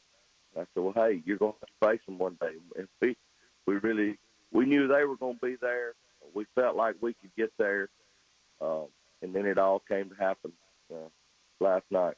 I 0.56 0.60
said, 0.60 0.82
well, 0.82 0.92
hey, 0.94 1.22
you're 1.24 1.36
going 1.36 1.52
to 1.52 1.86
face 1.86 2.00
them 2.06 2.18
one 2.18 2.36
day. 2.40 2.52
And 2.76 2.88
we 3.00 3.16
we 3.66 3.76
really 3.76 4.18
we 4.52 4.66
knew 4.66 4.88
they 4.88 5.04
were 5.04 5.16
going 5.16 5.38
to 5.38 5.46
be 5.46 5.56
there. 5.60 5.94
We 6.34 6.46
felt 6.54 6.76
like 6.76 6.96
we 7.00 7.14
could 7.14 7.34
get 7.36 7.52
there, 7.58 7.88
um, 8.60 8.86
and 9.22 9.34
then 9.34 9.46
it 9.46 9.58
all 9.58 9.82
came 9.88 10.10
to 10.10 10.16
happen 10.16 10.52
uh, 10.92 11.08
last 11.60 11.84
night. 11.90 12.16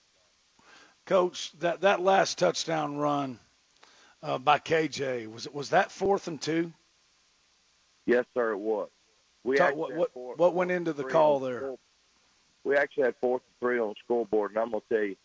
Coach, 1.07 1.53
that 1.61 1.83
that 1.83 2.01
last 2.01 2.39
touchdown 2.39 2.97
run 2.97 3.39
uh, 4.22 4.39
by 4.39 4.59
KJ 4.59 5.33
was 5.33 5.47
it 5.47 5.55
was 5.55 5.70
that 5.70 5.93
fourth 5.93 6.26
and 6.28 6.41
two? 6.41 6.72
Yes, 8.07 8.24
sir, 8.35 8.53
it 8.53 8.59
was. 8.59 8.89
We 9.45 9.57
Talk, 9.57 9.76
what 9.76 9.95
what, 9.97 10.39
what 10.39 10.55
went 10.55 10.70
into 10.70 10.93
the 10.93 11.05
call 11.05 11.41
there? 11.41 11.76
We 12.64 12.76
actually 12.76 13.04
had 13.04 13.14
fourth 13.20 13.42
and 13.46 13.61
three 13.61 13.78
on 13.78 13.88
the 13.90 13.94
scoreboard, 14.04 14.52
and 14.52 14.61
I'm 14.61 14.70
going 14.70 14.82
to 14.88 14.94
tell 14.94 15.04
you, 15.04 15.16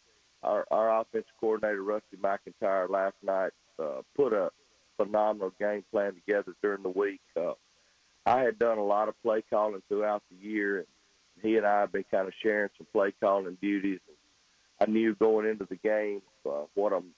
our, 0.44 0.66
our 0.72 1.02
offensive 1.02 1.30
coordinator 1.40 1.82
Rusty 1.82 2.18
McIntyre 2.18 2.90
last 2.90 3.16
night 3.24 3.52
uh, 3.80 4.02
put 4.16 4.32
a 4.32 4.52
phenomenal 4.98 5.52
game 5.60 5.84
plan 5.92 6.14
together 6.14 6.56
during 6.62 6.84
the 6.84 6.90
week. 6.90 7.22
Uh, 7.36 7.54
I 8.26 8.42
had 8.42 8.60
done 8.60 8.78
a 8.78 8.84
lot 8.84 9.10
of 9.10 9.22
play 9.22 9.44
calling 9.50 9.82
throughout 9.88 10.24
the 10.30 10.48
year, 10.48 10.78
and 10.78 10.88
he 11.42 11.58
and 11.58 11.66
I 11.66 11.82
have 11.82 11.92
been 11.92 12.06
kind 12.10 12.28
of 12.28 12.34
sharing 12.42 12.70
some 12.78 12.88
play 12.94 13.14
calling 13.20 13.58
duties. 13.62 14.00
I 14.80 14.86
knew 14.86 15.16
going 15.16 15.48
into 15.48 15.66
the 15.66 15.76
game 15.76 16.22
uh, 16.46 16.66
what 16.74 16.94
I'm. 16.94 17.12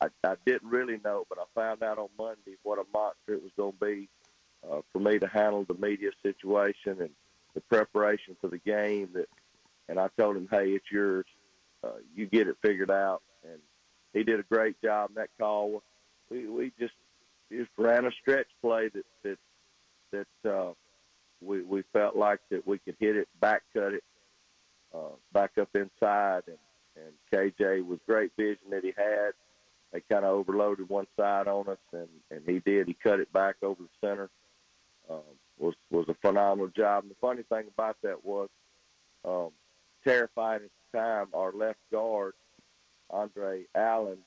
I, 0.00 0.06
I 0.24 0.36
didn't 0.46 0.70
really 0.70 1.00
know, 1.04 1.24
but 1.28 1.38
I 1.38 1.44
found 1.54 1.82
out 1.82 1.98
on 1.98 2.08
Monday 2.16 2.56
what 2.62 2.78
a 2.78 2.84
monster 2.92 3.34
it 3.34 3.42
was 3.42 3.50
going 3.56 3.72
to 3.72 3.84
be 3.84 4.08
uh, 4.70 4.80
for 4.92 5.00
me 5.00 5.18
to 5.18 5.26
handle 5.26 5.64
the 5.64 5.74
media 5.74 6.10
situation 6.22 7.00
and 7.00 7.10
the 7.58 7.76
preparation 7.76 8.36
for 8.40 8.48
the 8.48 8.58
game. 8.58 9.10
That, 9.14 9.26
and 9.88 9.98
I 9.98 10.08
told 10.18 10.36
him, 10.36 10.48
"Hey, 10.50 10.70
it's 10.70 10.90
yours. 10.90 11.26
Uh, 11.82 11.98
you 12.14 12.26
get 12.26 12.48
it 12.48 12.56
figured 12.62 12.90
out." 12.90 13.22
And 13.42 13.58
he 14.12 14.22
did 14.22 14.38
a 14.38 14.44
great 14.44 14.80
job 14.82 15.10
in 15.10 15.16
that 15.16 15.30
call. 15.38 15.82
We 16.30 16.46
we 16.46 16.72
just 16.78 16.94
just 17.50 17.70
ran 17.76 18.06
a 18.06 18.10
stretch 18.22 18.46
play 18.60 18.90
that 18.94 19.04
that 19.24 19.38
that 20.42 20.50
uh, 20.50 20.72
we 21.42 21.62
we 21.62 21.82
felt 21.92 22.16
like 22.16 22.40
that 22.50 22.66
we 22.66 22.78
could 22.78 22.96
hit 23.00 23.16
it, 23.16 23.28
back 23.40 23.62
cut 23.72 23.94
it, 23.94 24.04
uh, 24.94 25.16
back 25.32 25.58
up 25.58 25.70
inside, 25.74 26.42
and 26.46 26.58
and 26.96 27.12
KJ 27.32 27.86
with 27.86 28.04
great 28.06 28.32
vision 28.36 28.70
that 28.70 28.82
he 28.82 28.92
had, 28.96 29.30
they 29.92 30.00
kind 30.12 30.24
of 30.24 30.32
overloaded 30.32 30.88
one 30.88 31.06
side 31.16 31.48
on 31.48 31.68
us, 31.68 31.78
and 31.92 32.08
and 32.30 32.42
he 32.46 32.60
did. 32.60 32.86
He 32.86 32.94
cut 32.94 33.20
it 33.20 33.32
back 33.32 33.56
over 33.62 33.82
the 33.82 34.06
center. 34.06 34.30
Um, 35.10 35.22
was 35.58 35.74
was 35.90 36.08
a 36.08 36.14
phenomenal 36.14 36.68
job. 36.68 37.04
And 37.04 37.10
the 37.10 37.16
funny 37.20 37.42
thing 37.42 37.68
about 37.72 37.96
that 38.02 38.24
was, 38.24 38.48
um, 39.24 39.50
terrifying 40.04 40.62
at 40.64 40.70
the 40.92 40.98
time, 40.98 41.26
our 41.34 41.52
left 41.52 41.80
guard, 41.92 42.34
Andre 43.10 43.64
Allen, 43.74 44.18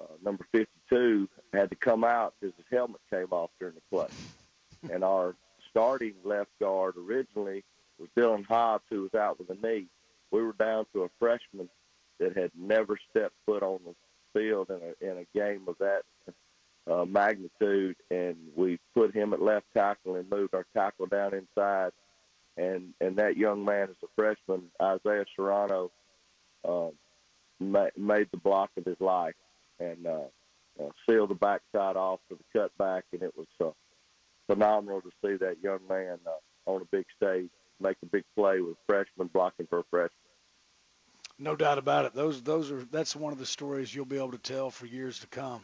uh, 0.00 0.14
number 0.24 0.46
52, 0.52 1.28
had 1.52 1.70
to 1.70 1.76
come 1.76 2.04
out 2.04 2.34
because 2.40 2.56
his 2.56 2.66
helmet 2.70 3.00
came 3.10 3.28
off 3.30 3.50
during 3.58 3.74
the 3.74 3.80
play. 3.90 4.08
and 4.92 5.04
our 5.04 5.34
starting 5.70 6.14
left 6.24 6.50
guard 6.60 6.94
originally 6.96 7.64
was 7.98 8.08
Dylan 8.16 8.46
Hobbs, 8.46 8.84
who 8.90 9.02
was 9.02 9.14
out 9.14 9.38
with 9.38 9.50
a 9.50 9.66
knee. 9.66 9.86
We 10.30 10.42
were 10.42 10.54
down 10.54 10.86
to 10.92 11.02
a 11.02 11.10
freshman 11.18 11.68
that 12.18 12.36
had 12.36 12.50
never 12.56 12.98
stepped 13.10 13.34
foot 13.46 13.62
on 13.62 13.80
the 13.84 13.94
field 14.32 14.70
in 14.70 14.76
a 14.76 15.10
in 15.10 15.18
a 15.18 15.38
game 15.38 15.62
of 15.66 15.76
that 15.78 16.02
uh, 16.90 17.04
magnitude, 17.04 17.96
and 18.10 18.36
we 18.56 18.78
put 18.94 19.14
him 19.14 19.32
at 19.32 19.40
left 19.40 19.66
tackle 19.74 20.16
and 20.16 20.28
moved 20.28 20.54
our 20.54 20.66
tackle 20.74 21.06
down 21.06 21.34
inside. 21.34 21.92
And 22.56 22.94
and 23.00 23.16
that 23.16 23.36
young 23.36 23.64
man, 23.64 23.84
as 23.84 23.96
a 24.02 24.08
freshman, 24.16 24.70
Isaiah 24.82 25.24
Serrano, 25.36 25.90
uh, 26.68 26.88
ma- 27.60 27.96
made 27.96 28.28
the 28.32 28.38
block 28.38 28.70
of 28.76 28.84
his 28.84 29.00
life 29.00 29.36
and 29.78 30.06
uh, 30.06 30.24
uh, 30.80 30.88
sealed 31.08 31.30
the 31.30 31.34
backside 31.34 31.96
off 31.96 32.20
for 32.28 32.36
the 32.36 32.58
cutback, 32.58 33.02
and 33.12 33.22
it 33.22 33.32
was 33.36 33.46
uh, 33.64 33.70
phenomenal 34.52 35.00
to 35.00 35.10
see 35.24 35.36
that 35.36 35.62
young 35.62 35.80
man 35.88 36.18
uh, 36.26 36.70
on 36.70 36.82
a 36.82 36.86
big 36.86 37.06
stage 37.16 37.50
make 37.80 37.96
a 38.02 38.06
big 38.06 38.24
play 38.36 38.60
with 38.60 38.74
a 38.74 38.78
freshman 38.86 39.28
blocking 39.28 39.66
for 39.66 39.78
a 39.78 39.84
freshman. 39.90 40.10
No 41.38 41.56
doubt 41.56 41.78
about 41.78 42.04
it. 42.04 42.14
Those 42.14 42.42
those 42.42 42.70
are 42.70 42.82
that's 42.90 43.16
one 43.16 43.32
of 43.32 43.38
the 43.38 43.46
stories 43.46 43.94
you'll 43.94 44.04
be 44.04 44.18
able 44.18 44.32
to 44.32 44.38
tell 44.38 44.70
for 44.70 44.84
years 44.86 45.20
to 45.20 45.26
come. 45.28 45.62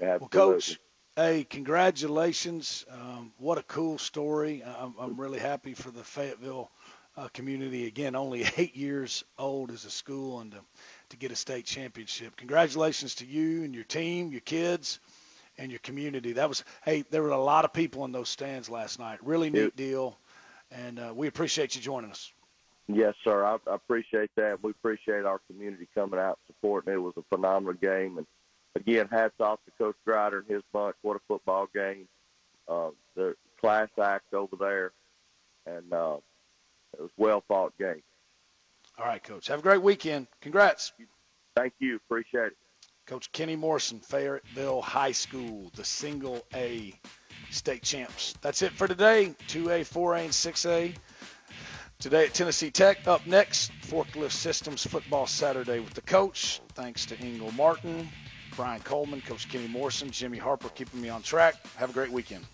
Absolutely. 0.00 0.18
Well, 0.20 0.52
Coach, 0.52 0.78
hey, 1.16 1.44
congratulations! 1.44 2.84
Um, 2.90 3.32
what 3.38 3.58
a 3.58 3.62
cool 3.62 3.98
story. 3.98 4.62
I'm, 4.64 4.94
I'm 4.98 5.20
really 5.20 5.38
happy 5.38 5.74
for 5.74 5.90
the 5.90 6.02
Fayetteville 6.02 6.70
uh, 7.16 7.28
community. 7.28 7.86
Again, 7.86 8.16
only 8.16 8.44
eight 8.56 8.76
years 8.76 9.24
old 9.38 9.70
as 9.70 9.84
a 9.84 9.90
school, 9.90 10.40
and 10.40 10.52
to, 10.52 10.60
to 11.10 11.16
get 11.16 11.30
a 11.30 11.36
state 11.36 11.66
championship. 11.66 12.36
Congratulations 12.36 13.16
to 13.16 13.26
you 13.26 13.64
and 13.64 13.74
your 13.74 13.84
team, 13.84 14.32
your 14.32 14.40
kids, 14.40 15.00
and 15.58 15.70
your 15.70 15.80
community. 15.80 16.32
That 16.32 16.48
was 16.48 16.64
hey, 16.84 17.04
there 17.10 17.22
were 17.22 17.30
a 17.30 17.42
lot 17.42 17.64
of 17.64 17.72
people 17.72 18.04
in 18.04 18.12
those 18.12 18.28
stands 18.28 18.68
last 18.68 18.98
night. 18.98 19.18
Really 19.24 19.50
neat 19.50 19.76
deal, 19.76 20.18
and 20.70 20.98
uh, 20.98 21.12
we 21.14 21.28
appreciate 21.28 21.74
you 21.76 21.80
joining 21.80 22.10
us. 22.10 22.32
Yes, 22.86 23.14
sir. 23.24 23.44
I, 23.44 23.56
I 23.70 23.76
appreciate 23.76 24.30
that. 24.36 24.62
We 24.62 24.72
appreciate 24.72 25.24
our 25.24 25.40
community 25.50 25.88
coming 25.94 26.20
out 26.20 26.38
and 26.46 26.54
supporting. 26.54 26.92
It 26.92 26.98
was 26.98 27.14
a 27.16 27.22
phenomenal 27.34 27.74
game, 27.74 28.18
and 28.18 28.26
again, 28.74 29.08
hats 29.10 29.34
off 29.40 29.60
to 29.64 29.70
Coach 29.78 29.96
Grider 30.04 30.40
and 30.40 30.48
his 30.48 30.62
bunch. 30.72 30.96
What 31.02 31.16
a 31.16 31.20
football 31.28 31.68
game! 31.74 32.08
Uh, 32.68 32.90
the 33.14 33.34
class 33.60 33.88
act 34.02 34.32
over 34.34 34.56
there, 34.56 34.92
and 35.66 35.92
uh, 35.92 36.16
it 36.94 37.02
was 37.02 37.10
well 37.16 37.42
fought 37.46 37.72
game. 37.78 38.02
All 38.98 39.06
right, 39.06 39.22
Coach. 39.22 39.48
Have 39.48 39.58
a 39.60 39.62
great 39.62 39.82
weekend. 39.82 40.28
Congrats. 40.40 40.92
Thank 41.56 41.74
you. 41.78 41.96
Appreciate 41.96 42.48
it. 42.48 42.56
Coach 43.06 43.30
Kenny 43.32 43.56
Morrison, 43.56 44.00
Fayetteville 44.00 44.80
High 44.80 45.12
School, 45.12 45.70
the 45.74 45.84
single 45.84 46.44
A 46.54 46.98
state 47.50 47.82
champs. 47.82 48.34
That's 48.40 48.62
it 48.62 48.72
for 48.72 48.88
today. 48.88 49.34
2A, 49.48 49.80
4A, 49.80 50.24
and 50.24 50.30
6A. 50.30 50.96
Today 51.98 52.26
at 52.26 52.34
Tennessee 52.34 52.70
Tech. 52.70 53.06
Up 53.06 53.26
next, 53.26 53.72
Forklift 53.82 54.32
Systems 54.32 54.86
Football 54.86 55.26
Saturday 55.26 55.80
with 55.80 55.94
the 55.94 56.00
coach. 56.00 56.60
Thanks 56.72 57.06
to 57.06 57.18
Ingle 57.18 57.52
Martin, 57.52 58.08
Brian 58.56 58.80
Coleman, 58.80 59.20
Coach 59.20 59.48
Kenny 59.48 59.68
Morrison, 59.68 60.10
Jimmy 60.10 60.38
Harper 60.38 60.68
keeping 60.70 61.00
me 61.00 61.08
on 61.08 61.22
track. 61.22 61.54
Have 61.76 61.90
a 61.90 61.92
great 61.92 62.10
weekend. 62.10 62.44